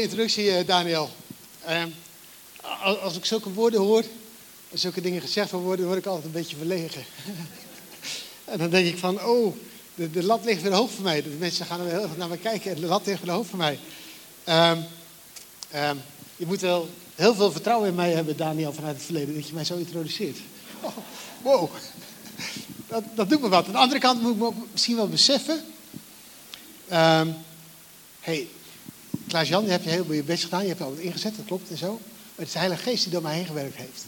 introductie, 0.00 0.64
Daniel. 0.64 1.10
Ehm, 1.64 1.88
als, 3.02 3.16
ik 3.16 3.24
zulke 3.24 3.52
woorden 3.52 3.80
hoor, 3.80 4.04
als 4.70 4.80
zulke 4.80 5.00
dingen 5.00 5.20
gezegd 5.20 5.50
worden, 5.50 5.86
word 5.86 5.98
ik 5.98 6.06
altijd 6.06 6.24
een 6.24 6.30
beetje 6.30 6.56
verlegen. 6.56 7.04
en 8.44 8.58
dan 8.58 8.70
denk 8.70 8.86
ik 8.86 8.98
van, 8.98 9.24
oh, 9.24 9.56
de, 9.94 10.10
de 10.10 10.22
lat 10.22 10.44
ligt 10.44 10.62
weer 10.62 10.72
hoog 10.72 10.90
voor 10.90 11.04
mij. 11.04 11.22
De 11.22 11.28
mensen 11.28 11.66
gaan 11.66 11.80
er 11.80 11.90
heel 11.90 12.02
erg 12.02 12.16
naar 12.16 12.28
me 12.28 12.36
kijken 12.36 12.74
en 12.74 12.80
de 12.80 12.86
lat 12.86 13.06
ligt 13.06 13.22
weer 13.22 13.34
hoog 13.34 13.46
voor 13.46 13.58
mij. 13.58 13.78
Ehm, 14.44 14.80
ehm, 15.70 15.96
je 16.36 16.46
moet 16.46 16.60
wel 16.60 16.88
heel 17.14 17.34
veel 17.34 17.52
vertrouwen 17.52 17.88
in 17.88 17.94
mij 17.94 18.12
hebben, 18.12 18.36
Daniel, 18.36 18.72
vanuit 18.72 18.96
het 18.96 19.04
verleden, 19.04 19.34
dat 19.34 19.48
je 19.48 19.54
mij 19.54 19.64
zo 19.64 19.76
introduceert. 19.76 20.38
Oh, 20.84 20.96
wow, 21.42 21.70
dat, 22.88 23.04
dat 23.14 23.28
doet 23.30 23.40
me 23.40 23.48
wat. 23.48 23.66
Aan 23.66 23.72
de 23.72 23.78
andere 23.78 24.00
kant 24.00 24.22
moet 24.22 24.32
ik 24.32 24.38
me 24.38 24.50
misschien 24.72 24.96
wel 24.96 25.08
beseffen. 25.08 25.64
hey, 28.20 28.48
Klaas-Jan, 29.28 29.64
je 29.64 29.70
hebt 29.70 29.84
je 29.84 29.90
heel 29.90 30.12
je 30.12 30.22
best 30.22 30.44
gedaan, 30.44 30.60
je 30.60 30.66
hebt 30.66 30.78
je 30.78 30.84
altijd 30.84 31.04
ingezet, 31.04 31.36
dat 31.36 31.46
klopt 31.46 31.70
en 31.70 31.76
zo. 31.76 31.92
Maar 31.92 32.00
het 32.34 32.46
is 32.46 32.52
de 32.52 32.58
Heilige 32.58 32.82
Geest 32.82 33.02
die 33.02 33.12
door 33.12 33.22
mij 33.22 33.34
heen 33.34 33.46
gewerkt 33.46 33.76
heeft. 33.76 34.04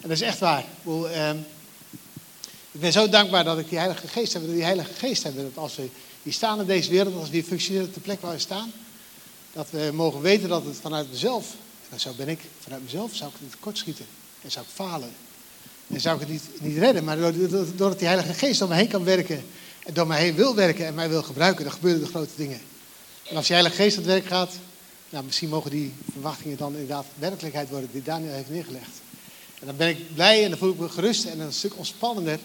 En 0.00 0.08
dat 0.08 0.10
is 0.10 0.20
echt 0.20 0.38
waar. 0.38 0.64
Ik, 0.84 1.04
ehm, 1.04 1.36
ben 2.70 2.92
zo 2.92 3.08
dankbaar 3.08 3.44
dat 3.44 3.58
ik 3.58 3.68
die 3.68 3.78
Heilige 3.78 4.08
Geest 4.08 4.32
heb, 4.32 4.42
dat 4.42 4.52
die 4.52 4.62
Heilige 4.62 4.92
Geest 4.92 5.22
hebben. 5.22 5.42
Dat 5.42 5.56
als 5.62 5.76
we 5.76 5.88
hier 6.22 6.32
staan 6.32 6.60
in 6.60 6.66
deze 6.66 6.90
wereld, 6.90 7.14
als 7.14 7.28
we 7.28 7.34
hier 7.34 7.44
functioneren 7.44 7.86
op 7.86 7.94
de 7.94 8.00
plek 8.00 8.20
waar 8.20 8.32
we 8.32 8.38
staan, 8.38 8.72
dat 9.52 9.70
we 9.70 9.90
mogen 9.92 10.20
weten 10.20 10.48
dat 10.48 10.64
het 10.64 10.76
vanuit 10.80 11.10
mezelf, 11.10 11.54
en 11.88 12.00
zo 12.00 12.12
ben 12.16 12.28
ik, 12.28 12.40
vanuit 12.60 12.82
mezelf 12.82 13.14
zou 13.14 13.30
ik 13.30 13.36
het 13.50 13.60
kort 13.60 13.78
schieten. 13.78 14.06
En 14.42 14.50
zou 14.50 14.64
ik 14.64 14.72
falen. 14.74 15.10
En 15.86 16.00
zou 16.00 16.14
ik 16.14 16.20
het 16.20 16.30
niet, 16.30 16.60
niet 16.60 16.78
redden. 16.78 17.04
Maar 17.04 17.18
doordat 17.76 17.98
die 17.98 18.08
Heilige 18.08 18.34
Geest 18.34 18.58
door 18.58 18.68
mij 18.68 18.78
heen 18.78 18.88
kan 18.88 19.04
werken, 19.04 19.44
en 19.84 19.94
door 19.94 20.06
mij 20.06 20.20
heen 20.20 20.34
wil 20.34 20.54
werken 20.54 20.86
en 20.86 20.94
mij 20.94 21.08
wil 21.08 21.22
gebruiken, 21.22 21.64
dan 21.64 21.72
gebeuren 21.72 22.00
de 22.00 22.08
grote 22.08 22.32
dingen. 22.36 22.60
En 23.30 23.36
als 23.36 23.46
die 23.46 23.54
Heilige 23.54 23.82
Geest 23.82 23.96
aan 23.96 24.02
het 24.02 24.12
werk 24.12 24.26
gaat, 24.26 24.54
nou, 25.08 25.24
misschien 25.24 25.48
mogen 25.48 25.70
die 25.70 25.94
verwachtingen 26.12 26.56
dan 26.56 26.72
inderdaad 26.72 27.06
werkelijkheid 27.18 27.68
worden 27.68 27.88
die 27.92 28.02
Daniel 28.02 28.32
heeft 28.32 28.50
neergelegd. 28.50 29.00
En 29.60 29.66
dan 29.66 29.76
ben 29.76 29.88
ik 29.88 30.14
blij 30.14 30.44
en 30.44 30.50
dan 30.50 30.58
voel 30.58 30.72
ik 30.72 30.78
me 30.78 30.88
gerust 30.88 31.24
en 31.24 31.40
een 31.40 31.52
stuk 31.52 31.76
ontspannender 31.76 32.38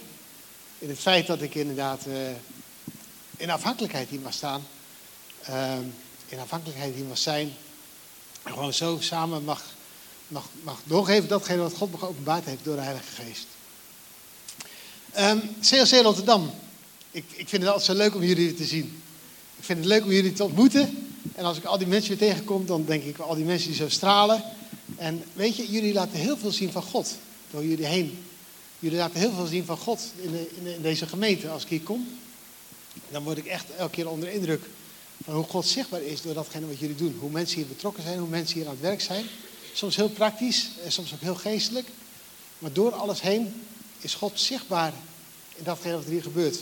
in 0.80 0.90
het 0.90 1.00
feit 1.00 1.28
dat 1.28 1.42
ik 1.42 1.56
inderdaad 1.56 2.06
uh, 2.08 2.16
in 3.38 3.50
afhankelijkheid 3.50 4.10
hier 4.10 4.20
mag 4.20 4.34
staan. 4.34 4.68
Uh, 5.50 5.74
in 6.28 6.40
afhankelijkheid 6.40 6.96
hier 6.96 7.06
mag 7.06 7.18
zijn. 7.18 7.54
En 8.44 8.54
gewoon 8.54 8.74
zo 8.74 8.98
samen 9.00 9.44
mag, 9.44 9.64
mag, 10.28 10.50
mag 10.64 10.80
doorgeven 10.84 11.30
datgene 11.30 11.62
wat 11.62 11.74
God 11.74 11.92
me 11.92 11.98
geopenbaard 11.98 12.46
heeft 12.46 12.64
door 12.64 12.76
de 12.76 12.82
Heilige 12.82 13.22
Geest. 13.24 13.48
Um, 15.18 15.22
ehm, 15.22 15.40
CLC 15.62 16.02
Rotterdam. 16.02 16.54
Ik, 17.12 17.26
ik 17.32 17.50
vind 17.50 17.62
het 17.62 17.72
altijd 17.72 17.86
zo 17.86 18.04
leuk 18.04 18.16
om 18.16 18.24
jullie 18.24 18.54
te 18.54 18.66
zien. 18.66 19.04
Ik 19.66 19.72
vind 19.72 19.84
het 19.84 19.94
leuk 19.94 20.04
om 20.04 20.12
jullie 20.12 20.34
te 20.34 20.44
ontmoeten. 20.44 21.14
En 21.36 21.46
als 21.46 21.58
ik 21.58 21.64
al 21.64 21.78
die 21.78 21.88
mensen 21.88 22.18
weer 22.18 22.30
tegenkom, 22.30 22.66
dan 22.66 22.86
denk 22.86 23.04
ik 23.04 23.18
al 23.18 23.36
die 23.36 23.46
mensen 23.46 23.68
die 23.68 23.78
zo 23.78 23.90
stralen. 23.90 24.44
En 24.96 25.24
weet 25.34 25.56
je, 25.56 25.72
jullie 25.72 25.94
laten 25.94 26.20
heel 26.20 26.38
veel 26.38 26.52
zien 26.52 26.72
van 26.72 26.82
God 26.82 27.16
door 27.52 27.66
jullie 27.66 27.86
heen. 27.86 28.24
Jullie 28.80 28.98
laten 28.98 29.20
heel 29.20 29.32
veel 29.32 29.46
zien 29.46 29.66
van 29.66 29.78
God 29.78 30.02
in, 30.22 30.32
de, 30.32 30.50
in, 30.76 30.82
deze 30.82 31.08
gemeente. 31.08 31.50
Als 31.50 31.64
ik 31.64 31.70
hier 31.70 31.82
kom, 31.82 32.08
dan 33.10 33.24
word 33.24 33.38
ik 33.38 33.46
echt 33.46 33.66
elke 33.78 33.92
keer 33.92 34.10
onder 34.10 34.30
indruk 34.30 34.62
van 35.24 35.34
hoe 35.34 35.44
God 35.44 35.68
zichtbaar 35.68 36.02
is 36.02 36.22
door 36.22 36.34
datgene 36.34 36.68
wat 36.68 36.80
jullie 36.80 36.96
doen. 36.96 37.18
Hoe 37.20 37.32
mensen 37.32 37.58
hier 37.58 37.68
betrokken 37.68 38.04
zijn, 38.04 38.20
hoe 38.20 38.30
mensen 38.30 38.56
hier 38.56 38.66
aan 38.66 38.72
het 38.72 38.82
werk 38.82 39.02
zijn. 39.02 39.26
Soms 39.74 39.96
heel 39.96 40.10
praktisch 40.10 40.70
en 40.84 40.92
soms 40.92 41.14
ook 41.14 41.22
heel 41.22 41.36
geestelijk. 41.36 41.88
Maar 42.60 42.74
door 42.74 42.92
alles 42.92 43.22
heen 43.22 43.54
is 44.00 44.14
God 44.14 44.40
zichtbaar 44.40 44.94
in 45.56 45.64
datgene 45.64 45.96
wat 45.96 46.06
er 46.06 46.12
hier 46.12 46.24
gebeurt. 46.24 46.60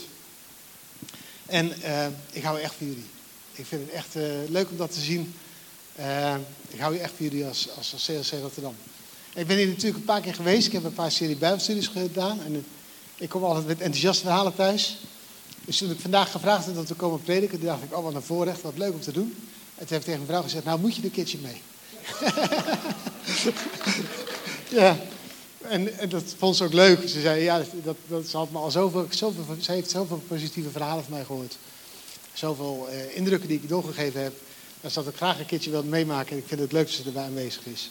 En 1.46 1.72
uh, 1.84 2.06
ik 2.32 2.42
hou 2.42 2.60
echt 2.60 2.74
van 2.74 2.86
jullie. 2.86 3.06
Ik 3.52 3.66
vind 3.66 3.82
het 3.86 3.90
echt 3.90 4.16
uh, 4.16 4.24
leuk 4.48 4.70
om 4.70 4.76
dat 4.76 4.92
te 4.92 5.00
zien. 5.00 5.34
Uh, 5.98 6.34
ik 6.68 6.80
hou 6.80 6.96
echt 6.96 7.12
van 7.16 7.26
jullie 7.26 7.46
als, 7.46 7.68
als, 7.76 7.92
als 7.92 8.04
CLC 8.04 8.40
Rotterdam. 8.40 8.74
Ik 9.34 9.46
ben 9.46 9.56
hier 9.56 9.66
natuurlijk 9.66 9.96
een 9.96 10.04
paar 10.04 10.20
keer 10.20 10.34
geweest. 10.34 10.66
Ik 10.66 10.72
heb 10.72 10.84
een 10.84 10.94
paar 10.94 11.12
serie 11.12 11.36
bijbelstudies 11.36 11.86
gedaan. 11.86 12.40
En 12.44 12.66
ik 13.16 13.28
kom 13.28 13.44
altijd 13.44 13.66
met 13.66 13.80
enthousiaste 13.80 14.22
verhalen 14.22 14.54
thuis. 14.54 14.96
Dus 15.64 15.78
toen 15.78 15.90
ik 15.90 16.00
vandaag 16.00 16.30
gevraagd 16.30 16.66
werd 16.66 16.78
om 16.78 16.84
te 16.84 16.94
komen 16.94 17.22
prediken, 17.22 17.60
dacht 17.60 17.82
ik, 17.82 17.96
oh 17.96 18.04
wat 18.04 18.14
een 18.14 18.22
voorrecht, 18.22 18.62
wat 18.62 18.78
leuk 18.78 18.92
om 18.92 19.00
te 19.00 19.12
doen. 19.12 19.36
En 19.74 19.86
toen 19.86 19.96
ik 19.96 20.02
tegen 20.02 20.18
mijn 20.18 20.30
vrouw 20.30 20.42
gezegd, 20.42 20.64
nou 20.64 20.80
moet 20.80 20.96
je 20.96 21.04
een 21.04 21.10
keertje 21.10 21.38
mee. 21.38 21.62
ja, 24.80 24.98
en, 25.68 25.98
en, 25.98 26.08
dat 26.08 26.34
vond 26.38 26.56
ze 26.56 26.64
ook 26.64 26.72
leuk. 26.72 27.08
Ze 27.08 27.20
zei, 27.20 27.42
ja, 27.42 27.62
dat, 27.84 27.96
dat, 28.06 28.26
ze 28.26 28.44
me 28.50 28.58
al 28.58 28.70
zoveel, 28.70 29.06
zoveel, 29.10 29.44
ze 29.60 29.72
heeft 29.72 29.90
zoveel 29.90 30.22
positieve 30.28 30.70
verhalen 30.70 31.04
van 31.04 31.12
mij 31.12 31.24
gehoord. 31.24 31.56
Zoveel 32.32 32.88
uh, 32.90 33.16
indrukken 33.16 33.48
die 33.48 33.60
ik 33.62 33.68
doorgegeven 33.68 34.22
heb. 34.22 34.32
Dat 34.80 34.92
ze 34.92 35.02
dat 35.02 35.12
ik 35.12 35.16
graag 35.16 35.38
een 35.38 35.46
keertje 35.46 35.70
wilde 35.70 35.88
meemaken. 35.88 36.32
En 36.32 36.38
ik 36.38 36.46
vind 36.46 36.60
het 36.60 36.72
leuk 36.72 36.86
dat 36.86 36.94
ze 36.94 37.02
erbij 37.04 37.24
aanwezig 37.24 37.66
is. 37.66 37.90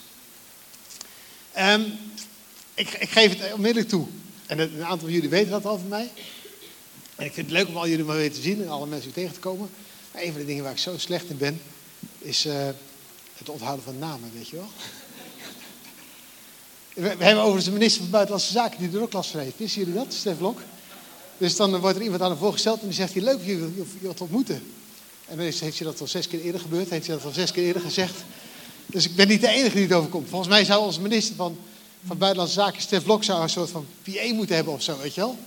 Um, 1.58 2.00
ik, 2.74 2.90
ik, 2.90 3.10
geef 3.10 3.40
het 3.40 3.54
onmiddellijk 3.54 3.90
toe. 3.90 4.08
En 4.46 4.60
een 4.60 4.84
aantal 4.84 5.00
van 5.00 5.12
jullie 5.12 5.30
weten 5.30 5.52
dat 5.52 5.66
al 5.66 5.78
van 5.78 5.88
mij. 5.88 6.12
En 7.16 7.26
ik 7.26 7.34
vind 7.34 7.50
het 7.50 7.56
leuk 7.56 7.68
om 7.68 7.78
al 7.78 7.88
jullie 7.88 8.06
maar 8.06 8.16
weer 8.16 8.34
te 8.34 8.42
zien 8.42 8.62
en 8.62 8.70
alle 8.70 8.88
mensen 8.88 9.06
weer 9.06 9.24
tegen 9.24 9.34
te 9.34 9.40
komen. 9.40 9.70
Maar 10.12 10.22
een 10.22 10.32
van 10.32 10.42
de 10.42 10.48
dingen 10.48 10.64
waar 10.64 10.72
ik 10.72 10.78
zo 10.78 10.98
slecht 10.98 11.30
in 11.30 11.38
ben, 11.38 11.62
is 12.20 12.46
uh, 12.46 12.68
het 13.38 13.50
onthouden 13.50 13.84
van 13.84 14.00
namen, 14.00 14.32
weet 14.34 14.48
je 14.48 14.56
wel. 14.56 14.70
We, 16.94 17.08
hebben 17.08 17.38
overigens 17.38 17.66
een 17.66 17.74
minister 17.74 18.02
van 18.02 18.10
Buitenlandse 18.10 18.52
Zaken 18.52 18.80
die 18.80 18.98
er 18.98 19.02
ook 19.02 19.14
last 19.14 19.30
van 19.30 19.40
heeft. 19.40 19.58
Wisten 19.58 19.82
jullie 19.82 19.96
dat, 19.96 20.14
Stef 20.14 20.38
Blok? 20.38 20.60
Dus 21.38 21.56
dan 21.56 21.80
wordt 21.80 21.98
er 21.98 22.04
iemand 22.04 22.22
aan 22.22 22.30
hem 22.30 22.40
voorgesteld 22.40 22.82
en 22.82 22.88
die 22.88 22.96
zegt: 22.96 23.16
Leuk 23.16 23.40
je 23.46 23.86
je 24.02 24.14
te 24.14 24.24
ontmoeten. 24.24 24.56
En 25.28 25.36
dan 25.36 25.46
heeft 25.46 25.60
hij 25.60 25.72
dat 25.80 26.02
al 26.02 26.08
zes 26.08 26.28
keer 26.28 26.42
eerder 26.42 26.62
gebeurd, 26.62 26.90
heeft 26.90 27.08
hij 27.08 27.16
dat 27.16 27.26
al 27.26 27.32
zes 27.32 27.52
keer 27.52 27.64
eerder 27.64 27.82
gezegd. 27.82 28.14
Dus 28.86 29.06
ik 29.06 29.16
ben 29.16 29.28
niet 29.28 29.42
de 29.42 29.48
enige 29.48 29.76
die 29.76 29.84
het 29.84 29.94
overkomt. 29.94 30.30
Volgens 30.30 30.50
mij 30.50 30.66
zou 30.66 30.86
onze 30.86 31.02
minister 31.02 31.36
van, 31.36 31.58
van 32.06 32.18
Buitenlandse 32.18 32.60
Zaken, 32.60 32.82
Stef 32.82 33.04
Blok, 33.04 33.24
zou 33.24 33.42
een 33.42 33.50
soort 33.50 33.70
van 33.70 33.86
PA 34.04 34.34
moeten 34.34 34.56
hebben 34.56 34.74
of 34.74 34.82
zo, 34.82 34.98
weet 34.98 35.14
je 35.14 35.22
wel. 35.22 35.38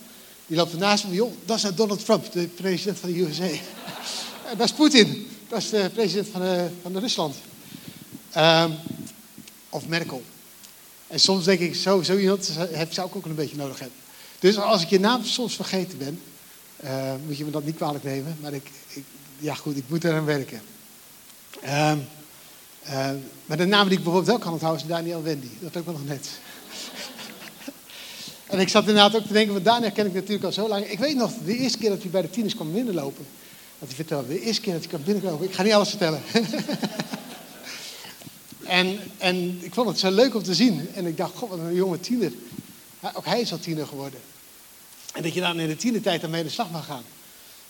Die 0.46 0.56
loopt 0.56 0.72
ernaast 0.72 1.02
van, 1.02 1.12
joh, 1.12 1.32
dat 1.44 1.56
is 1.56 1.62
nou 1.62 1.74
Donald 1.74 2.04
Trump, 2.04 2.32
de 2.32 2.46
president 2.46 2.98
van 2.98 3.12
de 3.12 3.20
USA. 3.20 3.44
en 4.50 4.56
dat 4.56 4.66
is 4.66 4.72
Poetin, 4.72 5.26
dat 5.48 5.58
is 5.58 5.70
de 5.70 5.90
president 5.94 6.28
van, 6.32 6.40
de, 6.40 6.46
eh, 6.46 6.64
van 6.82 6.92
de 6.92 6.98
Rusland. 6.98 7.34
Um, 8.36 8.74
of 9.68 9.86
Merkel. 9.86 10.22
En 11.06 11.20
soms 11.20 11.44
denk 11.44 11.60
ik, 11.60 11.74
zo, 11.74 12.02
zo 12.02 12.16
iemand 12.16 12.52
zou 12.90 13.08
ik 13.08 13.16
ook 13.16 13.24
een 13.24 13.34
beetje 13.34 13.56
nodig 13.56 13.78
hebben. 13.78 13.98
Dus 14.38 14.58
als 14.58 14.82
ik 14.82 14.88
je 14.88 15.00
naam 15.00 15.24
soms 15.24 15.56
vergeten 15.56 15.98
ben, 15.98 16.20
uh, 16.84 17.12
moet 17.26 17.36
je 17.36 17.44
me 17.44 17.50
dat 17.50 17.64
niet 17.64 17.76
kwalijk 17.76 18.04
nemen. 18.04 18.36
Maar 18.40 18.52
ik, 18.52 18.70
ik 18.88 19.04
ja 19.38 19.54
goed, 19.54 19.76
ik 19.76 19.84
moet 19.86 20.04
eraan 20.04 20.24
werken. 20.24 20.60
Um, 21.64 22.06
uh, 22.86 23.10
maar 23.46 23.56
de 23.56 23.64
naam 23.64 23.88
die 23.88 23.98
ik 23.98 24.04
bijvoorbeeld 24.04 24.26
wel 24.26 24.38
kan 24.38 24.52
onthouden 24.52 24.82
is 24.82 24.88
Daniel 24.88 25.22
Wendy. 25.22 25.48
Dat 25.60 25.76
ook 25.76 25.84
wel 25.84 25.94
nog 25.94 26.06
net. 26.06 26.28
en 28.46 28.60
ik 28.60 28.68
zat 28.68 28.88
inderdaad 28.88 29.16
ook 29.16 29.26
te 29.26 29.32
denken, 29.32 29.52
want 29.52 29.64
Daniel 29.64 29.92
ken 29.92 30.06
ik 30.06 30.12
natuurlijk 30.12 30.44
al 30.44 30.52
zo 30.52 30.68
lang. 30.68 30.84
Ik 30.84 30.98
weet 30.98 31.16
nog, 31.16 31.32
de 31.44 31.56
eerste 31.56 31.78
keer 31.78 31.90
dat 31.90 32.02
hij 32.02 32.10
bij 32.10 32.22
de 32.22 32.30
tieners 32.30 32.54
kwam 32.54 32.72
binnenlopen. 32.72 33.26
Dat 33.78 33.88
hij 33.88 33.96
vertelde, 33.96 34.28
de 34.28 34.40
eerste 34.40 34.60
keer 34.62 34.72
dat 34.72 34.82
hij 34.82 34.90
kwam 34.90 35.04
binnenlopen. 35.04 35.46
Ik 35.46 35.54
ga 35.54 35.62
niet 35.62 35.72
alles 35.72 35.88
vertellen. 35.88 36.22
En, 38.66 38.98
en 39.18 39.58
ik 39.60 39.74
vond 39.74 39.88
het 39.88 39.98
zo 39.98 40.10
leuk 40.10 40.34
om 40.34 40.42
te 40.42 40.54
zien. 40.54 40.88
En 40.94 41.06
ik 41.06 41.16
dacht, 41.16 41.36
god, 41.36 41.48
wat 41.48 41.58
een 41.58 41.74
jonge 41.74 42.00
tiener. 42.00 42.32
ook 43.14 43.24
hij 43.24 43.40
is 43.40 43.52
al 43.52 43.58
tiener 43.58 43.86
geworden. 43.86 44.20
En 45.12 45.22
dat 45.22 45.34
je 45.34 45.40
dan 45.40 45.60
in 45.60 45.68
de 45.68 45.76
tienertijd 45.76 46.22
ermee 46.22 46.42
de 46.42 46.48
slag 46.48 46.70
mag 46.70 46.86
gaan. 46.86 47.02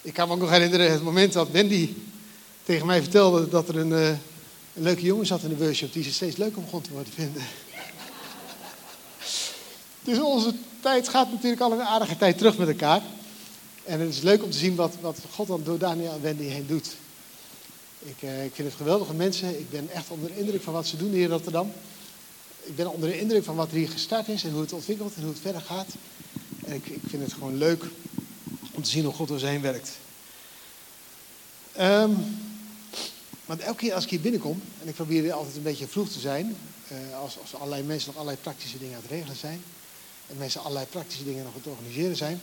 Ik 0.03 0.13
kan 0.13 0.29
me 0.29 0.35
ook 0.35 0.41
nog 0.41 0.51
herinneren 0.51 0.93
het 0.93 1.03
moment 1.03 1.33
dat 1.33 1.51
Wendy 1.51 1.95
tegen 2.63 2.87
mij 2.87 3.03
vertelde 3.03 3.49
dat 3.49 3.69
er 3.69 3.77
een, 3.77 3.91
uh, 3.91 4.09
een 4.09 4.83
leuke 4.83 5.03
jongen 5.03 5.27
zat 5.27 5.43
in 5.43 5.49
de 5.49 5.57
workshop 5.57 5.93
die 5.93 6.03
ze 6.03 6.13
steeds 6.13 6.37
leuker 6.37 6.63
begon 6.63 6.81
te 6.81 6.93
worden 6.93 7.13
vinden. 7.13 7.43
dus 10.05 10.19
onze 10.19 10.55
tijd 10.81 11.09
gaat 11.09 11.33
natuurlijk 11.33 11.61
al 11.61 11.73
een 11.73 11.83
aardige 11.83 12.17
tijd 12.17 12.39
terug 12.39 12.59
met 12.59 12.69
elkaar. 12.69 13.03
En 13.85 14.01
het 14.01 14.09
is 14.09 14.21
leuk 14.21 14.43
om 14.43 14.51
te 14.51 14.59
zien 14.59 14.75
wat, 14.75 14.95
wat 15.01 15.19
God 15.31 15.47
dan 15.47 15.63
door 15.65 15.79
Daniel 15.79 16.13
en 16.13 16.23
Wendy 16.23 16.45
heen 16.45 16.67
doet. 16.67 16.97
Ik, 18.07 18.23
uh, 18.23 18.45
ik 18.45 18.55
vind 18.55 18.69
het 18.69 18.77
geweldige 18.77 19.15
mensen. 19.15 19.59
Ik 19.59 19.71
ben 19.71 19.91
echt 19.91 20.11
onder 20.11 20.29
de 20.29 20.39
indruk 20.39 20.63
van 20.63 20.73
wat 20.73 20.87
ze 20.87 20.97
doen 20.97 21.11
hier 21.13 21.23
in 21.23 21.31
Rotterdam. 21.31 21.73
Ik 22.63 22.77
ben 22.77 22.93
onder 22.93 23.09
de 23.09 23.21
indruk 23.21 23.45
van 23.45 23.57
wat 23.57 23.71
er 23.71 23.77
hier 23.77 23.89
gestart 23.89 24.29
is 24.29 24.45
en 24.45 24.51
hoe 24.51 24.61
het 24.61 24.73
ontwikkelt 24.73 25.15
en 25.15 25.23
hoe 25.23 25.31
het 25.31 25.41
verder 25.41 25.61
gaat. 25.61 25.89
En 26.65 26.75
ik, 26.75 26.87
ik 26.87 27.01
vind 27.07 27.23
het 27.23 27.33
gewoon 27.33 27.57
leuk 27.57 27.85
om 28.73 28.83
te 28.83 28.91
zien 28.91 29.05
hoe 29.05 29.15
God 29.15 29.29
door 29.29 29.39
zijn 29.39 29.61
werkt. 29.61 29.91
Um, 31.81 32.39
want 33.45 33.61
elke 33.61 33.79
keer 33.79 33.95
als 33.95 34.05
ik 34.05 34.11
hier 34.11 34.21
binnenkom, 34.21 34.63
en 34.83 34.89
ik 34.89 34.95
probeer 34.95 35.33
altijd 35.33 35.57
een 35.57 35.63
beetje 35.63 35.89
vroeg 35.89 36.09
te 36.09 36.21
zijn, 36.21 36.57
uh, 36.93 37.19
als, 37.19 37.39
als 37.41 37.55
allerlei 37.55 37.83
mensen 37.83 38.09
nog 38.09 38.17
allerlei 38.17 38.43
praktische 38.43 38.79
dingen 38.79 38.97
aan 38.97 39.03
het 39.03 39.11
regelen 39.11 39.37
zijn, 39.37 39.63
en 40.27 40.37
mensen 40.37 40.61
allerlei 40.61 40.87
praktische 40.87 41.25
dingen 41.25 41.45
nog 41.45 41.53
aan 41.53 41.61
het 41.63 41.73
organiseren 41.73 42.17
zijn, 42.17 42.41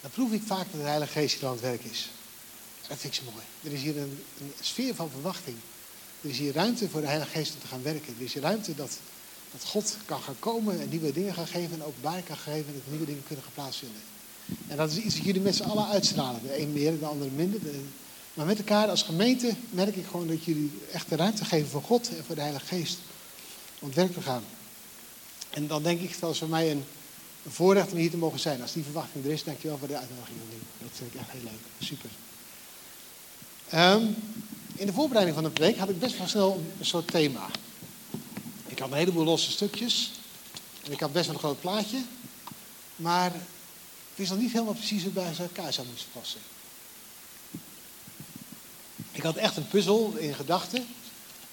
dan 0.00 0.10
proef 0.10 0.32
ik 0.32 0.42
vaak 0.46 0.66
dat 0.70 0.80
de 0.80 0.86
Heilige 0.86 1.12
Geest 1.12 1.38
hier 1.38 1.46
aan 1.46 1.52
het 1.52 1.62
werk 1.62 1.84
is. 1.84 2.10
Dat 2.88 2.98
vind 2.98 3.14
ik 3.14 3.22
zo 3.24 3.30
mooi. 3.32 3.44
Er 3.62 3.72
is 3.72 3.82
hier 3.82 3.98
een, 3.98 4.20
sfeer 4.60 4.94
van 4.94 5.10
verwachting. 5.10 5.56
Er 6.20 6.30
is 6.30 6.38
hier 6.38 6.52
ruimte 6.52 6.88
voor 6.88 7.00
de 7.00 7.06
Heilige 7.06 7.30
Geest 7.30 7.54
om 7.54 7.60
te 7.60 7.66
gaan 7.66 7.82
werken. 7.82 8.14
Er 8.18 8.24
is 8.24 8.32
hier 8.32 8.42
ruimte 8.42 8.74
dat, 8.74 8.98
dat 9.52 9.64
God 9.64 9.96
kan 10.04 10.20
gaan 10.20 10.38
komen 10.38 10.80
en 10.80 10.88
nieuwe 10.88 11.12
dingen 11.12 11.34
gaan 11.34 11.46
geven 11.46 11.72
en 11.72 11.84
openbaar 11.84 12.22
kan 12.22 12.36
geven 12.36 12.66
en 12.66 12.72
dat 12.74 12.90
nieuwe 12.90 13.06
dingen 13.06 13.24
kunnen 13.26 13.44
gaan 13.44 13.54
plaatsvinden. 13.54 14.00
En 14.68 14.76
dat 14.76 14.90
is 14.90 14.96
iets 14.96 15.16
wat 15.16 15.24
jullie 15.24 15.40
met 15.40 15.56
z'n 15.56 15.62
allen 15.62 15.88
uitstralen. 15.88 16.42
De 16.42 16.60
een 16.60 16.72
meer, 16.72 16.98
de 16.98 17.06
ander 17.06 17.30
minder. 17.30 17.60
De, 17.62 17.80
Maar 18.34 18.46
met 18.46 18.58
elkaar 18.58 18.88
als 18.88 19.02
gemeente 19.02 19.54
merk 19.70 19.96
ik 19.96 20.06
gewoon 20.06 20.26
dat 20.26 20.44
jullie 20.44 20.70
echt 20.92 21.08
de 21.08 21.16
ruimte 21.16 21.44
geven 21.44 21.68
voor 21.68 21.82
God 21.82 22.08
en 22.16 22.24
voor 22.24 22.34
de 22.34 22.40
Heilige 22.40 22.66
Geest 22.66 22.98
om 23.78 23.86
het 23.86 23.96
werk 23.96 24.12
te 24.12 24.20
gaan. 24.20 24.44
En 25.50 25.66
dan 25.66 25.82
denk 25.82 26.00
ik, 26.00 26.20
dat 26.20 26.32
is 26.32 26.38
voor 26.38 26.48
mij 26.48 26.70
een, 26.70 26.84
voorrecht 27.48 27.92
om 27.92 27.98
hier 27.98 28.10
te 28.10 28.16
mogen 28.16 28.40
zijn. 28.40 28.62
Als 28.62 28.72
die 28.72 28.84
verwachting 28.84 29.24
er 29.24 29.30
is, 29.30 29.44
dank 29.44 29.62
je 29.62 29.68
wel 29.68 29.78
voor 29.78 29.88
de 29.88 29.98
uitnodiging. 29.98 30.38
Dat 30.78 30.90
vind 30.92 31.14
ik 31.14 31.20
echt 31.20 31.30
heel 31.30 31.42
leuk. 31.42 31.88
Super. 31.88 32.10
Ehm, 33.72 34.06
in 34.74 34.86
de 34.86 34.92
voorbereiding 34.92 35.36
van 35.36 35.44
de 35.44 35.50
preek 35.50 35.76
had 35.76 35.88
ik 35.88 35.98
best 35.98 36.18
wel 36.18 36.26
snel 36.28 36.62
een 36.78 36.86
soort 36.86 37.06
thema. 37.06 37.46
Ik 38.66 38.78
had 38.78 38.90
een 38.90 38.96
heleboel 38.96 39.24
losse 39.24 39.50
stukjes. 39.50 40.10
En 40.84 40.92
ik 40.92 41.00
had 41.00 41.12
best 41.12 41.26
wel 41.26 41.34
een 41.34 41.40
groot 41.40 41.60
plaatje. 41.60 41.98
Maar 42.96 43.34
ik 43.34 44.14
wist 44.14 44.30
nog 44.30 44.40
niet 44.40 44.52
helemaal 44.52 44.74
precies 44.74 45.02
hoe 45.02 45.12
bij 45.12 45.32
elkaar 45.38 45.72
zou 45.72 45.86
moeten 45.86 46.06
passen. 46.12 46.40
Ik 49.12 49.22
had 49.22 49.36
echt 49.36 49.56
een 49.56 49.68
puzzel 49.68 50.14
in 50.16 50.34
gedachten. 50.34 50.80
Een 50.80 50.86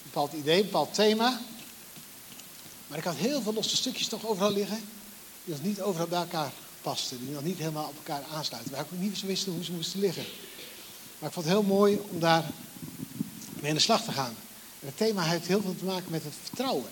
bepaald 0.03 0.33
idee, 0.33 0.57
een 0.57 0.65
bepaald 0.65 0.93
thema. 0.93 1.41
Maar 2.87 2.97
ik 2.97 3.03
had 3.03 3.15
heel 3.15 3.41
veel 3.41 3.53
losse 3.53 3.75
stukjes 3.75 4.07
toch 4.07 4.25
overal 4.25 4.51
liggen. 4.51 4.83
Die 5.43 5.53
nog 5.53 5.63
niet 5.63 5.81
overal 5.81 6.07
bij 6.07 6.19
elkaar 6.19 6.51
pasten. 6.81 7.19
Die 7.19 7.33
nog 7.33 7.43
niet 7.43 7.57
helemaal 7.57 7.87
op 7.87 7.95
elkaar 7.95 8.23
aansluiten. 8.33 8.71
Waar 8.71 8.81
ik 8.81 8.93
ook 8.93 8.99
niet 8.99 9.17
zo 9.17 9.25
wisten 9.25 9.51
hoe 9.51 9.63
ze 9.63 9.71
moesten 9.71 9.99
liggen. 9.99 10.25
Maar 11.19 11.29
ik 11.29 11.35
vond 11.35 11.45
het 11.45 11.55
heel 11.55 11.63
mooi 11.63 12.01
om 12.09 12.19
daar 12.19 12.43
mee 13.59 13.69
aan 13.69 13.75
de 13.75 13.81
slag 13.81 14.03
te 14.03 14.11
gaan. 14.11 14.35
En 14.79 14.87
het 14.87 14.97
thema 14.97 15.23
heeft 15.23 15.47
heel 15.47 15.61
veel 15.61 15.75
te 15.75 15.85
maken 15.85 16.11
met 16.11 16.23
het 16.23 16.33
vertrouwen. 16.43 16.89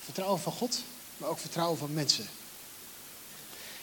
Vertrouwen 0.00 0.40
van 0.40 0.52
God, 0.52 0.82
maar 1.16 1.28
ook 1.28 1.38
vertrouwen 1.38 1.78
van 1.78 1.92
mensen. 1.92 2.26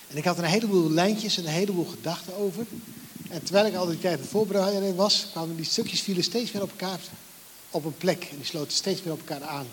En 0.07 0.17
ik 0.17 0.25
had 0.25 0.37
er 0.37 0.43
een 0.43 0.49
heleboel 0.49 0.89
lijntjes 0.89 1.37
en 1.37 1.45
een 1.45 1.51
heleboel 1.51 1.85
gedachten 1.85 2.35
over. 2.35 2.65
En 3.29 3.43
terwijl 3.43 3.65
ik 3.65 3.75
al 3.75 3.85
die 3.85 3.99
tijd 3.99 4.19
het 4.19 4.29
voorbereiden 4.29 4.95
was, 4.95 5.27
kwamen 5.31 5.55
die 5.55 5.65
stukjes 5.65 6.01
vielen 6.01 6.23
steeds 6.23 6.51
meer 6.51 6.61
op 6.61 6.69
elkaar 6.69 6.99
op 7.69 7.85
een 7.85 7.97
plek. 7.97 8.23
En 8.23 8.35
die 8.35 8.45
sloten 8.45 8.73
steeds 8.73 9.03
meer 9.03 9.13
op 9.13 9.19
elkaar 9.19 9.47
aan. 9.47 9.67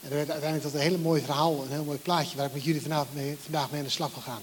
En 0.00 0.10
er 0.10 0.16
werd 0.16 0.30
uiteindelijk 0.30 0.62
tot 0.62 0.80
een 0.80 0.86
hele 0.86 0.98
mooi 0.98 1.22
verhaal, 1.22 1.62
een 1.62 1.70
heel 1.70 1.84
mooi 1.84 1.98
plaatje 1.98 2.36
waar 2.36 2.46
ik 2.46 2.52
met 2.52 2.64
jullie 2.64 2.82
mee, 3.12 3.36
vandaag 3.42 3.70
mee 3.70 3.80
aan 3.80 3.86
de 3.86 3.92
slag 3.92 4.12
wil 4.12 4.22
gaan. 4.22 4.42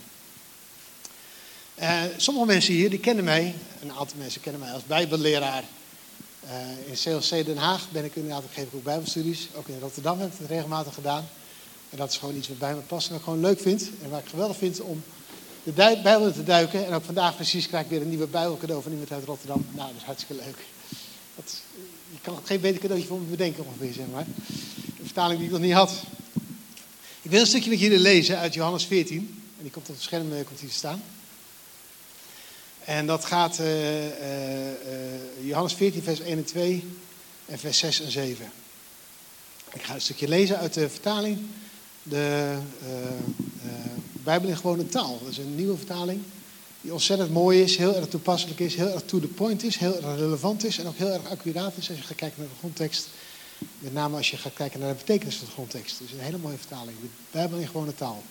Uh, 1.79 2.01
sommige 2.17 2.45
mensen 2.45 2.73
hier 2.73 2.89
die 2.89 2.99
kennen 2.99 3.23
mij, 3.23 3.55
een 3.81 3.91
aantal 3.91 4.17
mensen 4.17 4.41
kennen 4.41 4.61
mij 4.61 4.71
als 4.71 4.85
bijbelleraar. 4.85 5.63
Uh, 6.45 6.51
in 6.87 6.93
CLC 6.93 7.45
Den 7.45 7.57
Haag 7.57 7.91
ben 7.91 8.05
ik 8.05 8.15
inderdaad, 8.15 8.43
geef 8.53 8.63
ik 8.63 8.75
ook 8.75 8.83
bijbelstudies. 8.83 9.47
Ook 9.53 9.67
in 9.67 9.79
Rotterdam 9.79 10.19
heb 10.19 10.33
ik 10.33 10.39
het 10.39 10.49
regelmatig 10.49 10.93
gedaan. 10.93 11.27
En 11.89 11.97
dat 11.97 12.11
is 12.11 12.17
gewoon 12.17 12.35
iets 12.35 12.47
wat 12.47 12.57
bij 12.57 12.73
me 12.73 12.79
past 12.79 13.05
en 13.05 13.11
wat 13.11 13.19
ik 13.19 13.25
gewoon 13.25 13.41
leuk 13.41 13.59
vind. 13.59 13.89
En 14.03 14.09
waar 14.09 14.19
ik 14.19 14.29
geweldig 14.29 14.57
vind 14.57 14.81
om 14.81 15.03
de 15.63 15.71
Bijbel 15.71 16.33
te 16.33 16.43
duiken. 16.43 16.85
En 16.85 16.93
ook 16.93 17.03
vandaag 17.03 17.35
precies 17.35 17.67
krijg 17.67 17.83
ik 17.83 17.89
weer 17.89 18.01
een 18.01 18.09
nieuwe 18.09 18.27
Bijbel 18.27 18.57
cadeau 18.57 18.81
van 18.81 18.91
iemand 18.91 19.11
uit 19.11 19.25
Rotterdam. 19.25 19.65
Nou, 19.71 19.87
dat 19.87 19.97
is 19.97 20.05
hartstikke 20.05 20.43
leuk. 20.43 20.57
Dat, 21.35 21.61
je 22.11 22.17
kan 22.21 22.39
geen 22.43 22.61
beter 22.61 22.81
cadeautje 22.81 23.07
voor 23.07 23.19
me 23.19 23.25
bedenken 23.25 23.65
ongeveer, 23.65 23.93
zeg 23.93 24.05
maar. 24.11 24.25
Een 24.99 25.05
vertaling 25.05 25.37
die 25.39 25.47
ik 25.47 25.53
nog 25.53 25.61
niet 25.61 25.73
had. 25.73 25.91
Ik 27.21 27.31
wil 27.31 27.39
een 27.39 27.47
stukje 27.47 27.69
met 27.69 27.79
jullie 27.79 27.99
lezen 27.99 28.37
uit 28.37 28.53
Johannes 28.53 28.85
14. 28.85 29.17
En 29.57 29.63
die 29.63 29.71
komt 29.71 29.89
op 29.89 29.95
het 29.95 30.03
scherm 30.03 30.33
eh, 30.33 30.45
komt 30.45 30.59
hier 30.59 30.69
te 30.69 30.75
staan. 30.75 31.01
En 32.91 33.05
dat 33.05 33.25
gaat 33.25 33.59
uh, 33.59 33.67
Johannes 35.41 35.73
14, 35.73 36.03
vers 36.03 36.19
1 36.19 36.37
en 36.37 36.43
2 36.43 36.83
en 37.45 37.59
vers 37.59 37.77
6 37.77 38.01
en 38.01 38.11
7. 38.11 38.51
Ik 39.73 39.81
ga 39.81 39.93
een 39.93 40.01
stukje 40.01 40.27
lezen 40.27 40.57
uit 40.57 40.73
de 40.73 40.89
vertaling. 40.89 41.37
De 42.03 42.57
Bijbel 44.11 44.49
in 44.49 44.55
gewone 44.55 44.85
taal. 44.85 45.19
Dat 45.19 45.31
is 45.31 45.37
een 45.37 45.55
nieuwe 45.55 45.77
vertaling 45.77 46.21
die 46.81 46.93
ontzettend 46.93 47.31
mooi 47.31 47.61
is, 47.61 47.77
heel 47.77 47.95
erg 47.95 48.07
toepasselijk 48.07 48.59
is, 48.59 48.75
heel 48.75 48.93
erg 48.93 49.03
to 49.05 49.19
the 49.19 49.27
point 49.27 49.63
is, 49.63 49.77
heel 49.77 49.95
erg 49.95 50.17
relevant 50.17 50.63
is 50.63 50.77
en 50.77 50.87
ook 50.87 50.97
heel 50.97 51.13
erg 51.13 51.29
accuraat 51.29 51.77
is 51.77 51.89
als 51.89 51.97
je 51.97 52.03
gaat 52.03 52.17
kijken 52.17 52.39
naar 52.39 52.49
de 52.49 52.57
grondtekst. 52.57 53.07
Met 53.79 53.93
name 53.93 54.17
als 54.17 54.31
je 54.31 54.37
gaat 54.37 54.53
kijken 54.53 54.79
naar 54.79 54.89
de 54.89 54.95
betekenis 54.95 55.35
van 55.35 55.45
de 55.45 55.51
grondtekst. 55.51 55.99
Dus 55.99 56.11
een 56.11 56.19
hele 56.19 56.37
mooie 56.37 56.57
vertaling. 56.57 56.97
De 57.01 57.07
Bijbel 57.31 57.57
in 57.57 57.67
gewone 57.67 57.95
taal. 57.95 58.23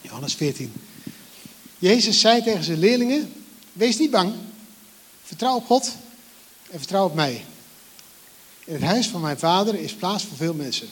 Johannes 0.00 0.34
14. 0.34 0.72
Jezus 1.78 2.20
zei 2.20 2.42
tegen 2.42 2.64
zijn 2.64 2.78
leerlingen: 2.78 3.32
Wees 3.76 3.98
niet 3.98 4.10
bang. 4.10 4.34
Vertrouw 5.22 5.56
op 5.56 5.66
God 5.66 5.92
en 6.70 6.78
vertrouw 6.78 7.04
op 7.04 7.14
mij. 7.14 7.44
In 8.64 8.72
het 8.72 8.82
huis 8.82 9.08
van 9.08 9.20
mijn 9.20 9.38
vader 9.38 9.74
is 9.74 9.94
plaats 9.94 10.24
voor 10.24 10.36
veel 10.36 10.54
mensen. 10.54 10.88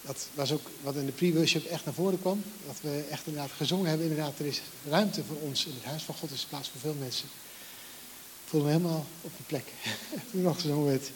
Dat 0.00 0.26
was 0.34 0.52
ook 0.52 0.70
wat 0.80 0.94
in 0.94 1.06
de 1.06 1.12
pre-worship 1.12 1.64
echt 1.64 1.84
naar 1.84 1.94
voren 1.94 2.20
kwam. 2.20 2.42
Dat 2.66 2.76
we 2.80 3.04
echt 3.10 3.26
inderdaad 3.26 3.50
gezongen 3.56 3.88
hebben. 3.88 4.06
Inderdaad, 4.06 4.38
er 4.38 4.46
is 4.46 4.60
ruimte 4.88 5.24
voor 5.24 5.36
ons. 5.36 5.66
In 5.66 5.72
het 5.74 5.84
huis 5.84 6.02
van 6.02 6.14
God 6.14 6.30
is 6.30 6.46
plaats 6.48 6.68
voor 6.68 6.80
veel 6.80 6.96
mensen. 6.98 7.28
Ik 8.44 8.48
voel 8.48 8.62
me 8.62 8.68
helemaal 8.68 9.06
op 9.20 9.30
mijn 9.30 9.46
plek. 9.46 9.64
Toen 10.30 10.42
nog 10.42 10.60
gezongen 10.60 10.86
werd. 10.86 11.10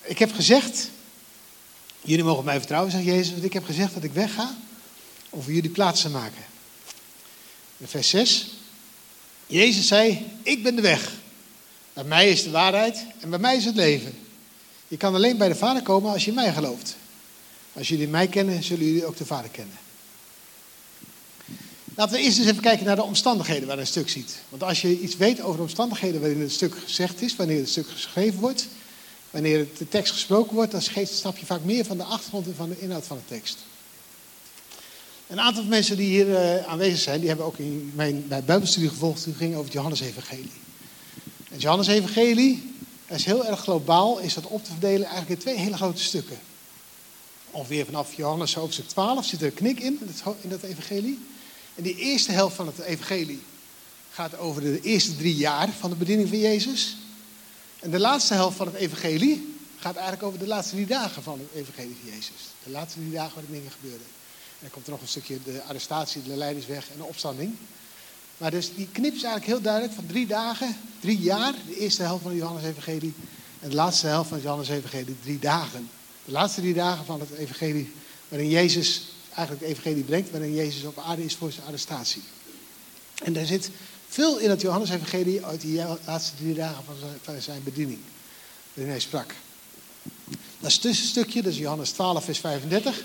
Ik 0.00 0.18
heb 0.18 0.32
gezegd, 0.32 0.90
jullie 2.00 2.24
mogen 2.24 2.44
mij 2.44 2.58
vertrouwen, 2.58 2.92
zegt 2.92 3.04
Jezus. 3.04 3.30
Want 3.32 3.44
ik 3.44 3.52
heb 3.52 3.64
gezegd 3.64 3.94
dat 3.94 4.04
ik 4.04 4.12
wegga 4.12 4.56
om 5.30 5.42
voor 5.42 5.52
jullie 5.52 5.70
plaats 5.70 6.00
te 6.00 6.10
maken. 6.10 6.44
In 7.76 7.88
vers 7.88 8.08
6. 8.08 8.57
Jezus 9.48 9.86
zei, 9.86 10.26
ik 10.42 10.62
ben 10.62 10.76
de 10.76 10.82
weg. 10.82 11.12
Bij 11.92 12.04
mij 12.04 12.28
is 12.28 12.42
de 12.42 12.50
waarheid 12.50 13.04
en 13.20 13.30
bij 13.30 13.38
mij 13.38 13.56
is 13.56 13.64
het 13.64 13.74
leven. 13.74 14.12
Je 14.88 14.96
kan 14.96 15.14
alleen 15.14 15.36
bij 15.36 15.48
de 15.48 15.54
Vader 15.54 15.82
komen 15.82 16.12
als 16.12 16.24
je 16.24 16.32
mij 16.32 16.52
gelooft. 16.52 16.96
Als 17.72 17.88
jullie 17.88 18.08
mij 18.08 18.26
kennen, 18.26 18.62
zullen 18.62 18.86
jullie 18.86 19.06
ook 19.06 19.16
de 19.16 19.26
Vader 19.26 19.50
kennen. 19.50 19.76
Laten 21.94 22.16
we 22.16 22.22
eerst 22.22 22.38
eens 22.38 22.48
even 22.48 22.62
kijken 22.62 22.86
naar 22.86 22.96
de 22.96 23.02
omstandigheden 23.02 23.68
waar 23.68 23.78
een 23.78 23.86
stuk 23.86 24.08
ziet. 24.08 24.38
Want 24.48 24.62
als 24.62 24.80
je 24.80 25.00
iets 25.00 25.16
weet 25.16 25.40
over 25.40 25.56
de 25.56 25.62
omstandigheden 25.62 26.20
waarin 26.20 26.40
het 26.40 26.52
stuk 26.52 26.74
gezegd 26.84 27.22
is, 27.22 27.36
wanneer 27.36 27.58
het 27.58 27.68
stuk 27.68 27.88
geschreven 27.88 28.40
wordt, 28.40 28.66
wanneer 29.30 29.66
de 29.78 29.88
tekst 29.88 30.12
gesproken 30.12 30.54
wordt, 30.54 30.72
dan 30.72 30.82
snap 31.06 31.36
je 31.36 31.46
vaak 31.46 31.64
meer 31.64 31.84
van 31.84 31.96
de 31.96 32.02
achtergrond 32.02 32.46
en 32.46 32.54
van 32.54 32.68
de 32.68 32.80
inhoud 32.80 33.06
van 33.06 33.16
de 33.16 33.34
tekst. 33.34 33.58
Een 35.28 35.40
aantal 35.40 35.64
mensen 35.64 35.96
die 35.96 36.06
hier 36.06 36.26
uh, 36.26 36.66
aanwezig 36.66 36.98
zijn, 36.98 37.18
die 37.18 37.28
hebben 37.28 37.46
ook 37.46 37.58
in 37.58 37.92
mijn, 37.94 38.24
mijn 38.28 38.44
Bijbelstudie 38.44 38.88
gevolgd, 38.88 39.24
die 39.24 39.34
ging 39.34 39.52
over 39.52 39.64
het 39.64 39.72
Johannes-evangelie. 39.72 40.50
En 41.24 41.52
het 41.52 41.62
Johannes-evangelie 41.62 42.72
is 43.06 43.24
heel 43.24 43.46
erg 43.46 43.60
globaal, 43.60 44.18
is 44.18 44.34
dat 44.34 44.46
op 44.46 44.64
te 44.64 44.70
verdelen 44.70 45.06
eigenlijk 45.06 45.30
in 45.30 45.38
twee 45.38 45.56
hele 45.56 45.76
grote 45.76 46.02
stukken. 46.02 46.38
Ongeveer 47.50 47.84
vanaf 47.84 48.14
Johannes 48.14 48.54
hoofdstuk 48.54 48.88
12 48.88 49.24
zit 49.24 49.40
er 49.40 49.46
een 49.46 49.54
knik 49.54 49.80
in, 49.80 50.00
in 50.40 50.48
dat 50.48 50.62
evangelie. 50.62 51.18
En 51.74 51.82
die 51.82 51.96
eerste 51.96 52.32
helft 52.32 52.56
van 52.56 52.66
het 52.66 52.78
evangelie 52.78 53.42
gaat 54.10 54.38
over 54.38 54.62
de 54.62 54.80
eerste 54.80 55.16
drie 55.16 55.36
jaar 55.36 55.68
van 55.78 55.90
de 55.90 55.96
bediening 55.96 56.28
van 56.28 56.38
Jezus. 56.38 56.96
En 57.80 57.90
de 57.90 57.98
laatste 57.98 58.34
helft 58.34 58.56
van 58.56 58.66
het 58.66 58.76
evangelie 58.76 59.56
gaat 59.76 59.94
eigenlijk 59.94 60.26
over 60.26 60.38
de 60.38 60.46
laatste 60.46 60.74
drie 60.74 60.86
dagen 60.86 61.22
van 61.22 61.38
het 61.38 61.60
evangelie 61.62 61.96
van 62.00 62.10
Jezus. 62.10 62.40
De 62.64 62.70
laatste 62.70 62.98
drie 62.98 63.12
dagen 63.12 63.34
waar 63.34 63.44
de 63.46 63.52
dingen 63.52 63.70
gebeuren. 63.70 64.06
Dan 64.58 64.70
komt 64.70 64.86
er 64.86 64.92
nog 64.92 65.00
een 65.00 65.08
stukje 65.08 65.38
de 65.44 65.62
arrestatie, 65.62 66.22
de 66.22 66.36
leidersweg 66.36 66.90
en 66.90 66.96
de 66.96 67.04
opstanding. 67.04 67.54
Maar 68.36 68.50
dus 68.50 68.74
die 68.74 68.88
knip 68.92 69.14
is 69.14 69.22
eigenlijk 69.22 69.46
heel 69.46 69.60
duidelijk 69.60 69.94
van 69.94 70.06
drie 70.06 70.26
dagen, 70.26 70.76
drie 71.00 71.18
jaar, 71.18 71.54
de 71.66 71.76
eerste 71.76 72.02
helft 72.02 72.22
van 72.22 72.30
het 72.30 72.40
Johannes-evangelie. 72.40 73.14
En 73.60 73.68
de 73.68 73.74
laatste 73.74 74.06
helft 74.06 74.28
van 74.28 74.36
het 74.36 74.46
Johannes-evangelie, 74.46 75.16
drie 75.22 75.38
dagen. 75.38 75.90
De 76.24 76.32
laatste 76.32 76.60
drie 76.60 76.74
dagen 76.74 77.04
van 77.04 77.20
het 77.20 77.30
evangelie, 77.30 77.92
waarin 78.28 78.48
Jezus 78.48 79.02
eigenlijk 79.34 79.60
het 79.60 79.78
evangelie 79.78 80.04
brengt, 80.04 80.30
waarin 80.30 80.54
Jezus 80.54 80.82
op 80.82 80.98
aarde 80.98 81.24
is 81.24 81.34
voor 81.34 81.52
zijn 81.52 81.66
arrestatie. 81.66 82.22
En 83.22 83.32
daar 83.32 83.46
zit 83.46 83.70
veel 84.08 84.38
in 84.38 84.50
het 84.50 84.60
Johannes-evangelie 84.60 85.44
uit 85.44 85.60
die 85.60 85.82
laatste 86.04 86.36
drie 86.36 86.54
dagen 86.54 86.84
van 87.22 87.40
zijn 87.40 87.62
bediening, 87.62 87.98
waarin 88.72 88.92
hij 88.92 89.02
sprak. 89.02 89.34
Dat 90.60 90.68
is 90.68 90.72
het 90.72 90.82
tussenstukje, 90.82 91.42
dat 91.42 91.52
is 91.52 91.58
Johannes 91.58 91.90
12, 91.90 92.24
vers 92.24 92.38
35. 92.38 93.04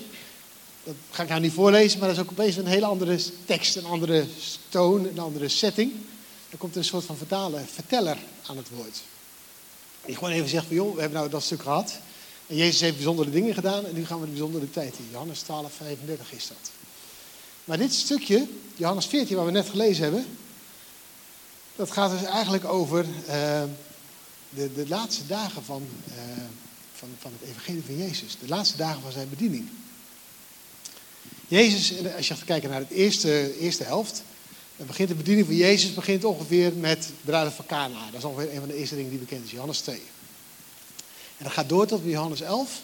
Dat 0.84 0.94
ga 1.10 1.22
ik 1.22 1.28
nou 1.28 1.40
niet 1.40 1.52
voorlezen, 1.52 1.98
maar 1.98 2.08
dat 2.08 2.16
is 2.16 2.22
ook 2.22 2.30
opeens 2.30 2.56
een 2.56 2.66
hele 2.66 2.86
andere 2.86 3.18
tekst, 3.44 3.76
een 3.76 3.84
andere 3.84 4.26
toon, 4.68 5.06
een 5.06 5.18
andere 5.18 5.48
setting. 5.48 5.92
Dan 6.50 6.58
komt 6.58 6.72
er 6.72 6.78
een 6.78 6.84
soort 6.84 7.04
van 7.04 7.16
vertaler, 7.16 7.60
verteller 7.66 8.18
aan 8.46 8.56
het 8.56 8.68
woord. 8.68 9.02
Die 10.06 10.14
gewoon 10.14 10.30
even 10.30 10.48
zegt 10.48 10.66
van, 10.66 10.76
joh, 10.76 10.94
we 10.94 11.00
hebben 11.00 11.18
nou 11.18 11.30
dat 11.30 11.42
stuk 11.42 11.62
gehad. 11.62 11.98
En 12.46 12.56
Jezus 12.56 12.80
heeft 12.80 12.94
bijzondere 12.94 13.30
dingen 13.30 13.54
gedaan 13.54 13.86
en 13.86 13.94
nu 13.94 14.06
gaan 14.06 14.18
we 14.20 14.24
de 14.24 14.30
bijzondere 14.30 14.70
tijd 14.70 14.94
in. 14.98 15.08
Johannes 15.10 15.40
12, 15.40 15.72
35 15.72 16.32
is 16.32 16.48
dat. 16.48 16.70
Maar 17.64 17.78
dit 17.78 17.94
stukje, 17.94 18.46
Johannes 18.76 19.06
14, 19.06 19.36
waar 19.36 19.46
we 19.46 19.50
net 19.50 19.68
gelezen 19.68 20.02
hebben, 20.02 20.26
dat 21.76 21.90
gaat 21.90 22.10
dus 22.10 22.28
eigenlijk 22.28 22.64
over 22.64 23.04
uh, 23.04 23.62
de, 24.48 24.72
de 24.72 24.88
laatste 24.88 25.26
dagen 25.26 25.64
van, 25.64 25.86
uh, 26.08 26.14
van, 26.92 27.08
van 27.18 27.32
het 27.38 27.48
evangelie 27.50 27.82
van 27.86 27.96
Jezus. 27.96 28.36
De 28.40 28.48
laatste 28.48 28.76
dagen 28.76 29.02
van 29.02 29.12
zijn 29.12 29.28
bediening. 29.28 29.68
Jezus, 31.48 31.92
als 32.16 32.28
je 32.28 32.34
gaat 32.34 32.44
kijken 32.44 32.70
naar 32.70 32.88
de 32.88 32.94
eerste, 32.94 33.58
eerste 33.58 33.84
helft, 33.84 34.22
dan 34.76 34.86
begint 34.86 35.08
de 35.08 35.14
bediening 35.14 35.46
van 35.46 35.56
Jezus 35.56 35.94
begint 35.94 36.24
ongeveer 36.24 36.72
met 36.72 37.02
de 37.02 37.12
bruiloft 37.24 37.56
van 37.56 37.66
Cana. 37.66 38.04
Dat 38.10 38.18
is 38.18 38.24
ongeveer 38.24 38.52
een 38.52 38.58
van 38.58 38.68
de 38.68 38.76
eerste 38.76 38.94
dingen 38.94 39.10
die 39.10 39.18
bekend 39.18 39.44
is, 39.44 39.50
Johannes 39.50 39.80
2. 39.80 39.96
En 41.36 41.44
dat 41.44 41.52
gaat 41.52 41.68
door 41.68 41.86
tot 41.86 42.00
Johannes 42.04 42.40
11. 42.40 42.80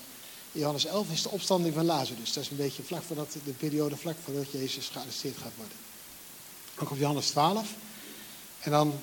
Johannes 0.53 0.85
11 0.85 1.11
is 1.13 1.23
de 1.23 1.31
opstanding 1.31 1.75
van 1.75 1.85
Lazarus. 1.85 2.33
Dat 2.33 2.45
is 2.45 2.51
een 2.51 2.57
beetje 2.57 2.83
vlak 2.83 3.03
voordat 3.03 3.37
de 3.45 3.53
periode 3.53 3.97
vlak 3.97 4.17
voordat 4.25 4.51
Jezus 4.51 4.89
gearresteerd 4.93 5.37
gaat 5.37 5.53
worden. 5.57 5.77
Dan 6.75 6.87
komt 6.87 7.01
Johannes 7.01 7.27
12. 7.27 7.69
En 8.61 8.71
dan 8.71 8.95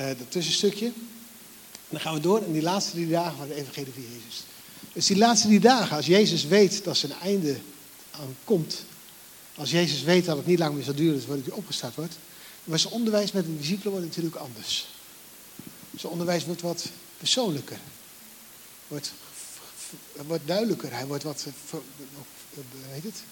uh, 0.00 0.06
dat 0.06 0.16
tussenstukje. 0.28 0.86
En 0.86 1.96
dan 1.96 2.00
gaan 2.00 2.14
we 2.14 2.20
door 2.20 2.42
in 2.42 2.52
die 2.52 2.62
laatste 2.62 2.92
drie 2.92 3.08
dagen 3.08 3.36
van 3.36 3.48
de 3.48 3.54
evangelie 3.54 3.92
van 3.92 4.02
Jezus. 4.02 4.42
Dus 4.92 5.06
die 5.06 5.16
laatste 5.16 5.46
drie 5.46 5.60
dagen, 5.60 5.96
als 5.96 6.06
Jezus 6.06 6.44
weet 6.44 6.84
dat 6.84 6.96
zijn 6.96 7.12
einde 7.12 7.56
aan 8.10 8.36
komt, 8.44 8.84
als 9.60 9.70
Jezus 9.70 10.02
weet 10.02 10.24
dat 10.24 10.36
het 10.36 10.46
niet 10.46 10.58
lang 10.58 10.74
meer 10.74 10.84
zal 10.84 10.94
duren 10.94 11.22
voordat 11.22 11.44
hij 11.46 11.54
opgestart 11.54 11.94
wordt, 11.94 12.14
dan 12.64 12.78
zijn 12.78 12.92
onderwijs 12.92 13.32
met 13.32 13.44
de 13.44 13.56
discipelen 13.56 13.92
wordt 13.92 14.06
natuurlijk 14.06 14.36
anders. 14.36 14.88
Zijn 15.96 16.12
onderwijs 16.12 16.44
wordt 16.44 16.60
wat 16.60 16.86
persoonlijker, 17.16 17.78
wordt, 18.88 19.12
wordt 20.26 20.46
duidelijker, 20.46 20.92
hij 20.92 21.06
wordt 21.06 21.22
wat, 21.22 21.46
weet 22.92 23.02
het, 23.02 23.22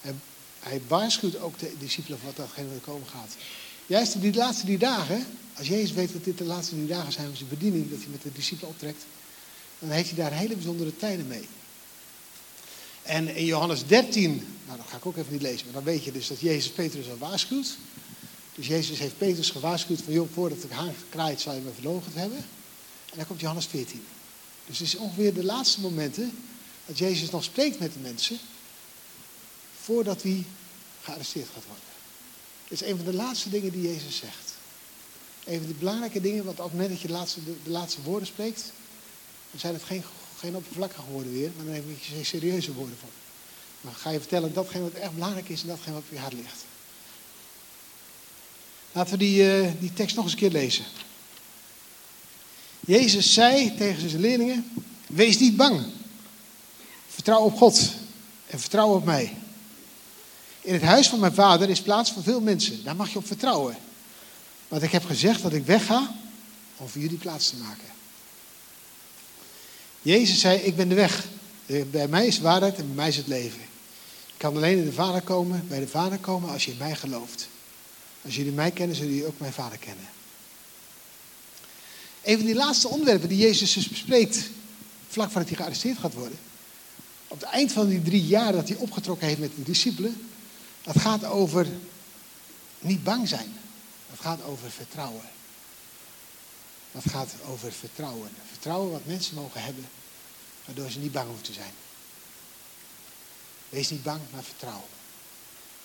hij, 0.00 0.14
hij 0.60 0.80
waarschuwt 0.88 1.40
ook 1.40 1.58
de 1.58 1.72
discipelen 1.78 2.18
voor 2.18 2.28
wat 2.28 2.36
datgene 2.36 2.68
wat 2.68 2.82
komen 2.82 3.08
gaat. 3.08 3.36
Juist 3.86 4.20
die 4.20 4.34
laatste 4.34 4.64
drie 4.64 4.78
dagen, 4.78 5.26
als 5.54 5.68
Jezus 5.68 5.92
weet 5.92 6.12
dat 6.12 6.24
dit 6.24 6.38
de 6.38 6.44
laatste 6.44 6.74
drie 6.74 6.86
dagen 6.86 7.12
zijn 7.12 7.26
van 7.26 7.36
zijn 7.36 7.48
bediening, 7.48 7.90
dat 7.90 7.98
hij 7.98 8.08
met 8.08 8.22
de 8.22 8.32
discipelen 8.32 8.70
optrekt, 8.70 9.04
dan 9.78 9.90
heeft 9.90 10.10
hij 10.10 10.18
daar 10.18 10.32
hele 10.32 10.54
bijzondere 10.54 10.96
tijden 10.96 11.26
mee. 11.26 11.48
En 13.08 13.34
in 13.34 13.44
Johannes 13.44 13.86
13, 13.86 14.46
nou 14.66 14.78
dat 14.78 14.86
ga 14.88 14.96
ik 14.96 15.06
ook 15.06 15.16
even 15.16 15.32
niet 15.32 15.42
lezen, 15.42 15.64
maar 15.64 15.74
dan 15.74 15.92
weet 15.92 16.04
je 16.04 16.12
dus 16.12 16.28
dat 16.28 16.40
Jezus 16.40 16.70
Petrus 16.70 17.08
al 17.08 17.18
waarschuwt. 17.18 17.76
Dus 18.54 18.66
Jezus 18.66 18.98
heeft 18.98 19.18
Petrus 19.18 19.50
gewaarschuwd 19.50 20.02
van, 20.02 20.12
joh, 20.12 20.28
voordat 20.32 20.62
de 20.62 20.74
haan 20.74 20.94
kraait 21.08 21.40
zal 21.40 21.54
je 21.54 21.60
me 21.60 21.70
verlogen 21.74 22.12
hebben. 22.14 22.38
En 23.10 23.16
dan 23.16 23.26
komt 23.26 23.40
Johannes 23.40 23.66
14. 23.66 24.04
Dus 24.66 24.78
het 24.78 24.86
is 24.86 24.96
ongeveer 24.96 25.34
de 25.34 25.44
laatste 25.44 25.80
momenten 25.80 26.38
dat 26.86 26.98
Jezus 26.98 27.30
nog 27.30 27.44
spreekt 27.44 27.78
met 27.78 27.92
de 27.92 27.98
mensen, 27.98 28.38
voordat 29.80 30.22
hij 30.22 30.44
gearresteerd 31.02 31.48
gaat 31.54 31.64
worden. 31.64 31.84
Het 32.62 32.80
is 32.80 32.88
een 32.88 32.96
van 32.96 33.04
de 33.04 33.14
laatste 33.14 33.50
dingen 33.50 33.72
die 33.72 33.82
Jezus 33.82 34.16
zegt. 34.16 34.54
Een 35.44 35.58
van 35.58 35.68
de 35.68 35.74
belangrijke 35.74 36.20
dingen, 36.20 36.44
want 36.44 36.58
op 36.58 36.64
het 36.64 36.72
moment 36.72 36.90
dat 36.90 37.00
je 37.00 37.06
de 37.06 37.12
laatste, 37.12 37.40
de, 37.44 37.70
laatste 37.70 38.02
woorden 38.02 38.28
spreekt, 38.28 38.72
dan 39.50 39.60
zijn 39.60 39.74
het 39.74 39.82
geen, 39.82 40.02
geen 40.38 40.56
oppervlakkige 40.56 41.10
woorden 41.10 41.32
weer, 41.32 41.50
maar 41.56 41.64
dan 41.64 41.74
heb 41.74 41.84
je 42.00 42.24
serieuze 42.24 42.72
woorden 42.72 42.96
van. 43.00 43.08
Dan 43.80 43.94
ga 43.94 44.10
je 44.10 44.18
vertellen 44.18 44.52
datgene 44.52 44.82
wat 44.82 44.92
echt 44.92 45.14
belangrijk 45.14 45.48
is 45.48 45.62
en 45.62 45.68
datgene 45.68 45.94
wat 45.94 46.02
op 46.02 46.12
je 46.12 46.18
hart 46.18 46.32
ligt. 46.32 46.64
Laten 48.92 49.12
we 49.12 49.18
die, 49.18 49.62
uh, 49.62 49.70
die 49.80 49.92
tekst 49.92 50.16
nog 50.16 50.24
eens 50.24 50.32
een 50.32 50.38
keer 50.38 50.50
lezen. 50.50 50.84
Jezus 52.80 53.32
zei 53.32 53.74
tegen 53.76 54.10
zijn 54.10 54.22
leerlingen: 54.22 54.70
Wees 55.06 55.38
niet 55.38 55.56
bang. 55.56 55.86
Vertrouw 57.08 57.40
op 57.40 57.56
God 57.56 57.92
en 58.46 58.60
vertrouw 58.60 58.94
op 58.94 59.04
mij. 59.04 59.36
In 60.60 60.72
het 60.72 60.82
huis 60.82 61.08
van 61.08 61.20
mijn 61.20 61.34
vader 61.34 61.70
is 61.70 61.82
plaats 61.82 62.12
voor 62.12 62.22
veel 62.22 62.40
mensen. 62.40 62.84
Daar 62.84 62.96
mag 62.96 63.12
je 63.12 63.18
op 63.18 63.26
vertrouwen. 63.26 63.76
Want 64.68 64.82
ik 64.82 64.90
heb 64.90 65.04
gezegd 65.04 65.42
dat 65.42 65.52
ik 65.52 65.66
wegga 65.66 66.14
om 66.76 66.88
voor 66.88 67.00
jullie 67.00 67.18
plaats 67.18 67.50
te 67.50 67.56
maken. 67.56 67.97
Jezus 70.02 70.40
zei: 70.40 70.58
Ik 70.58 70.76
ben 70.76 70.88
de 70.88 70.94
weg. 70.94 71.26
Bij 71.90 72.08
mij 72.08 72.26
is 72.26 72.38
waarheid 72.38 72.76
en 72.76 72.86
bij 72.86 72.94
mij 72.94 73.08
is 73.08 73.16
het 73.16 73.26
leven. 73.26 73.60
Je 74.26 74.34
kan 74.36 74.56
alleen 74.56 74.78
in 74.78 74.84
de 74.84 74.92
Vader 74.92 75.22
komen, 75.22 75.68
bij 75.68 75.80
de 75.80 75.88
Vader 75.88 76.18
komen 76.18 76.50
als 76.50 76.64
je 76.64 76.70
in 76.70 76.76
mij 76.76 76.96
gelooft. 76.96 77.48
Als 78.24 78.36
jullie 78.36 78.52
mij 78.52 78.70
kennen, 78.70 78.96
zullen 78.96 79.10
jullie 79.12 79.26
ook 79.26 79.40
mijn 79.40 79.52
Vader 79.52 79.78
kennen. 79.78 80.08
Een 82.22 82.36
van 82.36 82.46
die 82.46 82.54
laatste 82.54 82.88
onderwerpen 82.88 83.28
die 83.28 83.38
Jezus 83.38 83.72
dus 83.72 83.88
bespreekt, 83.88 84.50
vlak 85.08 85.30
voordat 85.30 85.48
hij 85.48 85.58
gearresteerd 85.58 85.98
gaat 85.98 86.14
worden. 86.14 86.38
Op 87.28 87.40
het 87.40 87.48
eind 87.48 87.72
van 87.72 87.88
die 87.88 88.02
drie 88.02 88.26
jaar 88.26 88.52
dat 88.52 88.68
hij 88.68 88.76
opgetrokken 88.76 89.26
heeft 89.26 89.40
met 89.40 89.56
de 89.56 89.62
discipelen, 89.62 90.28
dat 90.82 91.00
gaat 91.00 91.24
over 91.24 91.66
niet 92.78 93.04
bang 93.04 93.28
zijn. 93.28 93.52
Dat 94.10 94.20
gaat 94.20 94.42
over 94.44 94.70
vertrouwen. 94.70 95.22
Dat 96.92 97.02
gaat 97.10 97.34
over 97.46 97.72
vertrouwen. 97.72 98.30
Vertrouwen 98.50 98.90
wat 98.90 99.06
mensen 99.06 99.34
mogen 99.34 99.62
hebben, 99.62 99.88
waardoor 100.64 100.90
ze 100.90 100.98
niet 100.98 101.12
bang 101.12 101.26
hoeven 101.26 101.44
te 101.44 101.52
zijn. 101.52 101.72
Wees 103.68 103.90
niet 103.90 104.02
bang, 104.02 104.20
maar 104.32 104.42
vertrouw. 104.42 104.84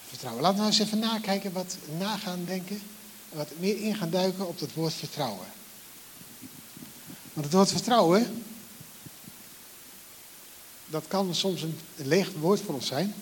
Vertrouwen. 0.07 0.41
Laten 0.41 0.57
we 0.57 0.63
nou 0.63 0.74
eens 0.74 0.86
even 0.86 1.00
nakijken, 1.00 1.53
wat 1.53 1.77
nagaan 1.98 2.45
denken. 2.45 2.81
En 3.29 3.38
wat 3.38 3.50
meer 3.57 3.81
in 3.81 3.95
gaan 3.95 4.10
duiken 4.10 4.48
op 4.48 4.60
het 4.60 4.74
woord 4.74 4.93
vertrouwen. 4.93 5.48
Want 7.33 7.45
het 7.45 7.55
woord 7.55 7.72
vertrouwen, 7.72 8.43
dat 10.86 11.07
kan 11.07 11.36
soms 11.36 11.62
een 11.62 11.79
leeg 11.95 12.31
woord 12.31 12.62
voor 12.62 12.74
ons 12.74 12.88
zijn. 12.88 13.13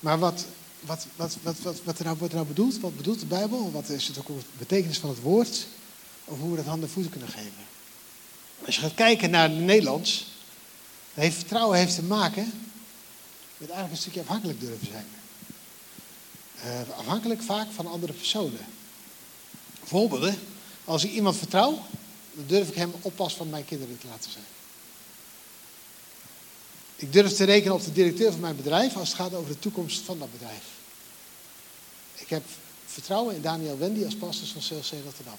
Maar 0.00 0.18
wat 0.18 0.44
wat, 0.80 1.06
wat, 1.16 1.36
wat, 1.42 1.58
wat, 1.58 1.80
wat 1.84 1.98
er 1.98 2.04
nou, 2.04 2.16
wordt 2.16 2.32
er 2.32 2.38
nou 2.38 2.48
bedoeld? 2.48 2.80
Wat 2.80 2.96
bedoelt 2.96 3.20
de 3.20 3.26
Bijbel? 3.26 3.70
Wat 3.72 3.88
is 3.88 4.06
het 4.06 4.18
ook 4.18 4.28
betekenis 4.58 4.98
van 4.98 5.10
het 5.10 5.20
woord? 5.20 5.66
Of 6.28 6.38
hoe 6.38 6.50
we 6.50 6.56
dat 6.56 6.64
handen 6.64 6.88
en 6.88 6.94
voeten 6.94 7.12
kunnen 7.12 7.28
geven? 7.28 7.66
Als 8.64 8.74
je 8.74 8.80
gaat 8.80 8.94
kijken 8.94 9.30
naar 9.30 9.48
het 9.48 9.58
Nederlands, 9.58 10.26
heeft 11.14 11.36
vertrouwen 11.36 11.78
heeft 11.78 11.94
te 11.94 12.02
maken 12.02 12.44
met 13.56 13.68
eigenlijk 13.70 13.90
een 13.90 13.96
stukje 13.96 14.20
afhankelijk 14.20 14.60
durven 14.60 14.86
zijn. 14.86 15.06
Uh, 16.64 16.98
afhankelijk 16.98 17.42
vaak 17.42 17.66
van 17.74 17.86
andere 17.86 18.12
personen. 18.12 18.66
Voorbeelden, 19.84 20.38
als 20.84 21.04
ik 21.04 21.10
iemand 21.10 21.36
vertrouw, 21.36 21.82
dan 22.32 22.44
durf 22.46 22.68
ik 22.68 22.74
hem 22.74 22.94
oppas 23.00 23.34
van 23.34 23.50
mijn 23.50 23.64
kinderen 23.64 23.98
te 23.98 24.06
laten 24.06 24.30
zijn. 24.30 24.44
Ik 26.96 27.12
durf 27.12 27.32
te 27.32 27.44
rekenen 27.44 27.74
op 27.74 27.84
de 27.84 27.92
directeur 27.92 28.30
van 28.30 28.40
mijn 28.40 28.56
bedrijf 28.56 28.96
als 28.96 29.08
het 29.08 29.16
gaat 29.16 29.34
over 29.34 29.52
de 29.52 29.58
toekomst 29.58 30.00
van 30.00 30.18
dat 30.18 30.32
bedrijf. 30.32 30.64
Ik 32.14 32.28
heb 32.28 32.42
vertrouwen 32.86 33.34
in 33.34 33.42
Daniel 33.42 33.78
Wendy 33.78 34.04
als 34.04 34.16
pastor 34.16 34.46
van 34.46 34.60
CLC 34.60 35.04
Rotterdam. 35.04 35.38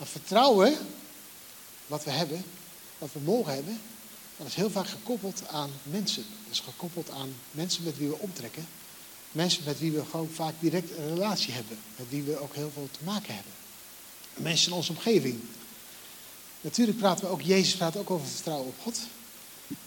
Dat 0.00 0.08
vertrouwen 0.08 0.76
wat 1.86 2.04
we 2.04 2.10
hebben, 2.10 2.44
wat 2.98 3.12
we 3.12 3.20
mogen 3.20 3.54
hebben, 3.54 3.80
dat 4.36 4.46
is 4.46 4.54
heel 4.54 4.70
vaak 4.70 4.88
gekoppeld 4.88 5.42
aan 5.48 5.70
mensen. 5.82 6.24
Dat 6.44 6.52
is 6.52 6.60
gekoppeld 6.60 7.10
aan 7.10 7.34
mensen 7.50 7.84
met 7.84 7.98
wie 7.98 8.08
we 8.08 8.18
omtrekken. 8.18 8.66
Mensen 9.32 9.64
met 9.64 9.78
wie 9.78 9.92
we 9.92 10.04
gewoon 10.10 10.28
vaak 10.28 10.54
direct 10.58 10.96
een 10.96 11.08
relatie 11.08 11.52
hebben. 11.52 11.78
Met 11.96 12.08
wie 12.08 12.22
we 12.22 12.38
ook 12.38 12.54
heel 12.54 12.70
veel 12.74 12.88
te 12.90 13.04
maken 13.04 13.34
hebben. 13.34 13.52
Mensen 14.36 14.70
in 14.70 14.76
onze 14.76 14.92
omgeving. 14.92 15.40
Natuurlijk 16.60 16.98
praten 16.98 17.24
we 17.24 17.30
ook, 17.30 17.42
Jezus 17.42 17.76
praat 17.76 17.96
ook 17.96 18.10
over 18.10 18.26
vertrouwen 18.26 18.68
op 18.68 18.80
God. 18.82 18.98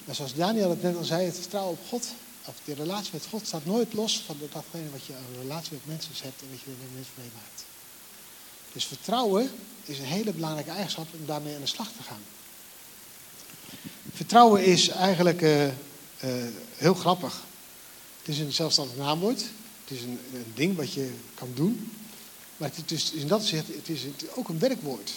Maar 0.06 0.16
zoals 0.16 0.36
Daniel 0.36 0.70
het 0.70 0.82
net 0.82 0.96
al 0.96 1.04
zei, 1.04 1.26
het 1.26 1.40
vertrouwen 1.40 1.78
op 1.80 1.88
God, 1.88 2.08
of 2.46 2.56
de 2.66 2.74
relatie 2.74 3.14
met 3.14 3.26
God, 3.30 3.48
staat 3.48 3.66
nooit 3.66 3.94
los 3.94 4.24
van 4.26 4.38
datgene 4.52 4.90
wat 4.92 5.06
je 5.06 5.14
een 5.14 5.42
relatie 5.42 5.72
met 5.72 5.86
mensen 5.86 6.14
hebt 6.24 6.42
en 6.42 6.50
wat 6.50 6.60
je 6.60 6.70
met 6.70 6.94
mensen 6.94 7.14
meemaakt. 7.18 7.73
Dus 8.74 8.86
vertrouwen 8.86 9.52
is 9.84 10.00
een 10.00 10.06
hele 10.06 10.34
belangrijke 10.34 10.72
eigenschap 10.72 11.08
om 11.20 11.26
daarmee 11.26 11.56
aan 11.56 11.62
de 11.62 11.68
slag 11.68 11.92
te 11.92 12.04
gaan. 12.04 12.22
Vertrouwen 14.14 14.66
is 14.66 14.88
eigenlijk 14.88 15.42
uh, 15.42 15.66
uh, 15.66 15.72
heel 16.76 16.94
grappig. 16.94 17.44
Het 18.18 18.28
is 18.28 18.40
een 18.40 18.54
zelfstandig 18.54 18.98
naamwoord. 18.98 19.40
Het 19.84 19.98
is 19.98 20.02
een, 20.02 20.20
een, 20.34 20.52
ding 20.56 20.76
wat 20.76 20.94
je 20.94 21.12
kan 21.34 21.52
doen. 21.54 21.92
Maar 22.58 22.72
het 22.76 22.92
is, 22.92 23.12
in 23.12 23.28
dat 23.28 23.40
opzicht 23.40 23.68
het 23.68 23.90
is 23.90 24.02
ook 24.36 24.50
een 24.50 24.60
werkwoord. 24.60 25.12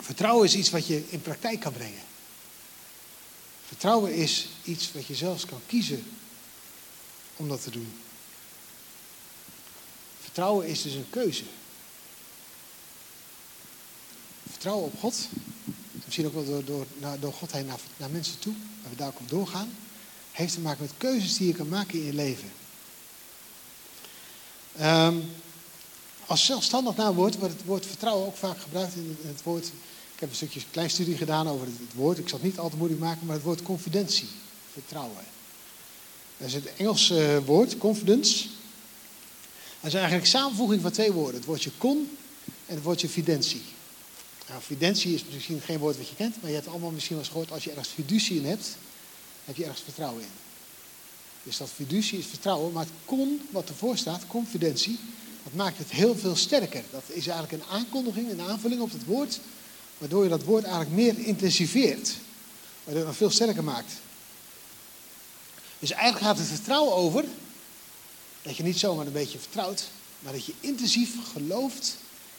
Vertrouwen 0.00 0.44
is 0.44 0.54
iets 0.54 0.70
wat 0.70 0.86
je 0.86 1.04
in 1.08 1.20
praktijk 1.20 1.60
kan 1.60 1.72
brengen. 1.72 2.02
Vertrouwen 3.66 4.14
is 4.14 4.48
iets 4.64 4.92
wat 4.92 5.06
je 5.06 5.14
zelfs 5.14 5.44
kan 5.44 5.60
kiezen 5.66 6.04
om 7.36 7.48
dat 7.48 7.62
te 7.62 7.70
doen. 7.70 7.92
Vertrouwen 10.20 10.66
is 10.66 10.82
dus 10.82 10.94
een 10.94 11.10
keuze. 11.10 11.44
Vertrouwen 14.52 14.84
op 14.84 15.00
God, 15.00 15.28
misschien 16.04 16.26
ook 16.26 16.34
wel 16.34 16.44
door, 16.44 16.64
door, 16.64 16.86
door 17.20 17.32
God 17.32 17.52
heen 17.52 17.66
naar, 17.96 18.10
mensen 18.10 18.38
toe, 18.38 18.54
waar 18.82 18.90
we 18.90 18.96
daar 18.96 19.08
ook 19.08 19.20
op 19.20 19.28
doorgaan, 19.28 19.68
heeft 20.30 20.54
te 20.54 20.60
maken 20.60 20.82
met 20.82 20.92
keuzes 20.96 21.36
die 21.36 21.46
je 21.46 21.54
kan 21.54 21.68
maken 21.68 21.98
in 21.98 22.04
je 22.04 22.14
leven. 22.14 22.52
Um, 24.80 25.30
als 26.26 26.44
zelfstandig 26.44 26.96
naamwoord 26.96 27.38
wordt 27.38 27.54
het 27.54 27.64
woord 27.64 27.86
vertrouwen 27.86 28.26
ook 28.26 28.36
vaak 28.36 28.60
gebruikt 28.60 28.94
in 28.94 29.18
het 29.22 29.42
woord 29.42 29.70
ik 30.22 30.28
heb 30.30 30.40
een 30.40 30.46
stukje 30.48 30.70
klein 30.70 30.90
studie 30.90 31.16
gedaan 31.16 31.48
over 31.48 31.66
het, 31.66 31.94
woord. 31.94 32.18
Ik 32.18 32.28
zal 32.28 32.38
het 32.38 32.46
niet 32.46 32.58
al 32.58 32.68
te 32.68 32.76
moeilijk 32.76 33.00
maken, 33.00 33.26
maar 33.26 33.34
het 33.34 33.44
woord 33.44 33.62
confidentie. 33.62 34.28
Vertrouwen. 34.72 35.24
Dat 36.36 36.48
is 36.48 36.54
het 36.54 36.74
Engelse 36.76 37.34
eh, 37.34 37.46
woord, 37.46 37.78
confidence. 37.78 38.48
Dat 39.80 39.92
is 39.92 39.94
eigenlijk 39.94 40.26
samenvoeging 40.26 40.82
van 40.82 40.90
twee 40.90 41.12
woorden. 41.12 41.34
Het 41.34 41.44
woordje 41.44 41.70
con 41.78 42.16
en 42.66 42.74
het 42.74 42.82
woordje 42.84 43.08
fidentie. 43.08 43.62
Nou, 44.52 44.94
is 45.14 45.24
misschien 45.32 45.60
geen 45.60 45.78
woord 45.78 45.96
wat 45.96 46.08
je 46.08 46.14
kent, 46.14 46.36
maar 46.40 46.50
je 46.50 46.56
hebt 46.56 46.68
allemaal 46.68 46.90
misschien 46.90 47.16
wel 47.16 47.24
eens 47.24 47.32
gehoord, 47.32 47.52
als 47.52 47.64
je 47.64 47.70
ergens 47.70 47.88
fiducie 47.88 48.36
in 48.36 48.44
hebt, 48.44 48.76
heb 49.44 49.56
je 49.56 49.64
ergens 49.64 49.82
vertrouwen 49.82 50.22
in. 50.22 50.28
Dus 51.42 51.56
dat 51.56 51.70
fiducie 51.70 52.18
is 52.18 52.26
vertrouwen, 52.26 52.72
maar 52.72 52.84
het 52.84 52.92
con, 53.04 53.40
wat 53.50 53.68
ervoor 53.68 53.96
staat, 53.96 54.26
confidentie, 54.26 54.98
dat 55.42 55.54
maakt 55.54 55.78
het 55.78 55.90
heel 55.90 56.16
veel 56.16 56.36
sterker. 56.36 56.82
Dat 56.90 57.02
is 57.06 57.26
eigenlijk 57.26 57.62
een 57.62 57.70
aankondiging, 57.70 58.30
een 58.30 58.40
aanvulling 58.40 58.80
op 58.80 58.92
het 58.92 59.04
woord 59.04 59.40
Waardoor 60.02 60.22
je 60.22 60.28
dat 60.28 60.42
woord 60.42 60.64
eigenlijk 60.64 60.94
meer 60.94 61.18
intensiveert. 61.18 62.14
Waardoor 62.84 63.06
het 63.06 63.16
veel 63.16 63.30
sterker 63.30 63.64
maakt. 63.64 63.92
Dus 65.78 65.90
eigenlijk 65.90 66.24
gaat 66.24 66.38
het 66.38 66.46
vertrouwen 66.46 66.94
over 66.94 67.24
dat 68.42 68.56
je 68.56 68.62
niet 68.62 68.78
zomaar 68.78 69.06
een 69.06 69.12
beetje 69.12 69.38
vertrouwt, 69.38 69.88
maar 70.18 70.32
dat 70.32 70.44
je 70.44 70.52
intensief 70.60 71.10
gelooft, 71.32 71.96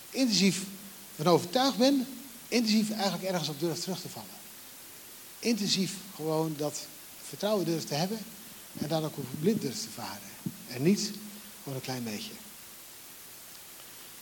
intensief 0.09 0.63
van 1.15 1.27
overtuigd 1.27 1.77
ben, 1.77 2.07
intensief 2.47 2.91
eigenlijk 2.91 3.23
ergens 3.23 3.49
op 3.49 3.59
durf 3.59 3.79
terug 3.79 4.01
te 4.01 4.09
vallen. 4.09 4.29
Intensief 5.39 5.93
gewoon 6.15 6.53
dat 6.57 6.85
vertrouwen 7.27 7.65
durf 7.65 7.83
te 7.83 7.93
hebben 7.93 8.17
en 8.79 8.87
dan 8.87 9.03
ook 9.03 9.17
op 9.17 9.25
blind 9.39 9.61
durf 9.61 9.81
te 9.81 9.89
varen. 9.93 10.31
En 10.67 10.83
niet 10.83 11.11
gewoon 11.63 11.77
een 11.77 11.83
klein 11.83 12.03
beetje. 12.03 12.31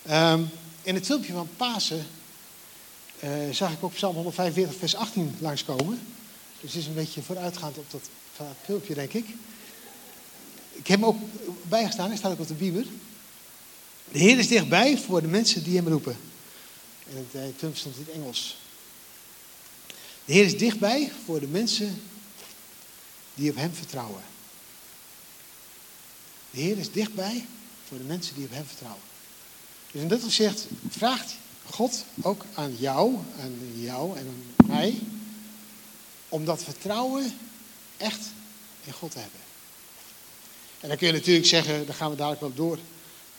Ehm, 0.03 0.43
in 0.81 0.95
het 0.95 1.05
filmpje 1.05 1.33
van 1.33 1.49
Pasen 1.57 2.05
uh, 3.23 3.29
zag 3.51 3.71
ik 3.71 3.83
ook 3.83 3.93
Psalm 3.93 4.15
145, 4.15 4.79
vers 4.79 4.95
18 4.95 5.35
langskomen. 5.39 5.99
Dus 6.61 6.73
het 6.73 6.81
is 6.81 6.87
een 6.87 6.93
beetje 6.93 7.21
vooruitgaand 7.21 7.77
op 7.77 7.91
dat, 7.91 8.09
filmpje, 8.63 8.93
denk 8.93 9.13
ik. 9.13 9.25
Ik 10.71 10.87
heb 10.87 10.99
hem 10.99 11.05
ook 11.05 11.19
bijgestaan, 11.63 12.07
hij 12.07 12.17
staat 12.17 12.31
ook 12.31 12.39
op 12.39 12.47
de 12.47 12.53
bieber. 12.53 12.85
De 14.11 14.19
Heer 14.19 14.37
is 14.37 14.47
dichtbij 14.47 14.97
voor 14.97 15.21
de 15.21 15.27
mensen 15.27 15.63
die 15.63 15.75
hem 15.75 15.87
roepen. 15.87 16.17
En 17.11 17.27
in 17.31 17.73
het 17.97 18.09
Engels. 18.13 18.57
De 20.25 20.33
Heer 20.33 20.45
is 20.45 20.57
dichtbij 20.57 21.11
voor 21.25 21.39
de 21.39 21.47
mensen 21.47 22.01
die 23.33 23.49
op 23.49 23.55
hem 23.55 23.73
vertrouwen. 23.73 24.23
De 26.51 26.59
Heer 26.59 26.77
is 26.77 26.91
dichtbij 26.91 27.45
voor 27.87 27.97
de 27.97 28.03
mensen 28.03 28.35
die 28.35 28.45
op 28.45 28.51
hem 28.51 28.65
vertrouwen. 28.65 29.01
Dus 29.91 30.01
in 30.01 30.07
dit 30.07 30.23
opzicht 30.23 30.67
vraagt 30.89 31.35
God 31.65 32.05
ook 32.21 32.45
aan 32.53 32.75
jou, 32.75 33.17
aan 33.39 33.71
jou 33.75 34.17
en 34.17 34.27
aan 34.27 34.67
mij, 34.67 34.99
om 36.29 36.45
dat 36.45 36.63
vertrouwen 36.63 37.37
echt 37.97 38.21
in 38.83 38.93
God 38.93 39.11
te 39.11 39.19
hebben. 39.19 39.39
En 40.79 40.87
dan 40.87 40.97
kun 40.97 41.07
je 41.07 41.13
natuurlijk 41.13 41.45
zeggen, 41.45 41.85
daar 41.85 41.95
gaan 41.95 42.09
we 42.09 42.15
dadelijk 42.15 42.41
wel 42.41 42.53
door. 42.53 42.79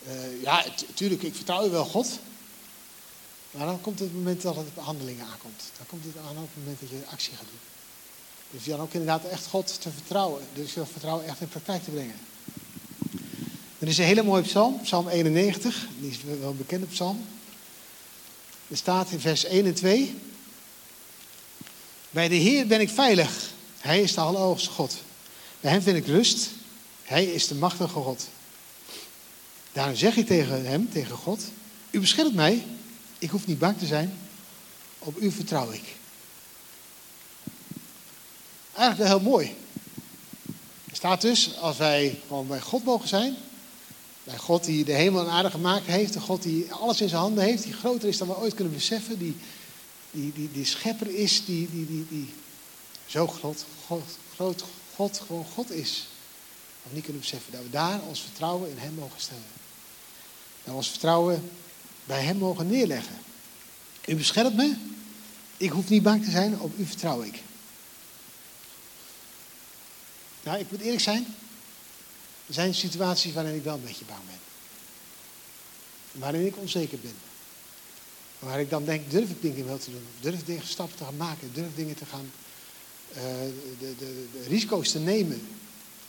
Uh, 0.06 0.42
ja, 0.42 0.64
natuurlijk, 0.86 1.22
ik 1.22 1.34
vertrouw 1.34 1.70
wel 1.70 1.84
God. 1.84 2.18
Maar 3.52 3.66
dan 3.66 3.80
komt 3.80 3.98
het 3.98 4.14
moment 4.14 4.42
dat 4.42 4.56
het 4.56 4.66
op 4.74 4.84
handelingen 4.84 5.26
aankomt. 5.26 5.62
Dan 5.76 5.86
komt 5.86 6.04
het 6.04 6.16
aan 6.16 6.36
op 6.36 6.48
het 6.54 6.56
moment 6.56 6.80
dat 6.80 6.88
je 6.88 7.02
actie 7.10 7.36
gaat 7.36 7.46
doen. 7.50 7.58
Dus 8.50 8.64
dan 8.64 8.80
ook 8.80 8.92
inderdaad 8.92 9.24
echt 9.24 9.46
God 9.46 9.80
te 9.80 9.90
vertrouwen. 9.90 10.42
Dus 10.54 10.74
dat 10.74 10.88
vertrouwen 10.92 11.26
echt 11.26 11.40
in 11.40 11.48
praktijk 11.48 11.84
te 11.84 11.90
brengen. 11.90 12.14
Er 13.78 13.88
is 13.88 13.98
een 13.98 14.04
hele 14.04 14.22
mooie 14.22 14.42
psalm, 14.42 14.80
psalm 14.82 15.08
91. 15.08 15.86
Die 16.00 16.10
is 16.10 16.18
wel 16.40 16.54
bekend 16.54 16.82
op 16.82 16.88
psalm. 16.88 17.24
Er 18.68 18.76
staat 18.76 19.10
in 19.10 19.20
vers 19.20 19.44
1 19.44 19.66
en 19.66 19.74
2. 19.74 20.18
Bij 22.10 22.28
de 22.28 22.34
Heer 22.34 22.66
ben 22.66 22.80
ik 22.80 22.90
veilig. 22.90 23.50
Hij 23.78 24.02
is 24.02 24.14
de 24.14 24.20
allerhoogste 24.20 24.70
God. 24.70 24.96
Bij 25.60 25.70
hem 25.70 25.82
vind 25.82 25.96
ik 25.96 26.06
rust. 26.06 26.50
Hij 27.02 27.24
is 27.24 27.46
de 27.46 27.54
machtige 27.54 27.88
God. 27.88 28.28
Daarom 29.72 29.96
zeg 29.96 30.16
ik 30.16 30.26
tegen 30.26 30.66
hem, 30.66 30.90
tegen 30.90 31.16
God: 31.16 31.42
U 31.90 32.00
beschermt 32.00 32.34
mij. 32.34 32.64
Ik 33.22 33.30
hoef 33.30 33.46
niet 33.46 33.58
bang 33.58 33.78
te 33.78 33.86
zijn. 33.86 34.18
Op 34.98 35.20
u 35.20 35.30
vertrouw 35.30 35.70
ik. 35.70 35.84
Eigenlijk 38.74 39.08
wel 39.08 39.18
heel 39.18 39.30
mooi. 39.30 39.56
Er 40.90 40.96
staat 40.96 41.20
dus, 41.20 41.56
als 41.56 41.76
wij 41.76 42.20
gewoon 42.26 42.46
bij 42.46 42.60
God 42.60 42.84
mogen 42.84 43.08
zijn, 43.08 43.36
bij 44.24 44.38
God 44.38 44.64
die 44.64 44.84
de 44.84 44.92
hemel 44.92 45.20
en 45.20 45.30
aarde 45.30 45.50
gemaakt 45.50 45.86
heeft. 45.86 46.12
De 46.12 46.20
God 46.20 46.42
die 46.42 46.72
alles 46.72 47.00
in 47.00 47.08
zijn 47.08 47.20
handen 47.20 47.44
heeft. 47.44 47.62
Die 47.62 47.72
groter 47.72 48.08
is 48.08 48.18
dan 48.18 48.28
we 48.28 48.36
ooit 48.36 48.54
kunnen 48.54 48.72
beseffen. 48.72 49.18
Die, 49.18 49.36
die, 50.10 50.32
die, 50.32 50.52
die 50.52 50.64
schepper 50.64 51.14
is. 51.14 51.44
Die, 51.44 51.70
die, 51.70 51.86
die, 51.86 52.06
die 52.08 52.32
zo 53.06 53.26
groot, 53.26 53.64
God, 53.86 54.18
groot 54.34 54.64
God 54.94 55.22
gewoon 55.26 55.46
God 55.54 55.70
is. 55.70 56.06
We 56.82 56.94
niet 56.94 57.04
kunnen 57.04 57.22
beseffen. 57.22 57.52
Dat 57.52 57.62
we 57.62 57.70
daar 57.70 58.00
ons 58.02 58.20
vertrouwen 58.20 58.70
in 58.70 58.78
hem 58.78 58.94
mogen 58.94 59.20
stellen. 59.20 59.50
Dat 60.64 60.74
ons 60.74 60.90
vertrouwen 60.90 61.50
bij 62.12 62.22
hem 62.22 62.36
mogen 62.36 62.66
neerleggen. 62.66 63.18
U 64.06 64.16
beschermt 64.16 64.56
me. 64.56 64.76
Ik 65.56 65.70
hoef 65.70 65.88
niet 65.88 66.02
bang 66.02 66.24
te 66.24 66.30
zijn. 66.30 66.60
Op 66.60 66.78
u 66.78 66.86
vertrouw 66.86 67.22
ik. 67.22 67.42
Nou, 70.42 70.58
ik 70.58 70.70
moet 70.70 70.80
eerlijk 70.80 71.02
zijn. 71.02 71.26
Er 72.46 72.54
zijn 72.54 72.74
situaties 72.74 73.32
waarin 73.32 73.54
ik 73.54 73.62
wel 73.62 73.74
een 73.74 73.84
beetje 73.84 74.04
bang 74.04 74.20
ben. 74.26 74.40
Waarin 76.20 76.46
ik 76.46 76.56
onzeker 76.56 76.98
ben. 76.98 77.14
Waar 78.38 78.60
ik 78.60 78.70
dan 78.70 78.84
denk, 78.84 79.10
durf 79.10 79.30
ik 79.30 79.42
dingen 79.42 79.66
wel 79.66 79.78
te 79.78 79.90
doen? 79.90 80.06
Durf 80.20 80.48
ik 80.48 80.62
stappen 80.62 80.96
te 80.96 81.04
gaan 81.04 81.16
maken? 81.16 81.52
Durf 81.52 81.74
dingen 81.74 81.96
te 81.96 82.06
gaan, 82.06 82.30
uh, 83.16 83.22
de, 83.78 83.96
de, 83.98 84.26
risico's 84.48 84.90
te 84.90 84.98
nemen? 84.98 85.48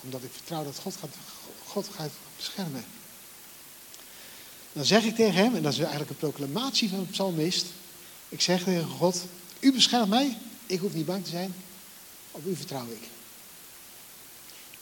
Omdat 0.02 0.24
ik 0.24 0.32
vertrouw 0.32 0.64
dat 0.64 0.78
God 0.78 0.96
gaat, 0.96 1.16
God 1.66 1.88
gaat 1.96 2.12
beschermen. 2.36 2.86
Dan 4.74 4.86
zeg 4.86 5.04
ik 5.04 5.16
tegen 5.16 5.34
hem, 5.34 5.56
en 5.56 5.64
dat 5.64 5.74
is 5.74 5.80
eigenlijk 5.80 6.10
een 6.10 6.16
proclamatie 6.16 6.90
van 6.90 7.00
de 7.00 7.06
psalmist. 7.06 7.66
Ik 8.30 8.42
zeg 8.42 8.64
tegen 8.64 8.88
God, 8.88 9.26
u 9.60 9.74
beschermt 9.74 10.10
mij, 10.10 10.38
ik 10.66 10.80
hoef 10.80 10.94
niet 10.94 11.06
bang 11.06 11.24
te 11.24 11.30
zijn, 11.30 11.54
op 12.32 12.46
u 12.46 12.56
vertrouw 12.56 12.86
ik. 12.86 13.08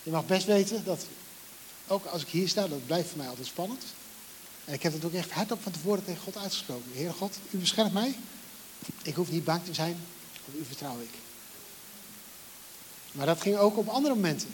Je 0.04 0.12
mag 0.12 0.26
best 0.26 0.46
weten 0.46 0.84
dat 0.84 1.06
ook 1.88 2.06
als 2.06 2.22
ik 2.22 2.28
hier 2.28 2.48
sta, 2.50 2.68
dat 2.68 2.86
blijft 2.86 3.10
voor 3.10 3.18
mij 3.18 3.28
altijd 3.28 3.48
spannend. 3.48 3.84
En 4.66 4.74
ik 4.74 4.84
heb 4.84 4.94
het 4.94 5.06
ook 5.06 5.14
echt 5.14 5.32
hardop 5.32 5.62
van 5.62 5.72
tevoren 5.72 6.04
tegen 6.04 6.22
God 6.22 6.38
uitgesproken. 6.38 6.92
Heer 6.94 7.14
God, 7.14 7.38
u 7.52 7.58
beschermt 7.58 7.94
mij. 7.94 8.16
Ik 9.04 9.16
hoef 9.16 9.32
niet 9.32 9.44
bang 9.44 9.64
te 9.64 9.74
zijn. 9.74 9.98
Op 10.48 10.54
u 10.60 10.66
vertrouw 10.66 11.00
ik. 11.00 11.20
Maar 13.12 13.26
dat 13.26 13.42
ging 13.42 13.58
ook 13.58 13.78
op 13.78 13.88
andere 13.88 14.16
momenten. 14.16 14.50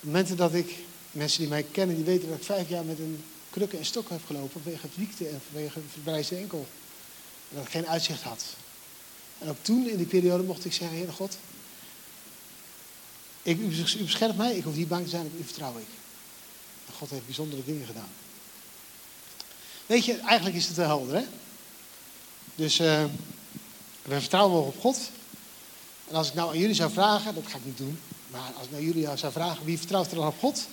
Momenten 0.00 0.36
dat 0.36 0.54
ik, 0.54 0.74
mensen 1.10 1.40
die 1.40 1.48
mij 1.48 1.62
kennen, 1.62 1.96
die 1.96 2.04
weten 2.04 2.28
dat 2.28 2.38
ik 2.38 2.44
vijf 2.44 2.68
jaar 2.68 2.84
met 2.84 2.98
een 2.98 3.24
krukken 3.52 3.78
en 3.78 3.84
stok 3.84 4.08
heb 4.08 4.26
gelopen 4.26 4.62
vanwege 4.62 4.88
ziekte 4.98 5.28
en 5.28 5.40
vanwege 5.50 5.80
verbrijzde 5.92 6.36
enkel. 6.36 6.66
En 7.50 7.56
dat 7.56 7.64
ik 7.64 7.70
geen 7.70 7.86
uitzicht 7.86 8.22
had. 8.22 8.44
En 9.38 9.48
ook 9.48 9.56
toen, 9.62 9.88
in 9.88 9.96
die 9.96 10.06
periode, 10.06 10.42
mocht 10.42 10.64
ik 10.64 10.72
zeggen, 10.72 10.96
Heer 10.96 11.12
God, 11.12 11.36
ik, 13.42 13.58
u, 13.58 13.82
beschermt 14.04 14.36
mij, 14.36 14.56
ik 14.56 14.64
hoef 14.64 14.74
niet 14.74 14.88
bang 14.88 15.04
te 15.04 15.10
zijn, 15.10 15.32
u 15.38 15.44
vertrouw 15.44 15.78
ik. 15.78 15.86
God 16.96 17.10
heeft 17.10 17.26
bijzondere 17.26 17.64
dingen 17.64 17.86
gedaan. 17.86 18.08
Weet 19.86 20.04
je, 20.04 20.16
eigenlijk 20.16 20.56
is 20.56 20.66
het 20.66 20.76
wel 20.76 20.86
helder, 20.86 21.14
hè? 21.14 21.24
Dus 22.54 22.80
uh, 22.80 23.04
we 24.02 24.20
vertrouwen 24.20 24.66
op 24.66 24.80
God. 24.80 25.10
En 26.08 26.14
als 26.14 26.28
ik 26.28 26.34
nou 26.34 26.50
aan 26.50 26.58
jullie 26.58 26.74
zou 26.74 26.92
vragen, 26.92 27.34
dat 27.34 27.46
ga 27.46 27.56
ik 27.56 27.64
niet 27.64 27.78
doen, 27.78 28.00
maar 28.30 28.52
als 28.56 28.66
ik 28.66 28.70
naar 28.72 28.82
jullie 28.82 29.16
zou 29.16 29.32
vragen, 29.32 29.64
wie 29.64 29.78
vertrouwt 29.78 30.10
er 30.10 30.16
dan 30.16 30.26
op 30.26 30.38
God? 30.38 30.66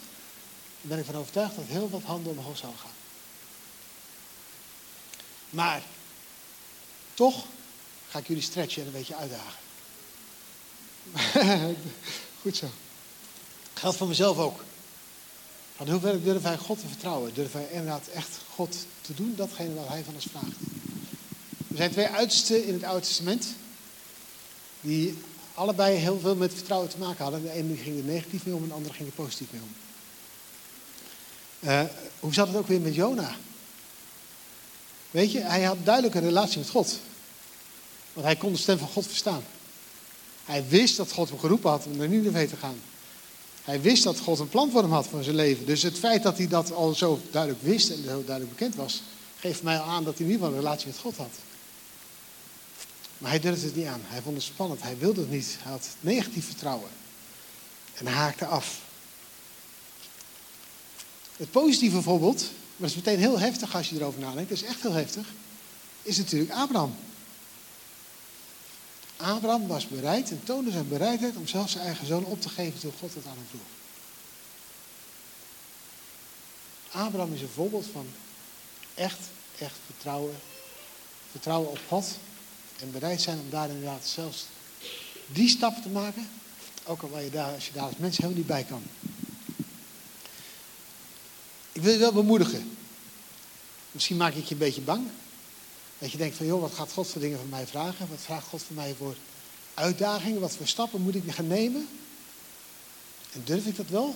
Ben 0.82 1.00
ik 1.00 1.06
van 1.06 1.16
overtuigd 1.16 1.56
dat 1.56 1.66
heel 1.68 1.90
wat 1.90 2.04
handen 2.04 2.38
omhoog 2.38 2.58
zouden 2.58 2.82
gaan. 2.82 2.92
Maar 5.50 5.82
toch 7.14 7.46
ga 8.10 8.20
ik 8.20 8.28
jullie 8.28 8.44
stretchen 8.44 8.82
en 8.82 8.88
een 8.88 8.94
beetje 8.94 9.16
uitdagen. 9.16 9.60
Goed 12.42 12.56
zo. 12.56 12.68
Geldt 13.74 13.98
voor 13.98 14.08
mezelf 14.08 14.38
ook. 14.38 14.64
Want 15.78 15.90
hoe 15.90 16.00
ver 16.00 16.24
durven 16.24 16.44
wij 16.44 16.58
God 16.58 16.80
te 16.80 16.88
vertrouwen? 16.88 17.34
Durven 17.34 17.60
wij 17.60 17.70
inderdaad 17.70 18.08
echt 18.08 18.40
God 18.56 18.78
te 19.02 19.14
doen, 19.14 19.34
datgene 19.36 19.74
wat 19.74 19.88
Hij 19.88 20.04
van 20.04 20.14
ons 20.14 20.28
vraagt? 20.32 20.56
Er 21.68 21.78
zijn 21.78 21.92
twee 21.92 22.08
uitersten 22.08 22.66
in 22.66 22.74
het 22.74 22.84
Oude 22.84 23.06
Testament. 23.06 23.46
Die 24.82 25.18
allebei 25.54 25.98
heel 25.98 26.20
veel 26.20 26.36
met 26.36 26.54
vertrouwen 26.54 26.90
te 26.90 26.98
maken 26.98 27.24
hadden. 27.24 27.42
De 27.42 27.52
ene 27.52 27.76
ging 27.76 27.98
er 27.98 28.04
negatief 28.04 28.46
mee 28.46 28.56
om 28.56 28.62
en 28.62 28.68
de 28.68 28.74
andere 28.74 28.94
ging 28.94 29.10
er 29.10 29.16
positief 29.16 29.52
mee 29.52 29.62
om. 29.62 29.76
Uh, 31.60 31.82
hoe 32.20 32.34
zat 32.34 32.48
het 32.48 32.58
ook 32.58 32.68
weer 32.68 32.82
met 32.82 32.96
Jona? 32.96 33.36
Weet 35.12 35.32
je, 35.32 35.40
hij 35.40 35.64
had 35.64 35.78
duidelijk 35.84 36.16
een 36.16 36.22
relatie 36.22 36.58
met 36.58 36.70
God. 36.70 37.00
Want 38.14 38.26
hij 38.26 38.36
kon 38.36 38.52
de 38.52 38.58
stem 38.58 38.78
van 38.78 38.88
God 38.88 39.08
verstaan. 39.08 39.44
Hij 40.46 40.68
wist 40.68 40.98
dat 40.98 41.12
God 41.12 41.30
hem 41.30 41.40
geroepen 41.40 41.70
had 41.70 41.86
om 41.86 41.98
naar 41.98 42.08
Nineveh 42.08 42.50
te 42.50 42.56
gaan. 42.56 42.82
Hij 43.64 43.82
wist 43.82 44.04
dat 44.04 44.20
God 44.20 44.40
een 44.40 44.50
plan 44.50 44.72
voor 44.72 44.82
hem 44.82 44.92
had 44.92 45.08
voor 45.08 45.24
zijn 45.24 45.36
leven. 45.36 45.66
Dus 45.66 45.82
het 45.82 46.00
feit 46.00 46.24
dat 46.24 46.38
hij 46.38 46.48
dat 46.48 46.72
al 46.72 46.94
zo 46.94 47.20
duidelijk 47.32 47.64
wist 47.64 47.90
en 47.90 48.04
zo 48.04 48.24
duidelijk 48.26 48.50
bekend 48.50 48.76
was, 48.76 49.02
geeft 49.40 49.64
mij 49.64 49.80
aan 49.80 50.04
dat 50.04 50.18
hij 50.18 50.26
in 50.26 50.32
ieder 50.32 50.46
geval 50.46 50.58
een 50.58 50.64
relatie 50.64 50.88
met 50.88 50.98
God 50.98 51.18
had. 51.18 51.32
Maar 53.18 53.30
hij 53.30 53.40
durfde 53.40 53.66
het 53.66 53.76
niet 53.76 53.86
aan. 53.86 54.02
Hij 54.04 54.22
vond 54.22 54.36
het 54.36 54.46
spannend. 54.46 54.82
Hij 54.82 54.98
wilde 54.98 55.22
het 55.22 55.32
niet. 55.32 55.58
Hij 55.62 55.72
had 55.72 55.88
negatief 56.00 56.46
vertrouwen. 56.46 56.90
En 57.94 58.08
haakte 58.08 58.46
af. 58.46 58.82
Het 61.40 61.52
positieve 61.52 62.02
voorbeeld, 62.02 62.42
maar 62.42 62.90
dat 62.90 62.90
is 62.90 62.96
meteen 62.96 63.20
heel 63.20 63.40
heftig 63.40 63.76
als 63.76 63.90
je 63.90 63.96
erover 63.96 64.20
nadenkt, 64.20 64.50
dat 64.50 64.58
is 64.58 64.68
echt 64.68 64.82
heel 64.82 64.92
heftig, 64.92 65.28
is 66.02 66.18
natuurlijk 66.18 66.52
Abraham. 66.52 66.96
Abraham 69.18 69.68
was 69.68 69.88
bereid 69.88 70.30
en 70.30 70.44
toonde 70.44 70.72
zijn 70.72 70.88
bereidheid 70.88 71.36
om 71.36 71.48
zelfs 71.48 71.72
zijn 71.72 71.86
eigen 71.86 72.08
zoon 72.08 72.26
op 72.26 72.42
te 72.42 72.50
geven 72.50 72.80
toen 72.80 72.94
God 73.00 73.14
het 73.14 73.26
aan 73.26 73.36
hem 73.36 73.46
vroeg. 73.50 73.62
Abraham 76.92 77.34
is 77.34 77.42
een 77.42 77.50
voorbeeld 77.54 77.86
van 77.92 78.06
echt, 78.94 79.20
echt 79.60 79.76
vertrouwen. 79.86 80.36
Vertrouwen 81.32 81.70
op 81.70 81.80
God. 81.88 82.18
En 82.80 82.92
bereid 82.92 83.22
zijn 83.22 83.40
om 83.40 83.50
daar 83.50 83.70
inderdaad 83.70 84.06
zelfs 84.06 84.46
die 85.28 85.50
stappen 85.50 85.82
te 85.82 85.90
maken. 85.90 86.30
Ook 86.86 87.02
al 87.02 87.20
je 87.20 87.30
daar, 87.30 87.54
als 87.54 87.66
je 87.68 87.74
daar 87.74 87.84
als 87.84 87.98
mens 87.98 88.18
helemaal 88.18 88.38
niet 88.38 88.48
bij 88.48 88.64
kan. 88.64 88.84
Ik 91.72 91.82
wil 91.82 91.92
je 91.92 92.00
wel 92.00 92.14
bemoedigen. 92.14 92.78
Misschien 93.92 94.18
maak 94.18 94.34
ik 94.34 94.46
je 94.46 94.54
een 94.54 94.60
beetje 94.60 94.82
bang. 94.82 95.08
Dat 96.00 96.12
je 96.12 96.18
denkt 96.18 96.36
van, 96.36 96.46
joh, 96.46 96.62
wat 96.62 96.74
gaat 96.74 96.92
God 96.92 97.08
voor 97.08 97.22
dingen 97.22 97.38
van 97.38 97.50
mij 97.50 97.68
vragen? 97.68 98.10
Wat 98.10 98.22
vraagt 98.22 98.48
God 98.48 98.64
van 98.64 98.76
mij 98.76 98.96
voor 98.98 99.16
uitdagingen? 99.74 100.42
Wat 100.42 100.56
voor 100.56 100.68
stappen 100.68 101.02
moet 101.02 101.16
ik 101.16 101.32
gaan 101.32 101.48
nemen? 101.48 101.88
En 103.32 103.42
durf 103.44 103.66
ik 103.66 103.76
dat 103.76 103.90
wel? 103.90 104.16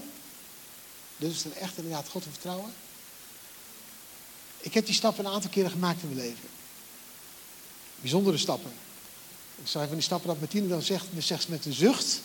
Durf 1.17 1.37
ik 1.37 1.43
dan 1.43 1.61
echt 1.61 1.77
inderdaad 1.77 2.09
God 2.09 2.23
te 2.23 2.29
vertrouwen? 2.29 2.73
Ik 4.57 4.73
heb 4.73 4.85
die 4.85 4.95
stappen 4.95 5.25
een 5.25 5.31
aantal 5.31 5.49
keren 5.49 5.71
gemaakt 5.71 6.01
in 6.01 6.07
mijn 6.07 6.27
leven. 6.27 6.49
Bijzondere 8.01 8.37
stappen. 8.37 8.71
Ik 9.61 9.67
zei 9.67 9.85
van 9.85 9.95
die 9.95 10.03
stappen 10.03 10.27
dat 10.27 10.39
Martine 10.39 10.67
dan 10.67 10.81
zegt, 10.81 11.05
dan 11.11 11.21
zegt 11.21 11.43
ze 11.43 11.51
met 11.51 11.65
een 11.65 11.73
zucht. 11.73 12.21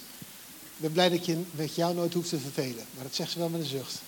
Ik 0.60 0.84
ben 0.84 0.92
blij 0.92 1.08
dat 1.08 1.26
je 1.26 1.42
met 1.50 1.74
jou 1.74 1.94
nooit 1.94 2.14
hoeft 2.14 2.28
te 2.28 2.38
vervelen. 2.38 2.86
Maar 2.94 3.04
dat 3.04 3.14
zegt 3.14 3.30
ze 3.30 3.38
wel 3.38 3.48
met 3.48 3.60
een 3.60 3.66
zucht. 3.66 4.00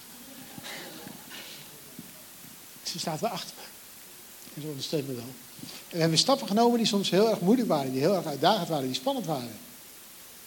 Ze 2.90 2.98
staat 2.98 3.20
wel 3.20 3.30
achter 3.30 3.54
me. 3.56 3.62
En 4.54 4.62
ze 4.62 4.68
ondersteunt 4.68 5.08
me 5.08 5.14
wel. 5.14 5.24
En 5.88 5.96
we 5.96 5.98
hebben 5.98 6.18
stappen 6.18 6.46
genomen 6.46 6.78
die 6.78 6.86
soms 6.86 7.10
heel 7.10 7.30
erg 7.30 7.40
moeilijk 7.40 7.68
waren, 7.68 7.92
die 7.92 8.00
heel 8.00 8.14
erg 8.14 8.26
uitdagend 8.26 8.68
waren, 8.68 8.86
die 8.86 8.94
spannend 8.94 9.26
waren. 9.26 9.58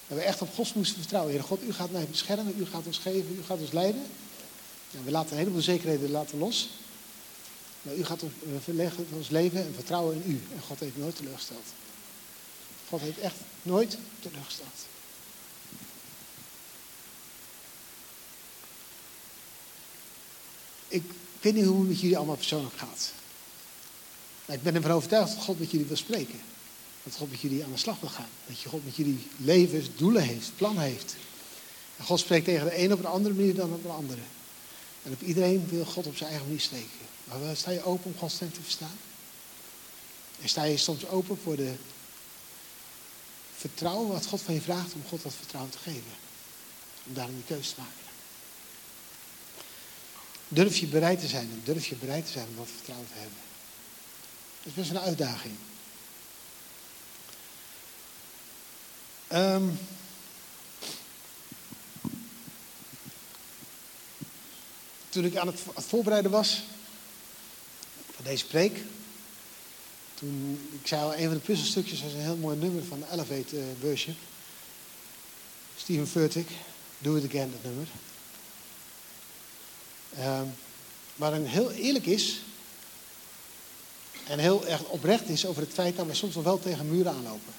En 0.07 0.15
we 0.15 0.21
echt 0.21 0.41
op 0.41 0.53
God 0.53 0.75
moesten 0.75 0.99
vertrouwen. 0.99 1.33
Heer 1.33 1.43
God, 1.43 1.63
u 1.63 1.73
gaat 1.73 1.91
mij 1.91 2.07
beschermen, 2.07 2.53
u 2.57 2.65
gaat 2.65 2.85
ons 2.85 2.97
geven, 2.97 3.35
u 3.39 3.43
gaat 3.43 3.59
ons 3.59 3.71
leiden. 3.71 4.05
we 5.03 5.11
laten 5.11 5.31
een 5.31 5.37
heleboel 5.37 5.61
zekerheden 5.61 6.11
laten 6.11 6.37
los. 6.37 6.69
Maar 7.81 7.95
u 7.95 8.05
gaat 8.05 8.23
ons, 8.23 8.33
we 8.39 8.59
verleggen 8.59 9.07
ons 9.11 9.29
leven 9.29 9.65
en 9.65 9.73
vertrouwen 9.73 10.15
in 10.23 10.31
u. 10.31 10.41
En 10.55 10.61
God 10.61 10.79
heeft 10.79 10.97
nooit 10.97 11.15
teleurgesteld. 11.15 11.65
God 12.89 13.01
heeft 13.01 13.19
echt 13.19 13.35
nooit 13.61 13.97
teleurgesteld. 14.19 14.87
Ik 20.87 21.03
weet 21.43 21.53
niet 21.53 21.65
hoe 21.65 21.79
het 21.79 21.87
met 21.87 21.99
jullie 21.99 22.17
allemaal 22.17 22.35
persoonlijk 22.35 22.77
gaat. 22.77 23.11
Ik 24.45 24.63
ben 24.63 24.75
ervan 24.75 24.91
overtuigd 24.91 25.35
dat 25.35 25.43
God 25.43 25.59
met 25.59 25.71
jullie 25.71 25.85
wil 25.85 25.97
spreken. 25.97 26.39
Dat 27.03 27.15
God 27.15 27.29
met 27.29 27.39
jullie 27.39 27.63
aan 27.63 27.71
de 27.71 27.77
slag 27.77 27.99
wil 27.99 28.09
gaan. 28.09 28.29
Dat 28.47 28.59
je 28.59 28.69
God 28.69 28.85
met 28.85 28.95
jullie 28.95 29.27
levens, 29.37 29.89
doelen 29.95 30.23
heeft, 30.23 30.51
plan 30.55 30.79
heeft. 30.79 31.15
En 31.97 32.05
God 32.05 32.19
spreekt 32.19 32.45
tegen 32.45 32.65
de 32.65 32.77
een 32.77 32.93
op 32.93 32.99
een 32.99 33.05
andere 33.05 33.35
manier 33.35 33.55
dan 33.55 33.73
op 33.73 33.83
de 33.83 33.89
andere. 33.89 34.21
En 35.03 35.11
op 35.11 35.21
iedereen 35.21 35.67
wil 35.69 35.85
God 35.85 36.07
op 36.07 36.15
zijn 36.15 36.29
eigen 36.29 36.47
manier 36.47 36.61
spreken. 36.61 36.89
Maar 37.23 37.55
sta 37.55 37.71
je 37.71 37.83
open 37.83 38.11
om 38.11 38.17
Gods 38.17 38.35
stem 38.35 38.51
te 38.51 38.61
verstaan? 38.61 38.97
En 40.41 40.49
sta 40.49 40.63
je 40.63 40.77
soms 40.77 41.07
open 41.07 41.37
voor 41.43 41.55
de 41.55 41.73
vertrouwen 43.55 44.07
wat 44.07 44.25
God 44.25 44.41
van 44.41 44.53
je 44.53 44.61
vraagt 44.61 44.93
om 44.93 45.03
God 45.09 45.23
dat 45.23 45.33
vertrouwen 45.33 45.71
te 45.71 45.77
geven? 45.77 46.11
Om 47.07 47.13
daarom 47.13 47.35
die 47.35 47.43
keuze 47.43 47.73
te 47.73 47.79
maken. 47.79 48.02
Durf 50.53 50.77
je 50.77 50.87
bereid 50.87 51.19
te 51.19 51.27
zijn 51.27 51.49
en 51.51 51.61
durf 51.63 51.87
je 51.87 51.95
bereid 51.95 52.25
te 52.25 52.31
zijn 52.31 52.47
om 52.47 52.55
dat 52.55 52.67
vertrouwen 52.75 53.07
te 53.07 53.19
hebben. 53.19 53.37
Dat 54.57 54.65
is 54.65 54.73
best 54.73 54.89
een 54.89 54.99
uitdaging. 54.99 55.55
Um, 59.33 59.79
toen 65.09 65.25
ik 65.25 65.35
aan 65.35 65.47
het, 65.47 65.59
voorbereiden 65.75 66.31
was 66.31 66.61
van 68.15 68.23
deze 68.23 68.45
preek, 68.45 68.77
toen, 70.13 70.69
ik 70.81 70.87
zei 70.87 71.15
een 71.15 71.27
van 71.27 71.33
de 71.33 71.39
puzzelstukjes 71.39 72.01
was 72.01 72.13
een 72.13 72.19
heel 72.19 72.37
mooi 72.37 72.57
nummer 72.57 72.83
van 72.83 73.03
Elevate 73.11 73.55
uh, 73.55 73.63
Worship. 73.81 74.17
Steven 75.77 76.07
Furtick, 76.07 76.47
Do 76.97 77.15
It 77.15 77.25
Again, 77.25 77.51
dat 77.51 77.63
nummer. 77.63 77.87
Um, 80.19 80.53
waarin 81.15 81.45
heel 81.45 81.71
eerlijk 81.71 82.05
is 82.05 82.41
en 84.27 84.39
heel 84.39 84.67
erg 84.67 84.83
oprecht 84.83 85.29
is 85.29 85.45
over 85.45 85.61
het 85.61 85.73
feit 85.73 85.95
dat 85.95 86.05
we 86.05 86.13
soms 86.13 86.35
nog 86.35 86.43
wel 86.43 86.59
tegen 86.59 86.89
muren 86.89 87.11
aanlopen. 87.11 87.53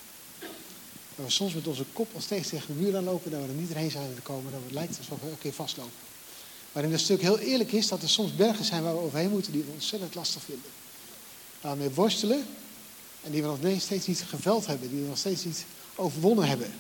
Dat 1.16 1.26
we 1.26 1.30
soms 1.30 1.54
met 1.54 1.66
onze 1.66 1.84
kop 1.92 2.12
nog 2.12 2.22
steeds 2.22 2.48
tegen 2.48 2.66
de 2.66 2.82
muur 2.82 2.96
aanlopen, 2.96 3.30
dat 3.30 3.40
we 3.40 3.46
er 3.46 3.54
niet 3.54 3.68
doorheen 3.68 3.90
zijn 3.90 4.14
gekomen, 4.14 4.52
dat 4.52 4.60
het 4.64 4.72
lijkt 4.72 4.98
alsof 4.98 5.20
we 5.20 5.26
elke 5.26 5.38
keer 5.38 5.52
vastlopen. 5.52 5.92
Waarin 6.72 6.92
het 6.92 7.00
stuk 7.00 7.20
heel 7.20 7.38
eerlijk 7.38 7.72
is 7.72 7.88
dat 7.88 8.02
er 8.02 8.08
soms 8.08 8.36
bergen 8.36 8.64
zijn 8.64 8.82
waar 8.82 8.94
we 8.94 9.00
overheen 9.00 9.30
moeten 9.30 9.52
die 9.52 9.62
we 9.62 9.72
ontzettend 9.72 10.14
lastig 10.14 10.42
vinden. 10.42 10.70
Waar 11.60 11.72
we 11.72 11.78
mee 11.78 11.90
worstelen 11.90 12.46
en 13.22 13.30
die 13.30 13.42
we 13.42 13.48
nog 13.48 13.80
steeds 13.80 14.06
niet 14.06 14.22
geveld 14.22 14.66
hebben, 14.66 14.90
die 14.90 15.00
we 15.00 15.08
nog 15.08 15.18
steeds 15.18 15.44
niet 15.44 15.64
overwonnen 15.94 16.48
hebben. 16.48 16.74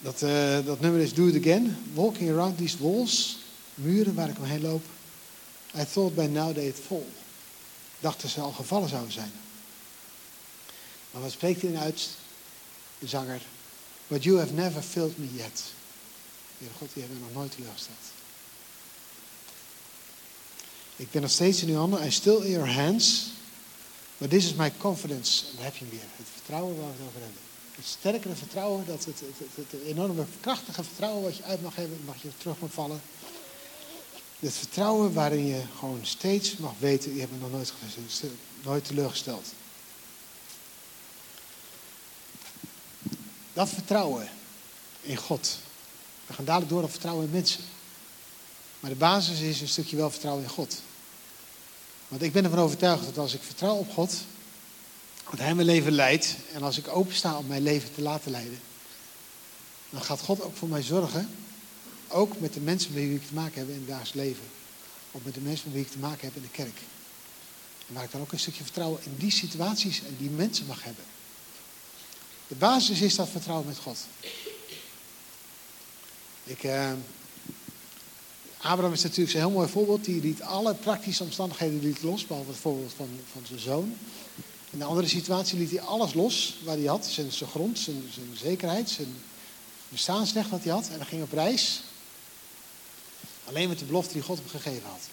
Dat, 0.00 0.22
uh, 0.22 0.64
dat 0.64 0.80
nummer 0.80 1.00
is 1.00 1.14
Do 1.14 1.26
It 1.26 1.36
Again. 1.36 1.76
Walking 1.94 2.30
around 2.30 2.58
these 2.58 2.76
walls, 2.78 3.38
muren 3.74 4.14
waar 4.14 4.28
ik 4.28 4.38
omheen 4.38 4.60
loop. 4.60 4.84
I 5.78 5.84
thought 5.84 6.14
by 6.14 6.26
now 6.26 6.54
they 6.54 6.64
had 6.64 6.74
fall. 6.86 7.06
Dacht 8.00 8.22
dat 8.22 8.30
ze 8.30 8.40
al 8.40 8.52
gevallen 8.52 8.88
zouden 8.88 9.12
zijn. 9.12 9.32
Maar 11.10 11.22
wat 11.22 11.30
spreekt 11.30 11.62
hij 11.62 11.76
uit, 11.76 12.08
de 12.98 13.06
zanger? 13.06 13.40
But 14.06 14.22
you 14.22 14.38
have 14.38 14.52
never 14.52 14.82
failed 14.82 15.18
me 15.18 15.34
yet. 15.34 15.62
Heer 16.58 16.70
God, 16.78 16.88
die 16.92 17.02
hebben 17.02 17.20
me 17.20 17.26
nog 17.26 17.34
nooit 17.34 17.52
teleurgesteld. 17.52 17.96
Ik 20.96 21.10
ben 21.10 21.22
nog 21.22 21.30
steeds 21.30 21.62
in 21.62 21.68
uw 21.68 21.76
handen. 21.76 22.06
I 22.06 22.10
still 22.10 22.42
in 22.42 22.50
your 22.50 22.72
hands. 22.72 23.30
But 24.18 24.30
this 24.30 24.44
is 24.44 24.54
my 24.54 24.72
confidence. 24.78 25.44
En 25.50 25.56
daar 25.56 25.64
heb 25.64 25.76
je 25.76 25.84
weer. 25.90 26.00
Het 26.16 26.26
vertrouwen 26.32 26.76
waar 26.76 26.86
we 26.86 26.92
het 26.92 27.06
over 27.08 27.20
hebben. 27.20 27.49
Het 27.80 27.88
sterkere 27.88 28.34
vertrouwen, 28.34 28.86
dat 28.86 29.04
het, 29.04 29.20
het, 29.54 29.70
het, 29.70 29.82
enorme 29.82 30.24
krachtige 30.40 30.84
vertrouwen 30.84 31.22
wat 31.22 31.36
je 31.36 31.42
uit 31.42 31.62
mag 31.62 31.74
hebben, 31.74 32.00
mag 32.04 32.22
je 32.22 32.28
terug 32.36 32.58
mag 32.58 32.72
vallen. 32.72 33.02
Het 34.38 34.52
vertrouwen 34.54 35.12
waarin 35.12 35.46
je 35.46 35.62
gewoon 35.78 36.00
steeds 36.02 36.56
mag 36.56 36.72
weten, 36.78 37.14
je 37.14 37.20
hebt 37.20 37.32
me 37.32 37.38
nog 37.38 37.50
nooit, 37.50 37.72
nooit 38.62 38.84
teleurgesteld. 38.84 39.46
Dat 43.52 43.68
vertrouwen 43.68 44.28
in 45.00 45.16
God. 45.16 45.58
We 46.26 46.32
gaan 46.32 46.44
dadelijk 46.44 46.70
door 46.70 46.82
op 46.82 46.90
vertrouwen 46.90 47.24
in 47.24 47.30
mensen. 47.30 47.64
Maar 48.80 48.90
de 48.90 48.96
basis 48.96 49.40
is 49.40 49.60
een 49.60 49.68
stukje 49.68 49.96
wel 49.96 50.10
vertrouwen 50.10 50.44
in 50.44 50.50
God. 50.50 50.82
Want 52.08 52.22
ik 52.22 52.32
ben 52.32 52.44
ervan 52.44 52.58
overtuigd 52.58 53.04
dat 53.04 53.18
als 53.18 53.34
ik 53.34 53.42
vertrouw 53.42 53.74
op 53.74 53.92
God, 53.92 54.14
dat 55.30 55.38
Hij 55.38 55.54
mijn 55.54 55.66
leven 55.66 55.92
leidt. 55.92 56.36
En 56.52 56.62
als 56.62 56.78
ik 56.78 56.88
opensta 56.88 57.38
om 57.38 57.46
mijn 57.46 57.62
leven 57.62 57.94
te 57.94 58.02
laten 58.02 58.30
leiden, 58.30 58.60
dan 59.90 60.02
gaat 60.02 60.20
God 60.20 60.42
ook 60.42 60.56
voor 60.56 60.68
mij 60.68 60.82
zorgen. 60.82 61.30
Ook 62.08 62.40
met 62.40 62.54
de 62.54 62.60
mensen 62.60 62.92
met 62.92 63.02
wie 63.02 63.14
ik 63.14 63.26
te 63.26 63.34
maken 63.34 63.58
heb 63.58 63.68
in 63.68 63.74
het 63.74 63.86
dagelijks 63.86 64.12
leven. 64.12 64.44
Of 65.10 65.20
met 65.24 65.34
de 65.34 65.40
mensen 65.40 65.64
met 65.64 65.74
wie 65.74 65.84
ik 65.84 65.90
te 65.90 65.98
maken 65.98 66.26
heb 66.26 66.36
in 66.36 66.42
de 66.42 66.48
kerk. 66.48 66.78
En 67.88 67.94
waar 67.94 68.04
ik 68.04 68.10
dan 68.10 68.20
ook 68.20 68.32
een 68.32 68.38
stukje 68.38 68.62
vertrouwen 68.62 69.00
in 69.04 69.14
die 69.18 69.30
situaties 69.30 70.02
en 70.02 70.16
die 70.18 70.30
mensen 70.30 70.66
mag 70.66 70.84
hebben. 70.84 71.04
De 72.46 72.54
basis 72.54 73.00
is 73.00 73.14
dat 73.14 73.28
vertrouwen 73.28 73.66
met 73.66 73.78
God. 73.78 73.98
Ik, 76.44 76.64
uh, 76.64 76.92
Abraham 78.56 78.92
is 78.92 79.02
natuurlijk 79.02 79.34
een 79.34 79.40
heel 79.40 79.50
mooi 79.50 79.68
voorbeeld. 79.68 80.04
Die 80.04 80.20
liet 80.20 80.42
alle 80.42 80.74
praktische 80.74 81.22
omstandigheden 81.22 81.80
liet 81.80 82.02
los, 82.02 82.26
behalve 82.26 82.50
het 82.50 82.58
voorbeeld 82.58 82.92
van, 82.96 83.08
van 83.32 83.42
zijn 83.46 83.60
zoon. 83.60 83.96
In 84.70 84.80
een 84.80 84.86
andere 84.86 85.08
situatie 85.08 85.58
liet 85.58 85.70
hij 85.70 85.80
alles 85.80 86.14
los 86.14 86.56
wat 86.64 86.76
hij 86.76 86.84
had. 86.84 87.06
Zijn, 87.06 87.32
zijn 87.32 87.50
grond, 87.50 87.78
zijn, 87.78 88.10
zijn 88.12 88.36
zekerheid, 88.36 88.90
zijn 88.90 89.22
bestaansrecht 89.88 90.50
wat 90.50 90.64
hij 90.64 90.72
had. 90.72 90.88
En 90.88 90.96
hij 90.96 91.06
ging 91.06 91.22
op 91.22 91.32
reis. 91.32 91.82
Alleen 93.44 93.68
met 93.68 93.78
de 93.78 93.84
belofte 93.84 94.12
die 94.12 94.22
God 94.22 94.38
hem 94.38 94.48
gegeven 94.48 94.88
had. 94.88 95.08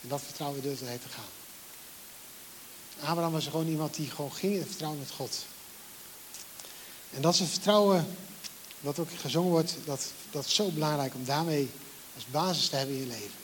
En 0.00 0.08
dat 0.08 0.22
vertrouwen 0.22 0.62
durfde 0.62 0.84
hij 0.84 0.98
te 0.98 1.08
gaan. 1.08 1.32
Abraham 3.08 3.32
was 3.32 3.46
gewoon 3.46 3.68
iemand 3.68 3.94
die 3.94 4.10
gewoon 4.10 4.32
ging 4.32 4.54
in 4.54 4.66
vertrouwen 4.66 4.98
met 4.98 5.10
God. 5.10 5.46
En 7.10 7.22
dat 7.22 7.34
is 7.34 7.40
het 7.40 7.48
vertrouwen 7.48 8.06
wat 8.80 8.98
ook 8.98 9.08
gezongen 9.20 9.50
wordt, 9.50 9.76
dat, 9.84 10.12
dat 10.30 10.44
is 10.44 10.54
zo 10.54 10.70
belangrijk 10.70 11.14
om 11.14 11.24
daarmee 11.24 11.70
als 12.14 12.26
basis 12.26 12.68
te 12.68 12.76
hebben 12.76 12.94
in 12.94 13.00
je 13.00 13.06
leven. 13.06 13.42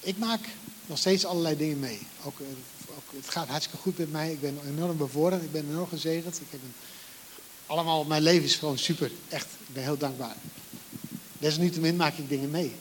Ik 0.00 0.18
maak 0.18 0.40
nog 0.92 1.00
steeds 1.00 1.24
allerlei 1.24 1.56
dingen 1.56 1.78
mee. 1.78 2.00
Ook, 2.24 2.40
eh, 2.40 2.46
ook, 2.96 3.16
het 3.16 3.28
gaat 3.28 3.48
hartstikke 3.48 3.82
goed 3.82 3.98
met 3.98 4.12
mij. 4.12 4.32
Ik 4.32 4.40
ben 4.40 4.58
enorm 4.66 4.96
bevorderd. 4.96 5.42
Ik 5.42 5.52
ben 5.52 5.68
enorm 5.68 5.88
gezegend. 5.88 6.40
Ik 6.40 6.46
heb 6.50 6.60
een, 6.62 6.74
allemaal, 7.66 8.04
mijn 8.04 8.22
leven 8.22 8.44
is 8.44 8.56
gewoon 8.56 8.78
super. 8.78 9.10
Echt, 9.28 9.46
ik 9.66 9.74
ben 9.74 9.82
heel 9.82 9.98
dankbaar. 9.98 10.36
Desalniettemin 11.38 11.96
maak 11.96 12.16
ik 12.16 12.28
dingen 12.28 12.50
mee. 12.50 12.74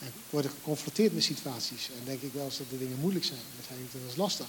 En 0.00 0.12
word 0.30 0.44
ik 0.44 0.50
geconfronteerd 0.50 1.14
met 1.14 1.22
situaties. 1.22 1.88
En 1.98 2.04
denk 2.04 2.22
ik 2.22 2.32
wel 2.32 2.44
eens 2.44 2.58
dat 2.58 2.70
de 2.70 2.78
dingen 2.78 2.98
moeilijk 3.00 3.24
zijn. 3.24 3.40
Dat 3.56 3.66
zijn 3.66 3.80
niet 3.80 4.02
eens 4.06 4.16
lastig 4.16 4.48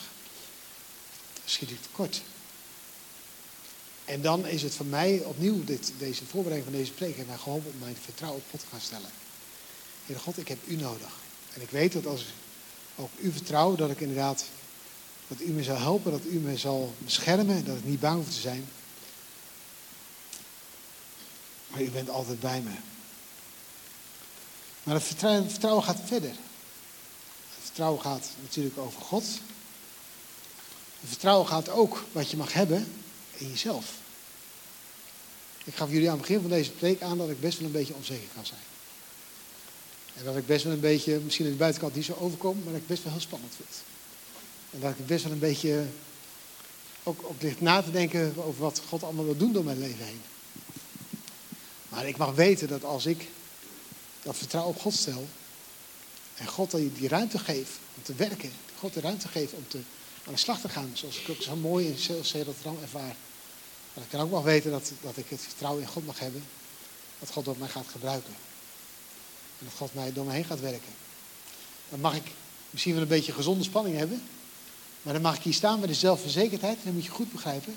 schiet 1.45 1.71
ik 1.71 1.81
tekort. 1.81 2.21
En 4.05 4.21
dan 4.21 4.45
is 4.45 4.61
het 4.61 4.73
voor 4.73 4.85
mij 4.85 5.21
opnieuw, 5.23 5.63
dit, 5.63 5.93
deze 5.97 6.25
voorbereiding 6.25 6.71
van 6.71 6.79
deze 6.81 6.93
preek, 6.93 7.17
en 7.17 7.25
mij 7.25 7.38
geholpen 7.38 7.71
om 7.71 7.79
mijn 7.79 7.97
vertrouwen 8.03 8.41
op 8.41 8.49
God 8.49 8.69
gaan 8.69 8.81
stellen. 8.81 9.09
Heer 10.05 10.19
God, 10.19 10.38
ik 10.38 10.47
heb 10.47 10.57
u 10.67 10.75
nodig. 10.75 11.13
En 11.53 11.61
ik 11.61 11.69
weet 11.69 11.93
dat 11.93 12.05
als 12.05 12.25
ook 12.95 13.10
u 13.19 13.31
vertrouw, 13.31 13.75
dat 13.75 13.89
ik 13.89 13.99
inderdaad, 13.99 14.45
dat 15.27 15.41
u 15.41 15.51
me 15.51 15.63
zal 15.63 15.77
helpen, 15.77 16.12
dat 16.12 16.25
u 16.25 16.39
me 16.39 16.58
zal 16.58 16.93
beschermen, 16.97 17.65
dat 17.65 17.77
ik 17.77 17.86
niet 17.86 17.99
bang 17.99 18.15
hoef 18.15 18.34
te 18.34 18.39
zijn. 18.39 18.67
Maar 21.67 21.81
u 21.81 21.89
bent 21.89 22.10
altijd 22.10 22.39
bij 22.39 22.62
me. 22.62 22.73
Maar 24.84 25.01
vertrouwen, 25.01 25.43
het 25.43 25.51
vertrouwen 25.51 25.84
gaat 25.84 25.99
verder. 26.05 26.29
Het 26.29 27.63
vertrouwen 27.63 28.01
gaat 28.01 28.29
natuurlijk 28.41 28.77
over 28.77 29.01
God. 29.01 29.23
Het 30.99 31.10
vertrouwen 31.10 31.47
gaat 31.47 31.69
ook 31.69 32.03
wat 32.12 32.31
je 32.31 32.38
mag 32.38 32.53
hebben 32.53 32.93
in 33.31 33.49
jezelf. 33.49 33.93
Ik 35.63 35.75
gaf 35.75 35.89
jullie 35.89 36.10
aan 36.10 36.17
het 36.17 36.27
begin 36.27 36.41
van 36.41 36.49
deze 36.49 36.71
preek 36.71 37.01
aan 37.01 37.17
dat 37.17 37.29
ik 37.29 37.39
best 37.39 37.58
wel 37.58 37.67
een 37.67 37.73
beetje 37.73 37.93
onzeker 37.93 38.27
kan 38.34 38.45
zijn. 38.45 38.74
En 40.17 40.25
dat 40.25 40.36
ik 40.36 40.45
best 40.45 40.63
wel 40.63 40.73
een 40.73 40.80
beetje, 40.80 41.19
misschien 41.19 41.45
aan 41.45 41.51
de 41.51 41.58
buitenkant 41.58 41.95
niet 41.95 42.06
zo 42.06 42.17
overkom, 42.19 42.62
maar 42.63 42.73
dat 42.73 42.82
ik 42.82 42.88
best 42.88 43.04
wel 43.04 43.12
heel 43.12 43.21
spannend 43.21 43.54
vind. 43.56 43.84
En 44.71 44.80
dat 44.80 44.91
ik 44.97 45.08
best 45.08 45.23
wel 45.23 45.34
een 45.34 45.39
beetje 45.39 45.86
ook, 47.04 47.23
ook 47.23 47.41
ligt 47.41 47.62
na 47.62 47.82
te 47.82 47.91
denken 47.91 48.34
over 48.38 48.62
wat 48.62 48.82
God 48.88 49.04
allemaal 49.04 49.25
wil 49.25 49.38
doen 49.38 49.54
door 49.54 49.63
mijn 49.63 49.80
leven 49.80 50.06
heen. 50.06 50.21
Maar 51.89 52.08
ik 52.08 52.17
mag 52.17 52.36
weten 52.36 52.67
dat 52.67 52.84
als 52.84 53.06
ik 53.06 53.28
dat 54.21 54.38
vertrouwen 54.38 54.75
op 54.75 54.82
God 54.82 54.93
stel, 54.93 55.28
en 56.36 56.47
God 56.47 56.71
die, 56.71 56.93
die 56.93 57.08
ruimte 57.08 57.39
geeft 57.39 57.71
om 57.95 58.04
te 58.04 58.13
werken, 58.13 58.51
God 58.80 58.93
de 58.93 58.99
ruimte 58.99 59.28
geeft 59.28 59.54
om 59.54 59.67
te, 59.67 59.80
aan 60.25 60.34
de 60.34 60.39
slag 60.39 60.60
te 60.60 60.69
gaan, 60.69 60.91
zoals 60.93 61.19
ik 61.19 61.30
ook 61.30 61.41
zo 61.41 61.56
mooi 61.56 61.88
in 61.88 62.43
Rotterdam 62.43 62.78
ervaar. 62.82 63.15
Dat 63.93 64.04
ik 64.04 64.12
dan 64.12 64.21
ook 64.21 64.32
mag 64.32 64.43
weten 64.43 64.71
dat, 64.71 64.91
dat 65.01 65.17
ik 65.17 65.30
het 65.30 65.41
vertrouwen 65.41 65.82
in 65.82 65.88
God 65.88 66.06
mag 66.06 66.19
hebben, 66.19 66.43
dat 67.19 67.30
God 67.30 67.45
door 67.45 67.56
mij 67.58 67.67
gaat 67.67 67.88
gebruiken. 67.88 68.34
En 69.59 69.65
dat 69.65 69.73
God 69.77 69.93
mij 69.93 70.13
door 70.13 70.25
mij 70.25 70.35
heen 70.35 70.45
gaat 70.45 70.59
werken. 70.59 70.93
Dan 71.89 71.99
mag 71.99 72.15
ik 72.15 72.31
misschien 72.69 72.93
wel 72.93 73.01
een 73.01 73.07
beetje 73.07 73.31
gezonde 73.31 73.63
spanning 73.63 73.97
hebben, 73.97 74.21
maar 75.01 75.13
dan 75.13 75.21
mag 75.21 75.35
ik 75.35 75.43
hier 75.43 75.53
staan 75.53 75.79
met 75.79 75.89
de 75.89 75.95
zelfverzekerdheid, 75.95 76.77
en 76.77 76.83
dat 76.83 76.93
moet 76.93 77.05
je 77.05 77.09
goed 77.09 77.31
begrijpen, 77.31 77.75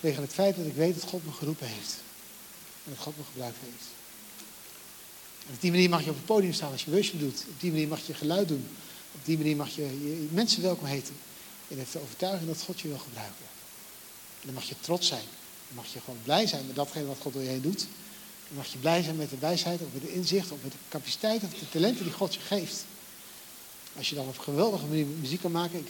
tegen 0.00 0.22
het 0.22 0.32
feit 0.32 0.56
dat 0.56 0.66
ik 0.66 0.74
weet 0.74 0.94
dat 1.00 1.08
God 1.08 1.26
me 1.26 1.32
geroepen 1.32 1.66
heeft. 1.66 1.96
En 2.84 2.90
dat 2.90 2.98
God 2.98 3.16
me 3.16 3.22
gebruikt 3.24 3.56
heeft. 3.60 3.84
En 5.46 5.54
op 5.54 5.60
die 5.60 5.70
manier 5.70 5.88
mag 5.88 6.04
je 6.04 6.10
op 6.10 6.16
het 6.16 6.24
podium 6.24 6.52
staan 6.52 6.72
als 6.72 6.84
je 6.84 6.90
worship 6.90 7.20
doet. 7.20 7.44
Op 7.48 7.60
die 7.60 7.70
manier 7.70 7.88
mag 7.88 8.06
je 8.06 8.14
geluid 8.14 8.48
doen. 8.48 8.68
Op 9.14 9.24
die 9.24 9.36
manier 9.36 9.56
mag 9.56 9.74
je, 9.74 9.82
je 9.82 10.28
mensen 10.30 10.62
welkom 10.62 10.86
heten. 10.86 11.14
En 11.68 11.76
heeft 11.76 11.92
de 11.92 12.00
overtuiging 12.00 12.48
dat 12.48 12.62
God 12.62 12.80
je 12.80 12.88
wil 12.88 12.98
gebruiken. 12.98 13.44
En 14.40 14.44
dan 14.44 14.54
mag 14.54 14.64
je 14.64 14.74
trots 14.80 15.06
zijn. 15.06 15.24
Dan 15.66 15.76
mag 15.76 15.86
je 15.92 16.00
gewoon 16.00 16.20
blij 16.22 16.46
zijn 16.46 16.66
met 16.66 16.76
datgene 16.76 17.06
wat 17.06 17.18
God 17.20 17.32
door 17.32 17.42
je 17.42 17.48
heen 17.48 17.60
doet. 17.60 17.86
Dan 18.54 18.62
mag 18.62 18.72
je 18.72 18.78
blij 18.78 19.02
zijn 19.02 19.16
met 19.16 19.30
de 19.30 19.38
wijsheid, 19.38 19.80
of 19.80 19.86
met 19.92 20.02
de 20.02 20.12
inzicht, 20.12 20.50
of 20.50 20.58
met 20.62 20.72
de 20.72 20.78
capaciteit, 20.88 21.42
of 21.42 21.50
de 21.50 21.68
talenten 21.68 22.04
die 22.04 22.12
God 22.12 22.34
je 22.34 22.40
geeft. 22.40 22.84
Als 23.96 24.08
je 24.08 24.14
dan 24.14 24.28
op 24.28 24.36
een 24.36 24.42
geweldige 24.42 24.86
manier 24.86 25.06
muziek 25.06 25.40
kan 25.40 25.52
maken. 25.52 25.78
Ik, 25.78 25.86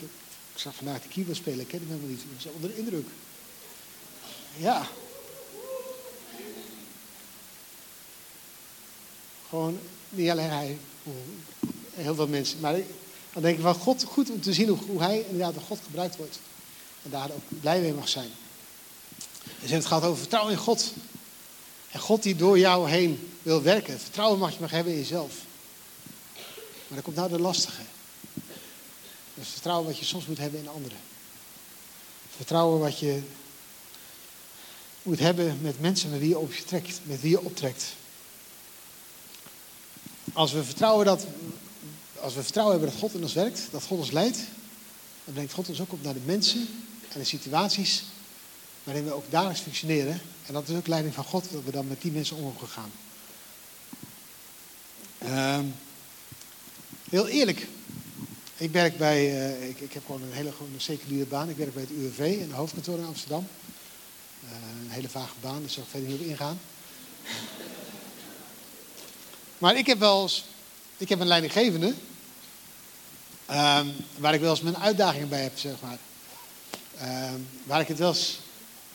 ik 0.55 0.61
zag 0.61 0.75
vandaag 0.75 1.03
de 1.03 1.09
keyboard 1.09 1.37
spelen, 1.37 1.61
ik 1.61 1.69
ken 1.69 1.79
hem 1.79 1.89
helemaal 1.89 2.09
niet. 2.09 2.21
Ik 2.21 2.27
was 2.35 2.53
onder 2.53 2.71
de 2.71 2.79
indruk. 2.79 3.07
Ja. 4.57 4.89
Gewoon, 9.49 9.79
niet 10.09 10.31
alleen 10.31 10.51
hij, 10.51 10.79
heel 11.95 12.15
veel 12.15 12.29
mensen. 12.29 12.61
Maar 12.61 12.77
dan 13.33 13.43
denk 13.43 13.57
ik 13.57 13.63
van 13.63 13.75
God, 13.75 14.05
goed 14.05 14.31
om 14.31 14.41
te 14.41 14.53
zien 14.53 14.69
hoe, 14.69 14.79
hoe 14.79 15.03
hij 15.03 15.21
inderdaad 15.21 15.55
door 15.55 15.63
God 15.63 15.81
gebruikt 15.85 16.17
wordt. 16.17 16.39
En 17.03 17.11
daar 17.11 17.31
ook 17.31 17.61
blij 17.61 17.81
mee 17.81 17.93
mag 17.93 18.09
zijn. 18.09 18.31
Dus 19.61 19.71
het 19.71 19.87
gaat 19.87 20.03
over 20.03 20.19
vertrouwen 20.19 20.53
in 20.53 20.59
God. 20.59 20.93
En 21.95 22.01
God 22.01 22.23
die 22.23 22.37
door 22.37 22.59
jou 22.59 22.91
heen 22.91 23.33
wil 23.43 23.63
werken. 23.63 24.01
Vertrouwen 24.01 24.39
mag 24.39 24.53
je 24.53 24.61
nog 24.61 24.71
hebben 24.71 24.93
in 24.93 24.99
jezelf. 24.99 25.33
Maar 26.35 26.95
dan 26.95 27.03
komt 27.03 27.17
nou 27.17 27.29
de 27.29 27.41
lastige. 27.41 27.83
Dat 29.35 29.45
is 29.45 29.49
vertrouwen 29.49 29.87
wat 29.87 29.99
je 29.99 30.05
soms 30.05 30.27
moet 30.27 30.39
hebben 30.39 30.61
in 30.61 30.69
anderen. 30.69 30.99
Vertrouwen 32.37 32.81
wat 32.81 32.99
je 32.99 33.23
moet 35.03 35.19
hebben 35.19 35.59
met 35.61 35.81
mensen 35.81 36.11
met 36.11 36.21
wie 36.21 36.29
je, 36.29 36.39
op 36.39 36.53
je 36.53 36.65
trekt, 36.65 37.01
met 37.03 37.21
wie 37.21 37.31
je 37.31 37.41
optrekt. 37.41 37.85
Als 40.33 40.53
we 40.53 40.65
vertrouwen 40.65 41.07
dat, 41.07 41.27
als 42.21 42.35
we 42.35 42.43
vertrouwen 42.43 42.75
hebben 42.75 42.93
dat 42.93 43.01
God 43.01 43.15
in 43.15 43.23
ons 43.23 43.33
werkt, 43.33 43.69
dat 43.71 43.83
God 43.83 43.99
ons 43.99 44.11
leidt, 44.11 44.39
dan 45.25 45.35
brengt 45.35 45.53
God 45.53 45.69
ons 45.69 45.81
ook 45.81 45.93
op 45.93 46.03
naar 46.03 46.15
de 46.15 46.21
mensen 46.25 46.69
en 47.13 47.21
de 47.21 47.27
situaties 47.27 48.05
waarin 48.85 49.05
we 49.05 49.13
ook 49.13 49.31
dagelijks 49.31 49.61
functioneren. 49.61 50.21
En 50.47 50.53
dat 50.53 50.69
is 50.69 50.77
ook 50.77 50.87
leiding 50.87 51.15
van 51.15 51.25
God, 51.25 51.53
dat 51.53 51.65
we 51.65 51.71
dan 51.71 51.89
met 51.89 52.03
die 52.03 52.13
mensen 52.13 52.37
om 52.37 52.57
gaan. 52.67 52.93
Uh, 55.23 55.59
heel 57.11 57.29
eerlijk, 57.29 57.67
ik 58.57 58.71
werk 58.71 58.97
bij, 58.97 59.27
uh, 59.27 59.69
ik, 59.69 59.81
ik, 59.81 59.93
heb 59.93 60.05
gewoon 60.07 60.23
een 60.23 60.33
hele 60.33 60.53
gewoon 60.53 60.73
een 60.75 60.81
seculiere 60.81 61.27
baan. 61.27 61.49
Ik 61.49 61.57
werk 61.57 61.75
bij 61.75 61.83
het 61.83 61.93
UWV 61.93 62.37
in 62.41 62.49
de 62.49 62.55
hoofdkantoor 62.55 62.99
in 62.99 63.05
Amsterdam. 63.05 63.49
Uh, 64.45 64.51
een 64.83 64.91
hele 64.91 65.09
vage 65.09 65.35
baan, 65.41 65.61
daar 65.61 65.71
zal 65.71 65.83
ik 65.83 65.89
verder 65.89 66.09
niet 66.09 66.21
op 66.21 66.27
ingaan. 66.27 66.61
maar 69.59 69.77
ik 69.77 69.87
heb 69.87 69.99
wel 69.99 70.23
eens, 70.23 70.45
ik 70.97 71.09
heb 71.09 71.21
een 71.21 71.27
leidinggevende, 71.27 71.95
uh, 73.51 73.81
waar 74.19 74.35
ik 74.35 74.41
wel 74.41 74.51
eens 74.51 74.61
mijn 74.61 74.79
uitdagingen 74.79 75.29
bij 75.29 75.43
heb, 75.43 75.59
zeg 75.59 75.75
maar. 75.81 75.99
Ehm, 76.99 77.41
waar 77.65 77.81
ik 77.81 77.89
het 77.89 77.99
wel 77.99 78.09
eens, 78.09 78.39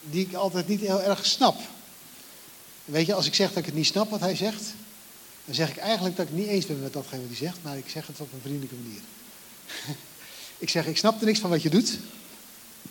die 0.02 0.26
ik 0.28 0.34
altijd 0.34 0.68
niet 0.68 0.80
heel 0.80 1.02
erg 1.02 1.26
snap. 1.26 1.60
Weet 2.86 3.06
je, 3.06 3.14
als 3.14 3.26
ik 3.26 3.36
zeg 3.36 3.50
dat 3.50 3.58
ik 3.58 3.66
het 3.66 3.76
niet 3.76 3.86
snap 3.86 4.10
wat 4.10 4.20
hij 4.20 4.36
zegt, 4.36 4.64
dan 5.46 5.56
zeg 5.56 5.70
ik 5.70 5.78
eigenlijk 5.78 6.16
dat 6.16 6.26
ik 6.26 6.32
het 6.32 6.42
niet 6.42 6.50
eens 6.50 6.66
ben 6.66 6.82
met 6.82 6.94
datgene 6.94 7.22
wat 7.22 7.30
hij 7.30 7.48
zegt, 7.48 7.58
maar 7.62 7.78
ik 7.78 7.90
zeg 7.90 8.08
het 8.08 8.20
op 8.20 8.34
een 8.34 8.42
vriendelijke 8.42 8.76
manier. 8.76 9.02
ik 10.58 10.70
zeg, 10.70 10.86
ik 10.86 10.98
snap 10.98 11.20
er 11.20 11.26
niks 11.26 11.40
van 11.40 11.50
wat 11.50 11.62
je 11.62 11.70
doet. 11.70 11.98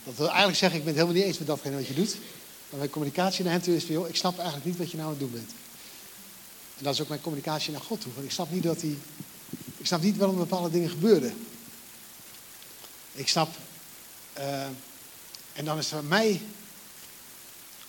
Dat 0.05 0.17
wil 0.17 0.27
eigenlijk 0.27 0.59
zeggen, 0.59 0.79
ik 0.79 0.85
ben 0.85 0.95
het 0.95 1.03
helemaal 1.03 1.23
niet 1.23 1.31
eens 1.31 1.39
met 1.39 1.47
datgene 1.47 1.77
wat 1.77 1.87
je 1.87 1.95
doet. 1.95 2.17
Maar 2.71 2.79
mijn 2.79 2.91
communicatie 2.91 3.45
naar 3.45 3.53
hem 3.53 3.63
toe 3.63 3.77
is 3.77 3.85
van, 3.85 3.95
joh, 3.95 4.09
ik 4.09 4.17
snap 4.17 4.37
eigenlijk 4.37 4.67
niet 4.67 4.77
wat 4.77 4.91
je 4.91 4.97
nou 4.97 5.09
aan 5.09 5.15
het 5.19 5.23
doen 5.23 5.33
bent. 5.33 5.51
En 6.79 6.85
dat 6.85 6.95
is 6.95 7.01
ook 7.01 7.09
mijn 7.09 7.21
communicatie 7.21 7.73
naar 7.73 7.81
God 7.81 8.01
toe. 8.01 8.13
Want 8.15 8.27
ik 8.27 8.33
snap 8.33 8.51
niet 8.51 8.63
dat 8.63 8.81
hij, 8.81 8.97
ik 9.77 9.87
snap 9.87 10.03
niet 10.03 10.17
waarom 10.17 10.37
bepaalde 10.37 10.71
dingen 10.71 10.91
gebeuren. 10.91 11.47
Ik 13.13 13.29
snap, 13.29 13.49
uh, 14.39 14.63
en 15.53 15.65
dan 15.65 15.79
is 15.79 15.91
het 15.91 16.09
mij 16.09 16.41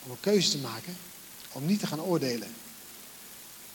om 0.03 0.12
een 0.12 0.19
keuze 0.19 0.49
te 0.49 0.57
maken, 0.57 0.97
om 1.51 1.65
niet 1.65 1.79
te 1.79 1.88
gaan 1.88 2.01
oordelen. 2.01 2.47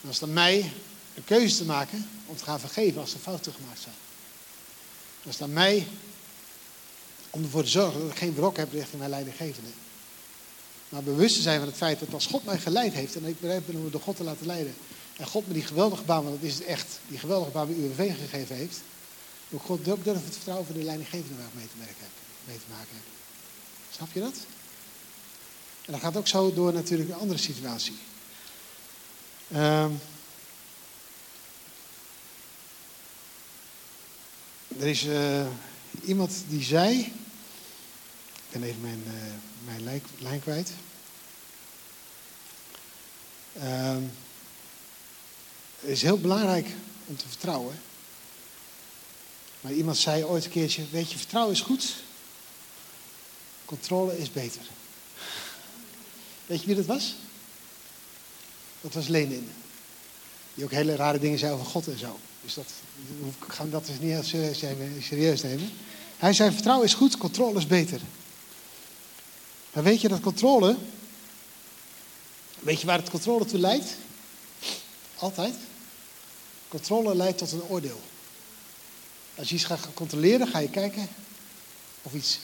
En 0.03 0.09
het 0.09 0.23
aan 0.23 0.33
mij 0.33 0.73
een 1.15 1.25
keuze 1.25 1.57
te 1.57 1.65
maken 1.65 2.09
om 2.27 2.37
te 2.37 2.45
gaan 2.45 2.61
vergeven 2.61 3.01
als 3.01 3.15
er 3.15 3.21
fouten 3.21 3.53
gemaakt 3.53 3.81
zijn. 3.81 3.95
Is 5.23 5.33
het 5.33 5.43
aan 5.43 5.53
mij 5.53 5.87
om 7.31 7.43
ervoor 7.43 7.63
te 7.63 7.71
zorgen 7.71 8.01
dat 8.01 8.11
ik 8.11 8.17
geen 8.17 8.35
wrok 8.35 8.57
heb 8.57 8.73
richting 8.73 8.99
mijn 8.99 9.11
leidinggevende. 9.11 9.71
Maar 10.89 11.03
bewust 11.03 11.35
te 11.35 11.43
zijn 11.43 11.59
van 11.59 11.69
het 11.69 11.77
feit 11.77 11.99
dat 11.99 12.15
als 12.15 12.27
God 12.27 12.45
mij 12.45 12.59
geleid 12.59 12.93
heeft 12.93 13.17
en 13.17 13.25
ik 13.25 13.41
bereid 13.41 13.67
ben 13.67 13.77
om 13.77 13.83
me 13.83 13.91
door 13.91 14.01
God 14.01 14.17
te 14.17 14.25
laten 14.25 14.47
leiden. 14.47 14.75
En 15.17 15.27
God 15.27 15.47
me 15.47 15.55
die 15.55 15.63
geweldige 15.63 16.03
baan, 16.03 16.25
want 16.25 16.41
dat 16.41 16.51
is 16.51 16.55
het 16.55 16.65
echt, 16.65 16.99
die 17.09 17.19
geweldige 17.19 17.51
baan 17.51 17.67
bij 17.67 17.77
UWV 17.77 18.17
gegeven 18.19 18.57
heeft. 18.57 18.81
Moet 19.49 19.61
God 19.61 19.89
ook 19.89 20.05
het 20.05 20.19
vertrouwen 20.31 20.67
voor 20.67 20.75
de 20.75 20.83
leidinggevende 20.83 21.37
waar 21.37 21.47
ik 21.47 21.55
mee 21.55 21.67
te 22.57 22.67
maken 22.69 22.95
heb. 22.95 23.03
Snap 23.91 24.13
je 24.13 24.21
dat? 24.21 24.35
En 25.85 25.93
dat 25.93 26.01
gaat 26.01 26.17
ook 26.17 26.29
zo 26.29 26.55
door 26.55 26.73
natuurlijk 26.73 27.11
een 27.11 27.19
andere 27.19 27.39
situatie. 27.39 27.99
Um, 29.55 30.01
er 34.79 34.87
is 34.87 35.05
uh, 35.05 35.47
iemand 36.05 36.45
die 36.49 36.63
zei. 36.63 36.99
Ik 36.99 38.51
ben 38.51 38.63
even 38.63 38.81
mijn, 38.81 39.03
uh, 39.07 39.13
mijn 39.65 40.03
lijn, 40.19 40.41
kwijt. 40.41 40.73
Um, 43.57 44.13
het 45.81 45.91
is 45.91 46.03
heel 46.03 46.19
belangrijk 46.19 46.69
om 47.07 47.17
te 47.17 47.29
vertrouwen. 47.29 47.81
Maar 49.61 49.73
iemand 49.73 49.97
zei 49.97 50.25
ooit 50.25 50.45
een 50.45 50.51
keertje: 50.51 50.85
Weet 50.91 51.11
je, 51.11 51.19
vertrouwen 51.19 51.55
is 51.55 51.61
goed, 51.61 51.95
controle 53.65 54.19
is 54.19 54.33
beter. 54.33 54.63
Weet 56.47 56.61
je 56.61 56.67
wie 56.67 56.77
dat 56.77 56.87
was? 56.87 57.15
Dat 58.81 58.95
was 58.95 59.09
Lenin. 59.09 59.51
Die 60.55 60.65
ook 60.65 60.71
hele 60.71 60.97
rare 60.97 61.19
dingen 61.19 61.39
zei 61.39 61.53
over 61.53 61.67
God 61.67 61.89
en 61.89 61.99
zo. 61.99 62.19
Dus 62.43 62.55
dat, 62.55 62.67
we 63.21 63.53
gaan 63.53 63.71
dat 63.71 63.87
dus 63.87 63.99
niet 63.99 64.11
heel 64.11 64.55
serieus 65.01 65.43
nemen. 65.43 65.71
Hij 66.17 66.33
zei: 66.33 66.53
Vertrouwen 66.53 66.87
is 66.87 66.95
goed, 66.95 67.17
controle 67.17 67.59
is 67.59 67.67
beter. 67.67 68.01
Maar 69.73 69.83
weet 69.83 70.01
je 70.01 70.09
dat 70.09 70.21
controle. 70.21 70.77
Weet 72.61 72.81
je 72.81 72.87
waar 72.87 72.99
het 72.99 73.11
controle 73.11 73.45
toe 73.45 73.59
leidt? 73.59 73.97
Altijd. 75.17 75.55
Controle 76.69 77.15
leidt 77.15 77.39
tot 77.39 77.53
een 77.53 77.63
oordeel. 77.63 78.01
Als 79.35 79.49
je 79.49 79.55
iets 79.55 79.65
gaat 79.65 79.89
controleren, 79.95 80.49
ga 80.49 80.59
je 80.59 80.71
kijken 80.71 81.09
of 82.03 82.15
iets 82.15 82.39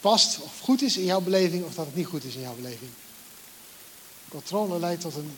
past 0.00 0.40
of 0.40 0.60
goed 0.60 0.82
is 0.82 0.96
in 0.96 1.04
jouw 1.04 1.20
beleving 1.20 1.64
of 1.64 1.74
dat 1.74 1.86
het 1.86 1.94
niet 1.94 2.06
goed 2.06 2.24
is 2.24 2.34
in 2.34 2.40
jouw 2.40 2.54
beleving. 2.54 2.90
Controle 4.28 4.78
leidt 4.78 5.00
tot 5.00 5.14
een, 5.14 5.36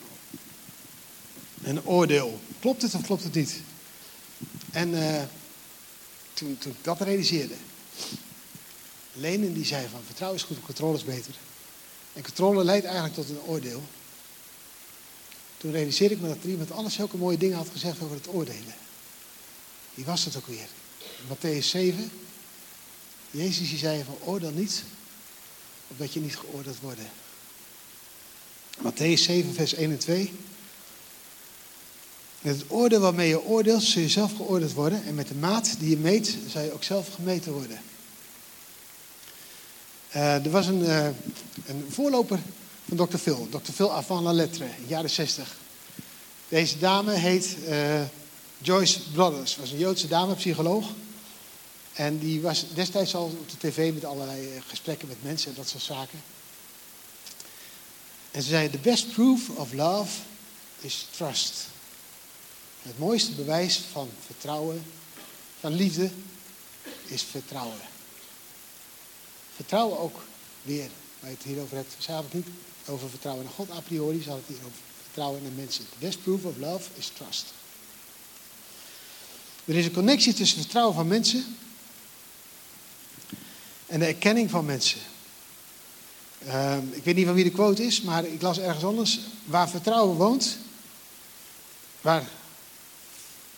een 1.62 1.86
oordeel. 1.86 2.40
Klopt 2.60 2.82
het 2.82 2.94
of 2.94 3.02
klopt 3.02 3.24
het 3.24 3.34
niet? 3.34 3.60
En 4.70 4.88
uh, 4.88 5.22
toen, 6.32 6.58
toen 6.58 6.72
ik 6.72 6.84
dat 6.84 7.00
realiseerde, 7.00 7.54
Lenin 9.12 9.52
die 9.52 9.64
zei 9.64 9.88
van 9.88 10.00
vertrouwen 10.06 10.40
is 10.40 10.46
goed, 10.46 10.62
controle 10.62 10.96
is 10.96 11.04
beter. 11.04 11.34
En 12.12 12.22
controle 12.22 12.64
leidt 12.64 12.84
eigenlijk 12.84 13.14
tot 13.14 13.28
een 13.28 13.40
oordeel. 13.40 13.82
Toen 15.56 15.72
realiseerde 15.72 16.14
ik 16.14 16.20
me 16.20 16.28
dat 16.28 16.42
er 16.42 16.48
iemand 16.48 16.70
anders 16.70 16.94
zulke 16.94 17.16
mooie 17.16 17.38
dingen 17.38 17.56
had 17.56 17.68
gezegd 17.72 18.02
over 18.02 18.16
het 18.16 18.28
oordelen. 18.28 18.74
Wie 19.94 20.04
was 20.04 20.24
het 20.24 20.36
ook 20.36 20.46
weer? 20.46 20.68
In 20.98 21.36
Matthäus 21.36 21.66
7. 21.66 22.10
Jezus 23.30 23.68
die 23.68 23.78
zei 23.78 24.04
van 24.04 24.18
oordeel 24.24 24.50
niet, 24.50 24.82
opdat 25.88 26.12
je 26.12 26.20
niet 26.20 26.36
geoordeeld 26.36 26.80
wordt. 26.80 27.00
Matthäus 28.78 29.22
7, 29.22 29.54
vers 29.54 29.74
1 29.74 29.90
en 29.90 29.98
2. 29.98 30.32
Met 32.40 32.56
het 32.56 32.64
oordeel 32.68 33.00
waarmee 33.00 33.28
je 33.28 33.44
oordeelt, 33.44 33.82
zul 33.82 34.02
je 34.02 34.08
zelf 34.08 34.36
geoordeeld 34.36 34.72
worden. 34.72 35.04
En 35.04 35.14
met 35.14 35.28
de 35.28 35.34
maat 35.34 35.74
die 35.78 35.90
je 35.90 35.96
meet, 35.96 36.36
zal 36.48 36.62
je 36.62 36.72
ook 36.72 36.84
zelf 36.84 37.14
gemeten 37.14 37.52
worden. 37.52 37.80
Uh, 40.16 40.44
er 40.44 40.50
was 40.50 40.66
een, 40.66 40.80
uh, 40.80 41.06
een, 41.66 41.86
voorloper 41.88 42.38
van 42.88 42.96
Dr. 42.96 43.16
Phil, 43.16 43.48
Dr. 43.50 43.72
Phil 43.72 43.92
avant 43.92 44.22
la 44.22 44.32
lettre, 44.32 44.64
in 44.64 44.86
jaren 44.86 45.10
60. 45.10 45.56
Deze 46.48 46.78
dame 46.78 47.12
heet 47.12 47.56
uh, 47.68 48.02
Joyce 48.58 49.10
Brothers, 49.12 49.56
was 49.56 49.70
een 49.70 49.78
Joodse 49.78 50.08
dame, 50.08 50.34
psycholoog. 50.34 50.86
En 51.92 52.18
die 52.18 52.40
was 52.40 52.66
destijds 52.74 53.14
al 53.14 53.24
op 53.24 53.50
de 53.50 53.68
tv 53.68 53.94
met 53.94 54.04
allerlei 54.04 54.48
gesprekken 54.66 55.08
met 55.08 55.22
mensen 55.22 55.50
en 55.50 55.56
dat 55.56 55.68
soort 55.68 55.82
zaken. 55.82 56.22
En 58.30 58.42
ze 58.42 58.48
zei: 58.48 58.70
The 58.70 58.78
best 58.78 59.12
proof 59.12 59.48
of 59.48 59.72
love 59.72 60.20
is 60.80 61.06
trust. 61.10 61.66
Het 62.82 62.98
mooiste 62.98 63.32
bewijs 63.32 63.80
van 63.92 64.10
vertrouwen, 64.26 64.84
van 65.60 65.72
liefde, 65.72 66.10
is 67.06 67.22
vertrouwen. 67.22 67.80
Vertrouwen 69.54 69.98
ook 69.98 70.20
weer, 70.62 70.88
waar 71.20 71.30
je 71.30 71.36
het 71.36 71.46
hier 71.46 71.60
over 71.60 71.76
hebt. 71.76 71.94
Het 72.06 72.32
niet 72.34 72.46
over 72.86 73.10
vertrouwen 73.10 73.44
in 73.44 73.50
God 73.50 73.70
a 73.70 73.80
priori, 73.80 74.22
ze 74.22 74.28
had 74.28 74.38
het 74.38 74.56
hier 74.56 74.66
over 74.66 74.78
vertrouwen 75.02 75.42
in 75.44 75.54
mensen. 75.54 75.84
The 75.84 76.06
best 76.06 76.22
proof 76.22 76.44
of 76.44 76.56
love 76.56 76.90
is 76.94 77.10
trust. 77.14 77.44
Er 79.64 79.76
is 79.76 79.84
een 79.84 79.92
connectie 79.92 80.32
tussen 80.32 80.60
vertrouwen 80.60 80.94
van 80.94 81.06
mensen 81.06 81.56
en 83.86 83.98
de 83.98 84.06
erkenning 84.06 84.50
van 84.50 84.64
mensen. 84.64 85.00
Uh, 86.46 86.76
ik 86.90 87.04
weet 87.04 87.14
niet 87.14 87.26
van 87.26 87.34
wie 87.34 87.44
de 87.44 87.50
quote 87.50 87.84
is, 87.84 88.02
maar 88.02 88.24
ik 88.24 88.42
las 88.42 88.58
ergens 88.58 88.84
anders. 88.84 89.20
Waar 89.44 89.68
vertrouwen 89.68 90.16
woont, 90.16 90.56
waar 92.00 92.28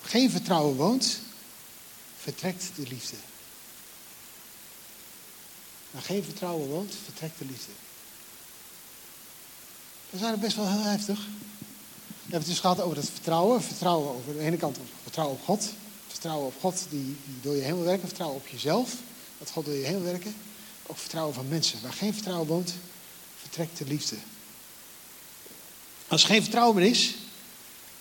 geen 0.03 0.31
vertrouwen 0.31 0.77
woont, 0.77 1.19
vertrekt 2.17 2.71
de 2.75 2.87
liefde. 2.89 3.17
Waar 5.91 6.03
geen 6.03 6.25
vertrouwen 6.25 6.69
woont, 6.69 6.95
vertrekt 7.05 7.39
de 7.39 7.45
liefde. 7.45 7.73
Dat 10.11 10.21
is 10.21 10.27
eigenlijk 10.27 10.41
best 10.41 10.57
wel 10.57 10.69
heel 10.69 10.91
heftig. 10.91 11.19
We 11.19 12.37
hebben 12.37 12.39
het 12.39 12.47
dus 12.47 12.61
gehad 12.61 12.81
over 12.81 12.97
het 12.97 13.11
vertrouwen. 13.11 13.63
Vertrouwen 13.63 14.15
over 14.15 14.33
de 14.33 14.41
ene 14.41 14.57
kant 14.57 14.79
op 14.79 14.87
vertrouwen 15.03 15.37
op 15.37 15.45
God. 15.45 15.69
Vertrouwen 16.07 16.47
op 16.47 16.55
God 16.61 16.87
die, 16.91 17.17
die 17.25 17.41
door 17.41 17.55
je 17.55 17.63
heen 17.63 17.75
wil 17.75 17.85
werken. 17.85 18.07
Vertrouwen 18.07 18.39
op 18.39 18.47
jezelf. 18.47 18.95
Dat 19.39 19.51
God 19.51 19.65
door 19.65 19.75
je 19.75 19.85
heen 19.85 20.03
wil 20.03 20.13
werken. 20.13 20.35
Ook 20.91 20.99
vertrouwen 20.99 21.35
van 21.35 21.49
mensen. 21.49 21.83
Waar 21.83 21.93
geen 21.93 22.13
vertrouwen 22.13 22.47
woont, 22.47 22.75
vertrekt 23.41 23.79
de 23.79 23.85
liefde. 23.85 24.17
Als 26.09 26.23
er 26.23 26.29
geen 26.29 26.43
vertrouwen 26.43 26.77
meer 26.77 26.91
is, 26.91 27.15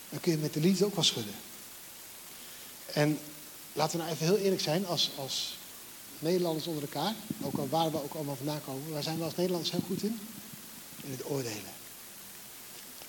dan 0.10 0.20
kun 0.20 0.32
je 0.32 0.38
met 0.38 0.54
de 0.54 0.60
liefde 0.60 0.86
ook 0.86 0.96
wel 0.96 1.04
schudden. 1.04 1.34
En 2.94 3.20
laten 3.74 3.98
we 3.98 4.04
nou 4.04 4.16
even 4.16 4.26
heel 4.26 4.38
eerlijk 4.38 4.62
zijn, 4.62 4.86
als, 4.86 5.12
als 5.16 5.58
Nederlanders 6.20 6.68
onder 6.68 6.84
elkaar, 6.84 7.14
ook 7.42 7.58
al 7.58 7.70
waar 7.70 7.92
we 7.92 8.04
ook 8.04 8.14
allemaal 8.14 8.36
vandaan 8.36 8.64
komen, 8.66 8.92
waar 8.92 9.04
zijn 9.04 9.18
we 9.18 9.24
als 9.24 9.36
Nederlanders 9.36 9.72
heel 9.72 9.84
goed 9.88 10.04
in? 10.04 10.20
In 11.04 11.12
het 11.12 11.26
oordelen. 11.26 11.72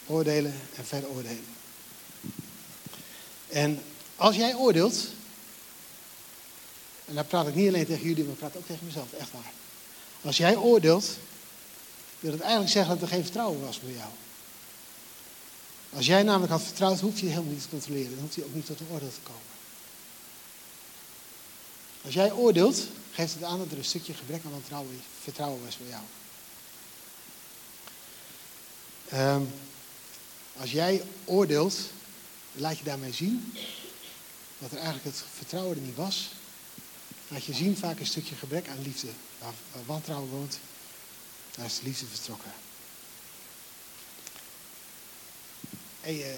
Oordelen 0.06 0.60
en 0.76 0.84
veroordelen. 0.84 1.46
En 3.48 3.82
als 4.16 4.36
jij 4.36 4.54
oordeelt, 4.54 5.06
en 7.04 7.14
daar 7.14 7.24
praat 7.24 7.48
ik 7.48 7.54
niet 7.54 7.68
alleen 7.68 7.86
tegen 7.86 8.06
jullie, 8.08 8.24
maar 8.24 8.32
ik 8.32 8.38
praat 8.38 8.56
ook 8.56 8.66
tegen 8.66 8.86
mezelf, 8.86 9.12
echt 9.12 9.32
waar. 9.32 9.52
Als 10.22 10.37
jij 10.37 10.56
oordeelt, 10.56 11.16
wil 12.20 12.33
het 12.33 12.40
eigenlijk 12.40 12.70
zeggen 12.70 12.94
dat 12.94 13.02
er 13.02 13.14
geen 13.14 13.22
vertrouwen 13.22 13.61
was 13.61 13.80
bij 13.80 13.92
jou. 13.92 14.11
Als 15.92 16.06
jij 16.06 16.22
namelijk 16.22 16.52
had 16.52 16.62
vertrouwd, 16.62 17.00
hoef 17.00 17.20
je 17.20 17.26
helemaal 17.26 17.52
niet 17.52 17.62
te 17.62 17.68
controleren. 17.68 18.11
Dan 18.11 18.20
hoeft 18.20 18.35
je 18.35 18.44
ook 18.44 18.54
niet 18.54 18.66
tot 18.66 18.80
een 18.80 18.90
oordeel 18.90 19.12
te 19.12 19.20
komen. 19.22 19.40
Als 22.04 22.14
jij 22.14 22.33
oordeelt, 22.33 22.87
geeft 23.12 23.35
het 23.35 23.42
aan 23.42 23.59
dat 23.59 23.70
er 23.70 23.78
een 23.78 23.85
stukje 23.85 24.14
gebrek 24.14 24.42
aan 24.44 24.62
vertrouwen, 25.22 25.64
was 25.64 25.76
bij 25.76 25.88
jou. 25.88 26.02
Um, 29.37 29.52
als 30.56 30.72
jij 30.72 31.02
oordeelt, 31.24 31.78
laat 32.52 32.78
je 32.78 32.85
daarmee 32.85 33.12
zien 33.12 33.52
dat 34.59 34.70
er 34.70 34.76
eigenlijk 34.76 35.04
het 35.04 35.24
vertrouwen 35.35 35.76
er 35.76 35.83
niet 35.83 35.96
was. 35.96 36.28
Laat 37.28 37.44
je 37.44 37.54
zien 37.54 37.76
vaak 37.76 38.00
een 38.00 38.06
stukje 38.06 38.35
gebrek 38.35 38.68
aan 38.68 38.83
liefde. 38.83 39.09
Waar, 39.40 39.53
wantrouwen 39.87 40.29
woont, 40.29 40.59
daar 41.57 41.64
is 41.64 41.79
de 41.79 41.85
liefde 41.85 42.07
vertrokken. 42.07 42.50
Hey, 46.00 46.14
uh, 46.14 46.33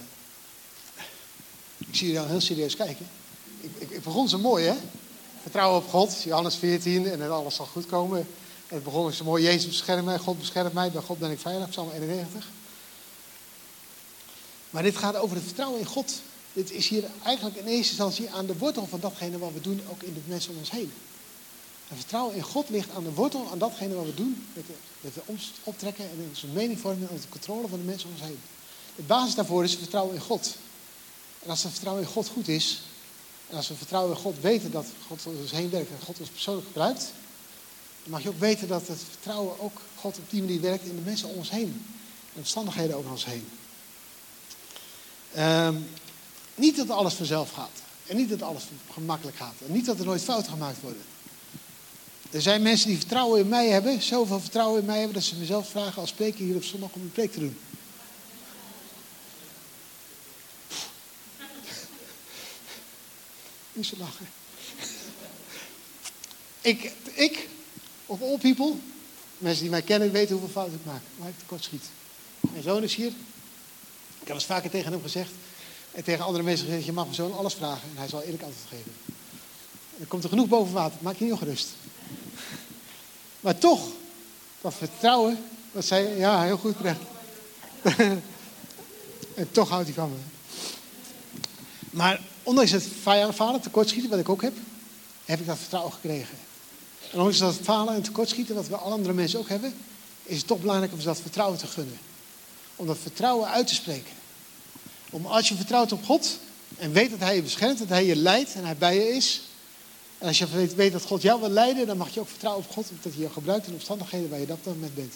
ik 1.79 1.97
zie 1.97 2.09
je 2.09 2.15
dan 2.15 2.29
heel 2.29 2.41
serieus 2.41 2.77
kijken. 2.77 3.09
Ik, 3.61 3.91
ik, 3.91 4.03
begon 4.03 4.29
zo 4.29 4.38
mooi, 4.38 4.65
hè? 4.65 4.75
Vertrouwen 5.43 5.83
op 5.83 5.88
God, 5.88 6.23
Johannes 6.23 6.57
14, 6.57 7.07
en 7.07 7.31
alles 7.31 7.55
zal 7.55 7.67
goed 7.67 7.87
komen. 7.87 8.19
En 8.69 8.75
het 8.75 8.85
begon 8.85 9.12
zo 9.12 9.25
mooi, 9.25 9.45
Jezus 9.45 9.67
beschermt 9.67 10.05
mij, 10.05 10.19
God 10.19 10.38
beschermt 10.38 10.73
mij, 10.73 10.91
bij 10.91 11.03
God 11.03 11.19
ben 11.19 11.31
ik 11.31 11.38
veilig, 11.38 11.69
Psalm 11.69 11.91
91. 11.91 12.49
Maar 14.71 14.83
dit 14.83 14.97
gaat 14.97 15.17
over 15.17 15.37
het 15.37 15.45
vertrouwen 15.45 15.81
in 15.81 15.87
God. 15.87 16.12
Dit 16.53 16.71
is 16.71 16.88
hier 16.88 17.05
eigenlijk 17.23 17.57
in 17.57 17.67
eerste 17.67 17.88
instantie 17.88 18.31
aan 18.31 18.47
de 18.47 18.59
wortel 18.59 18.87
van 18.87 19.01
datgene 19.01 19.38
wat 19.38 19.53
we 19.53 19.61
doen, 19.61 19.81
ook 19.91 20.03
in 20.03 20.15
de 20.15 20.21
mensen 20.27 20.53
om 20.53 20.59
ons 20.59 20.71
heen. 20.71 20.93
Het 21.92 22.00
vertrouwen 22.00 22.37
in 22.37 22.42
God 22.42 22.68
ligt 22.68 22.90
aan 22.90 23.05
de 23.05 23.12
wortel, 23.12 23.48
aan 23.50 23.59
datgene 23.59 23.94
wat 23.94 24.05
we 24.05 24.14
doen, 24.14 24.46
met 24.55 24.66
de, 24.66 24.72
met 25.00 25.14
optrekken 25.62 26.05
en 26.05 26.26
onze 26.28 26.46
mening 26.46 26.81
vormen 26.81 27.09
en 27.09 27.16
de 27.16 27.28
controle 27.28 27.68
van 27.68 27.78
de 27.78 27.85
mensen 27.85 28.09
om 28.09 28.14
ons 28.14 28.24
heen. 28.24 28.40
De 28.96 29.02
basis 29.02 29.35
daarvoor 29.35 29.64
is 29.64 29.74
vertrouwen 29.74 30.14
in 30.14 30.20
God. 30.20 30.57
En 31.42 31.50
als 31.50 31.62
het 31.62 31.72
vertrouwen 31.72 32.05
in 32.05 32.11
God 32.11 32.28
goed 32.28 32.48
is, 32.48 32.83
en 33.48 33.57
als 33.57 33.68
we 33.68 33.74
vertrouwen 33.74 34.16
in 34.16 34.22
God 34.22 34.40
weten 34.40 34.70
dat 34.70 34.87
God 35.07 35.26
ons 35.26 35.50
heen 35.50 35.70
werkt 35.70 35.90
en 35.90 36.05
God 36.05 36.20
ons 36.20 36.28
persoonlijk 36.28 36.66
gebruikt, 36.66 37.12
dan 38.02 38.11
mag 38.11 38.22
je 38.22 38.28
ook 38.28 38.38
weten 38.38 38.68
dat 38.68 38.87
het 38.87 39.00
vertrouwen 39.11 39.61
ook 39.61 39.81
God 39.96 40.18
op 40.18 40.31
die 40.31 40.40
manier 40.40 40.61
werkt 40.61 40.85
in 40.85 40.96
de 40.96 41.02
mensen 41.02 41.28
om 41.28 41.37
ons 41.37 41.50
heen. 41.50 41.68
En 41.68 42.33
de 42.33 42.38
omstandigheden 42.38 42.96
over 42.96 43.11
ons 43.11 43.24
heen. 43.24 43.48
Um, 45.38 45.88
niet 46.55 46.76
dat 46.76 46.90
alles 46.90 47.14
vanzelf 47.14 47.50
gaat. 47.50 47.83
En 48.07 48.16
niet 48.16 48.28
dat 48.28 48.42
alles 48.42 48.62
gemakkelijk 48.92 49.37
gaat. 49.37 49.55
En 49.66 49.72
niet 49.72 49.87
dat 49.87 49.98
er 49.98 50.05
nooit 50.05 50.22
fouten 50.22 50.52
gemaakt 50.52 50.81
worden. 50.81 51.02
Er 52.33 52.42
zijn 52.42 52.62
mensen 52.62 52.88
die 52.88 52.99
vertrouwen 52.99 53.40
in 53.40 53.49
mij 53.49 53.68
hebben, 53.68 54.03
zoveel 54.03 54.40
vertrouwen 54.40 54.81
in 54.81 54.87
mij 54.87 54.97
hebben, 54.97 55.14
dat 55.14 55.23
ze 55.23 55.37
mezelf 55.37 55.68
vragen 55.71 56.01
als 56.01 56.11
spreker 56.11 56.45
hier 56.45 56.57
op 56.57 56.64
zondag 56.64 56.90
om 56.92 57.03
een 57.03 57.12
preek 57.12 57.33
te 57.33 57.38
doen. 57.38 57.59
Niet 63.73 63.87
zo 63.87 63.97
lachen. 63.99 64.29
ik, 66.61 66.92
ik, 67.12 67.49
of 68.07 68.23
all 68.23 68.38
people, 68.38 68.75
mensen 69.38 69.62
die 69.62 69.71
mij 69.71 69.83
kennen 69.83 70.12
weten 70.12 70.31
hoeveel 70.31 70.53
fouten 70.53 70.79
ik 70.79 70.85
maak. 70.85 71.03
Maar 71.16 71.29
ik 71.29 71.38
tekort 71.38 71.64
schiet. 71.64 71.85
Mijn 72.40 72.62
zoon 72.62 72.83
is 72.83 72.95
hier. 72.95 73.12
Ik 74.21 74.27
heb 74.27 74.37
eens 74.37 74.45
vaker 74.45 74.71
tegen 74.71 74.92
hem 74.92 75.03
gezegd. 75.03 75.31
En 75.90 76.05
tegen 76.05 76.25
andere 76.25 76.45
mensen 76.45 76.66
gezegd, 76.66 76.85
je 76.85 76.92
mag 76.92 77.05
mijn 77.05 77.16
zoon 77.16 77.35
alles 77.35 77.55
vragen. 77.55 77.88
En 77.90 77.97
hij 77.97 78.09
zal 78.09 78.23
eerlijk 78.23 78.42
antwoord 78.42 78.68
geven. 78.68 78.92
En 79.07 79.99
dan 79.99 80.09
komt 80.09 80.23
er 80.23 80.29
genoeg 80.29 80.49
boven 80.49 80.73
water. 80.73 80.99
Maak 81.03 81.16
je 81.16 81.25
niet 81.25 81.33
ongerust. 81.33 81.68
Maar 83.42 83.59
toch, 83.59 83.88
dat 84.61 84.74
vertrouwen, 84.74 85.44
dat 85.72 85.85
zei 85.85 86.18
ja, 86.18 86.42
heel 86.42 86.57
goed 86.57 86.76
terecht. 86.76 87.00
en 89.35 89.50
toch 89.50 89.68
houdt 89.68 89.87
hij 89.87 89.94
van 89.94 90.11
me. 90.11 90.16
Maar 91.90 92.20
ondanks 92.43 92.70
het 92.70 92.88
falen, 93.34 93.61
tekortschieten, 93.61 94.11
wat 94.11 94.18
ik 94.18 94.28
ook 94.28 94.43
heb, 94.43 94.57
heb 95.24 95.40
ik 95.40 95.47
dat 95.47 95.59
vertrouwen 95.59 95.93
gekregen. 95.93 96.36
En 97.11 97.18
ondanks 97.18 97.38
dat 97.38 97.59
falen 97.62 97.95
en 97.95 98.03
tekortschieten, 98.03 98.55
wat 98.55 98.68
we 98.68 98.76
alle 98.76 98.95
andere 98.95 99.14
mensen 99.14 99.38
ook 99.38 99.49
hebben, 99.49 99.74
is 100.22 100.36
het 100.36 100.47
toch 100.47 100.61
belangrijk 100.61 100.93
om 100.93 101.01
ze 101.01 101.07
dat 101.07 101.20
vertrouwen 101.20 101.59
te 101.59 101.66
gunnen. 101.66 101.99
Om 102.76 102.86
dat 102.86 102.99
vertrouwen 103.03 103.49
uit 103.49 103.66
te 103.66 103.74
spreken. 103.74 104.12
Om 105.11 105.26
als 105.26 105.49
je 105.49 105.55
vertrouwt 105.55 105.93
op 105.93 106.05
God 106.05 106.38
en 106.76 106.93
weet 106.93 107.11
dat 107.11 107.18
Hij 107.18 107.34
je 107.34 107.43
beschermt, 107.43 107.78
dat 107.78 107.88
Hij 107.88 108.05
je 108.05 108.16
leidt 108.16 108.55
en 108.55 108.64
Hij 108.64 108.76
bij 108.76 108.95
je 108.95 109.14
is. 109.14 109.43
En 110.23 110.29
als 110.29 110.39
je 110.39 110.75
weet, 110.75 110.93
dat 110.93 111.03
God 111.03 111.23
jou 111.23 111.41
wil 111.41 111.49
leiden, 111.49 111.87
dan 111.87 111.97
mag 111.97 112.14
je 112.14 112.20
ook 112.20 112.29
vertrouwen 112.29 112.64
op 112.64 112.73
God, 112.73 112.87
dat 113.03 113.12
Hij 113.12 113.23
je 113.23 113.31
gebruikt 113.31 113.66
in 113.66 113.73
omstandigheden 113.73 114.31
waar 114.31 114.41
je 114.41 114.47
dat 114.47 114.64
dat 114.64 114.75
moment 114.75 114.95
bent. 114.95 115.14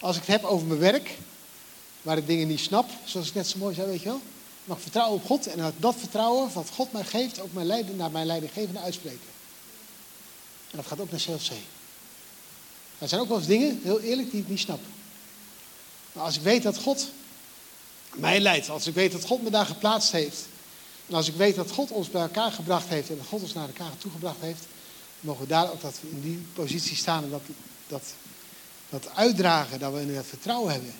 Als 0.00 0.16
ik 0.16 0.22
het 0.22 0.40
heb 0.40 0.44
over 0.44 0.66
mijn 0.66 0.80
werk, 0.80 1.18
waar 2.02 2.16
ik 2.16 2.26
dingen 2.26 2.48
niet 2.48 2.60
snap, 2.60 2.90
zoals 3.04 3.28
ik 3.28 3.34
net 3.34 3.48
zo 3.48 3.58
mooi 3.58 3.74
zei, 3.74 3.86
weet 3.86 4.02
je 4.02 4.08
wel 4.08 4.20
mag 4.64 4.80
vertrouwen 4.80 5.20
op 5.20 5.26
God 5.26 5.46
en 5.46 5.58
dat, 5.58 5.72
dat 5.76 5.94
vertrouwen 5.98 6.52
wat 6.52 6.70
God 6.74 6.92
mij 6.92 7.04
geeft, 7.04 7.40
ook 7.40 7.52
mijn 7.52 7.66
leiding, 7.66 7.96
naar 7.96 8.10
mijn 8.10 8.26
leidinggevende 8.26 8.80
uitspreken. 8.80 9.30
En 10.70 10.76
dat 10.76 10.86
gaat 10.86 11.00
ook 11.00 11.10
naar 11.10 11.20
CLC. 11.20 11.50
Er 12.98 13.08
zijn 13.08 13.20
ook 13.20 13.28
wel 13.28 13.38
eens 13.38 13.46
dingen, 13.46 13.80
heel 13.82 14.00
eerlijk, 14.00 14.30
die 14.30 14.40
ik 14.40 14.48
niet 14.48 14.58
snap. 14.58 14.80
Maar 16.12 16.24
als 16.24 16.36
ik 16.36 16.42
weet 16.42 16.62
dat 16.62 16.78
God 16.78 17.08
mij 18.14 18.40
leidt. 18.40 18.68
Als 18.68 18.86
ik 18.86 18.94
weet 18.94 19.12
dat 19.12 19.24
God 19.24 19.42
me 19.42 19.50
daar 19.50 19.66
geplaatst 19.66 20.12
heeft. 20.12 20.46
En 21.12 21.18
als 21.18 21.28
ik 21.28 21.34
weet 21.34 21.54
dat 21.54 21.70
God 21.70 21.90
ons 21.90 22.10
bij 22.10 22.22
elkaar 22.22 22.52
gebracht 22.52 22.88
heeft 22.88 23.08
en 23.08 23.16
dat 23.16 23.26
God 23.26 23.42
ons 23.42 23.52
naar 23.52 23.66
elkaar 23.66 23.98
toegebracht 23.98 24.40
heeft, 24.40 24.64
mogen 25.20 25.42
we 25.42 25.48
daar 25.48 25.70
ook 25.70 25.80
dat 25.80 25.98
we 26.00 26.08
in 26.08 26.20
die 26.20 26.46
positie 26.52 26.96
staan 26.96 27.24
en 27.24 27.30
dat, 27.30 27.42
dat, 27.86 28.02
dat 28.90 29.14
uitdragen, 29.14 29.78
dat 29.78 29.92
we 29.92 30.00
in 30.00 30.16
het 30.16 30.26
vertrouwen 30.26 30.72
hebben. 30.72 30.94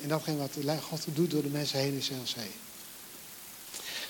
En 0.00 0.08
datgene 0.08 0.36
wat 0.36 0.50
God 0.82 1.06
doet 1.12 1.30
door 1.30 1.42
de 1.42 1.48
mensen 1.48 1.78
heen 1.78 1.92
in 1.92 2.00
CLC. 2.00 2.44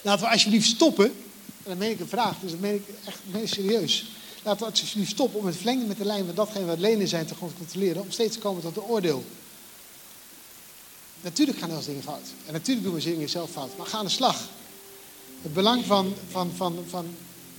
Laten 0.02 0.24
we 0.24 0.32
alsjeblieft 0.32 0.68
stoppen, 0.68 1.06
en 1.06 1.64
dan 1.64 1.78
meen 1.78 1.90
ik 1.90 2.00
een 2.00 2.08
vraag, 2.08 2.38
dus 2.40 2.50
dat 2.50 2.60
meen 2.60 2.74
ik 2.74 2.88
echt 3.04 3.18
meen 3.24 3.48
serieus. 3.48 4.10
Laten 4.42 4.66
we 4.66 4.70
alsjeblieft 4.70 5.10
stoppen 5.10 5.40
om 5.40 5.46
het 5.46 5.56
verlengen 5.56 5.86
met 5.86 5.98
de 5.98 6.04
lijn 6.04 6.26
met 6.26 6.36
datgene 6.36 6.64
wat 6.64 6.78
lenen 6.78 7.08
zijn 7.08 7.26
te 7.26 7.34
controleren, 7.38 8.02
om 8.02 8.10
steeds 8.10 8.34
te 8.34 8.40
komen 8.40 8.62
tot 8.62 8.74
de 8.74 8.82
oordeel. 8.82 9.24
Natuurlijk 11.20 11.58
gaan 11.58 11.70
er 11.70 11.84
dingen 11.84 12.02
fout. 12.02 12.26
En 12.46 12.52
natuurlijk 12.52 12.86
doen 12.86 12.94
we 12.94 13.02
dingen 13.02 13.28
zelf 13.28 13.50
fout. 13.50 13.76
Maar 13.76 13.86
ga 13.86 13.98
aan 13.98 14.04
de 14.04 14.10
slag. 14.10 14.48
Het 15.42 15.52
belang 15.52 15.84
van, 15.84 16.14
van, 16.30 16.50
van, 16.56 16.76
van 16.88 17.06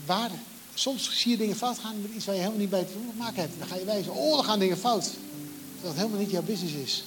waarde. 0.06 0.36
Soms 0.74 1.20
zie 1.20 1.32
je 1.32 1.38
dingen 1.38 1.56
fout 1.56 1.80
gaan 1.80 2.02
met 2.02 2.12
iets 2.16 2.26
waar 2.26 2.36
je 2.36 2.42
helemaal 2.42 2.62
niet 2.62 2.70
bij 2.70 2.84
te 2.84 2.94
maken 3.18 3.42
hebt. 3.42 3.54
Dan 3.60 3.68
ga 3.68 3.76
je 3.76 3.86
wijzen, 3.86 4.14
oh, 4.14 4.36
dan 4.36 4.44
gaan 4.44 4.60
dingen 4.60 4.78
fout. 4.78 5.10
Het 5.82 5.96
helemaal 5.96 6.20
niet 6.20 6.32
jouw 6.32 6.42
business 6.42 6.74
is. 6.74 7.04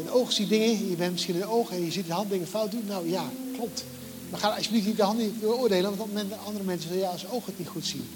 Een 0.00 0.10
oog 0.10 0.32
ziet 0.32 0.48
dingen, 0.48 0.88
je 0.88 0.96
bent 0.96 1.12
misschien 1.12 1.36
een 1.36 1.46
oog 1.46 1.70
en 1.70 1.84
je 1.84 1.90
ziet 1.90 2.06
de 2.06 2.12
hand 2.12 2.30
dingen 2.30 2.46
fout 2.46 2.70
doen. 2.70 2.84
Nou 2.86 3.08
ja, 3.08 3.30
klopt. 3.56 3.84
Maar 4.30 4.40
ga 4.40 4.48
alsjeblieft 4.48 4.86
niet 4.86 4.96
de 4.96 5.02
hand 5.02 5.18
niet 5.18 5.40
beoordelen, 5.40 5.82
want 5.82 6.00
op 6.00 6.06
moment 6.06 6.32
andere 6.46 6.64
mensen 6.64 6.88
zullen 6.88 7.04
ja, 7.04 7.10
als 7.10 7.28
oog 7.28 7.46
het 7.46 7.58
niet 7.58 7.68
goed 7.68 7.86
zien. 7.86 8.08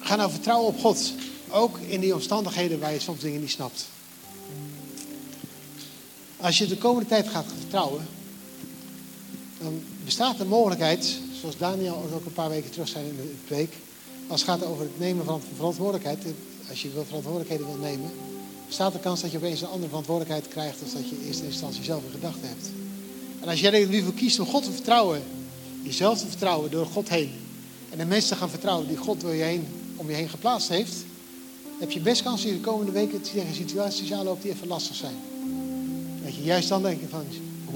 Ga 0.00 0.16
nou 0.16 0.30
vertrouwen 0.30 0.68
op 0.68 0.80
God. 0.80 1.12
Ook 1.50 1.78
in 1.78 2.00
die 2.00 2.14
omstandigheden 2.14 2.80
waar 2.80 2.92
je 2.92 3.00
soms 3.00 3.20
dingen 3.20 3.40
niet 3.40 3.50
snapt. 3.50 3.86
Als 6.36 6.58
je 6.58 6.66
de 6.66 6.78
komende 6.78 7.08
tijd 7.08 7.28
gaat 7.28 7.46
vertrouwen, 7.58 8.06
dan 9.62 9.82
bestaat 10.04 10.38
de 10.38 10.44
mogelijkheid, 10.44 11.18
zoals 11.40 11.56
Daniel 11.56 12.10
ook 12.14 12.24
een 12.24 12.32
paar 12.32 12.48
weken 12.48 12.70
terug 12.70 12.88
zei 12.88 13.08
in 13.08 13.16
de 13.16 13.34
preek, 13.44 13.72
als 14.26 14.40
het 14.40 14.50
gaat 14.50 14.64
over 14.64 14.82
het 14.82 14.98
nemen 14.98 15.24
van 15.24 15.40
verantwoordelijkheid, 15.56 16.18
als 16.68 16.82
je 16.82 16.90
verantwoordelijkheden 17.06 17.66
wil 17.66 17.76
nemen, 17.80 18.10
bestaat 18.66 18.92
de 18.92 18.98
kans 18.98 19.20
dat 19.20 19.30
je 19.30 19.36
opeens 19.36 19.60
een 19.60 19.68
andere 19.68 19.88
verantwoordelijkheid 19.88 20.48
krijgt 20.48 20.80
dan 20.80 20.88
dat 20.92 21.08
je 21.10 21.16
in 21.16 21.26
eerste 21.26 21.44
instantie 21.44 21.84
zelf 21.84 22.04
in 22.04 22.10
gedachten 22.10 22.48
hebt. 22.48 22.66
En 23.40 23.48
als 23.48 23.60
jij 23.60 23.72
er 23.82 23.88
nu 23.88 24.02
voor 24.02 24.14
kiest 24.14 24.40
om 24.40 24.46
God 24.46 24.64
te 24.64 24.72
vertrouwen, 24.72 25.22
jezelf 25.82 26.18
te 26.18 26.26
vertrouwen 26.26 26.70
door 26.70 26.86
God 26.86 27.08
heen, 27.08 27.30
en 27.90 27.98
de 27.98 28.04
mensen 28.04 28.30
te 28.30 28.36
gaan 28.36 28.50
vertrouwen 28.50 28.88
die 28.88 28.96
God 28.96 29.20
door 29.20 29.34
je 29.34 29.42
heen, 29.42 29.66
om 29.96 30.08
je 30.08 30.14
heen 30.14 30.28
geplaatst 30.28 30.68
heeft, 30.68 30.94
heb 31.78 31.90
je 31.90 32.00
best 32.00 32.22
kans 32.22 32.44
in 32.44 32.54
de 32.54 32.60
komende 32.60 32.92
weken 32.92 33.22
tegen 33.22 33.54
situaties 33.54 34.12
aanloopt 34.12 34.42
die 34.42 34.52
even 34.52 34.66
lastig 34.66 34.96
zijn. 34.96 35.16
Dat 36.24 36.34
je 36.34 36.42
juist 36.42 36.68
dan 36.68 36.82
denkt 36.82 37.02
van, 37.10 37.24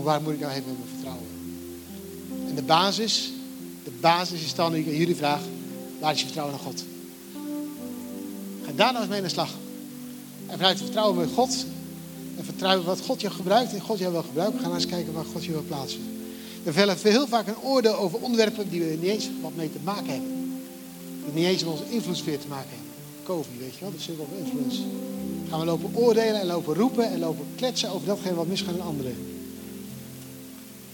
waar 0.02 0.22
moet 0.22 0.32
ik 0.32 0.40
nou 0.40 0.52
heen 0.52 0.62
met 0.66 0.78
mijn 0.78 0.90
vertrouwen? 0.90 1.33
En 2.54 2.60
de 2.60 2.66
basis, 2.66 3.32
de 3.84 3.92
basis 4.00 4.42
is 4.42 4.54
dan, 4.54 4.74
ik 4.74 4.86
aan 4.86 4.96
jullie 4.96 5.16
vraag, 5.16 5.40
waar 6.00 6.12
is 6.12 6.18
je 6.18 6.24
vertrouwen 6.24 6.56
naar 6.56 6.64
God? 6.64 6.84
Ga 8.64 8.72
daar 8.76 8.92
nou 8.92 8.98
eens 8.98 9.08
mee 9.08 9.18
aan 9.18 9.24
de 9.24 9.30
slag. 9.30 9.50
En 10.46 10.56
vanuit 10.56 10.74
het 10.74 10.84
vertrouwen 10.84 11.16
met 11.16 11.28
God, 11.34 11.64
en 12.36 12.44
vertrouwen 12.44 12.86
wat 12.86 13.00
God 13.00 13.20
je 13.20 13.30
gebruikt 13.30 13.72
en 13.72 13.80
God 13.80 13.98
jou 13.98 14.12
wil 14.12 14.22
gebruiken, 14.22 14.58
ga 14.58 14.64
nou 14.64 14.74
eens 14.74 14.86
kijken 14.86 15.12
waar 15.12 15.24
God 15.24 15.44
je 15.44 15.50
wil 15.52 15.64
plaatsen. 15.66 16.00
We 16.62 16.72
vellen 16.72 16.96
heel 17.02 17.26
vaak 17.26 17.46
een 17.46 17.62
oordeel 17.62 17.94
over 17.94 18.18
onderwerpen 18.18 18.70
die 18.70 18.80
we 18.80 18.96
niet 19.00 19.10
eens 19.10 19.28
wat 19.42 19.56
mee 19.56 19.72
te 19.72 19.78
maken 19.84 20.10
hebben. 20.10 20.60
Die 21.24 21.34
niet 21.34 21.44
eens 21.44 21.64
met 21.64 21.72
onze 21.72 21.90
invloedssfeer 21.90 22.38
te 22.38 22.48
maken 22.48 22.68
hebben. 22.68 22.88
COVID, 23.24 23.58
weet 23.58 23.74
je 23.74 23.80
wel, 23.80 23.90
de 23.90 24.00
circle 24.00 24.24
of 24.24 24.38
influence. 24.44 24.80
Gaan 25.48 25.60
we 25.60 25.66
lopen 25.66 25.90
oordelen 25.94 26.40
en 26.40 26.46
lopen 26.46 26.74
roepen 26.74 27.10
en 27.10 27.18
lopen 27.18 27.46
kletsen 27.56 27.90
over 27.90 28.06
datgene 28.06 28.34
wat 28.34 28.46
misgaat 28.46 28.74
in 28.74 28.82
anderen. 28.82 29.16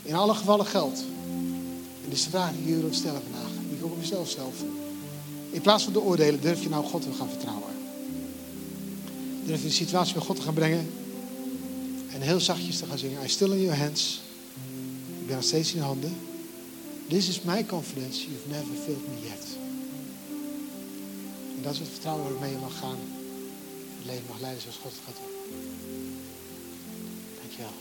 In 0.02 0.14
alle 0.14 0.34
gevallen 0.34 0.66
geldt. 0.66 1.04
En 2.10 2.16
is 2.16 2.24
de 2.24 2.30
vraag 2.30 2.52
die 2.52 2.74
jullie 2.74 2.92
stellen 2.92 3.22
vandaag. 3.22 3.50
Die 3.68 3.78
ik 3.78 3.84
ook 3.84 3.92
op 3.92 3.98
mezelf. 3.98 4.36
In 5.50 5.60
plaats 5.60 5.84
van 5.84 5.92
de 5.92 6.00
oordelen, 6.00 6.40
durf 6.40 6.62
je 6.62 6.68
nou 6.68 6.84
God 6.84 7.02
te 7.02 7.12
gaan 7.12 7.28
vertrouwen. 7.28 7.72
Durf 9.44 9.62
je 9.62 9.66
de 9.68 9.74
situatie 9.74 10.14
bij 10.14 10.22
God 10.22 10.36
te 10.36 10.42
gaan 10.42 10.54
brengen. 10.54 10.90
En 12.12 12.20
heel 12.20 12.40
zachtjes 12.40 12.78
te 12.78 12.86
gaan 12.86 12.98
zingen. 12.98 13.24
I 13.24 13.28
still 13.28 13.50
in 13.50 13.60
your 13.60 13.78
hands. 13.78 14.20
Ik 15.20 15.26
ben 15.26 15.36
nog 15.36 15.44
steeds 15.44 15.72
in 15.72 15.78
je 15.78 15.84
handen. 15.84 16.16
This 17.08 17.28
is 17.28 17.42
my 17.42 17.66
confidence. 17.66 18.20
You've 18.20 18.48
never 18.48 18.74
failed 18.84 19.08
me 19.08 19.28
yet. 19.28 19.46
En 21.56 21.62
dat 21.62 21.72
is 21.72 21.78
het 21.78 21.88
vertrouwen 21.88 22.32
waarmee 22.32 22.50
je 22.50 22.58
mag 22.58 22.78
gaan. 22.78 22.98
Het 23.96 24.06
leven 24.06 24.24
mag 24.28 24.40
leiden 24.40 24.62
zoals 24.62 24.78
God 24.82 24.92
het 24.92 25.00
gaat 25.04 25.16
doen. 25.16 25.32
Dankjewel. 27.40 27.74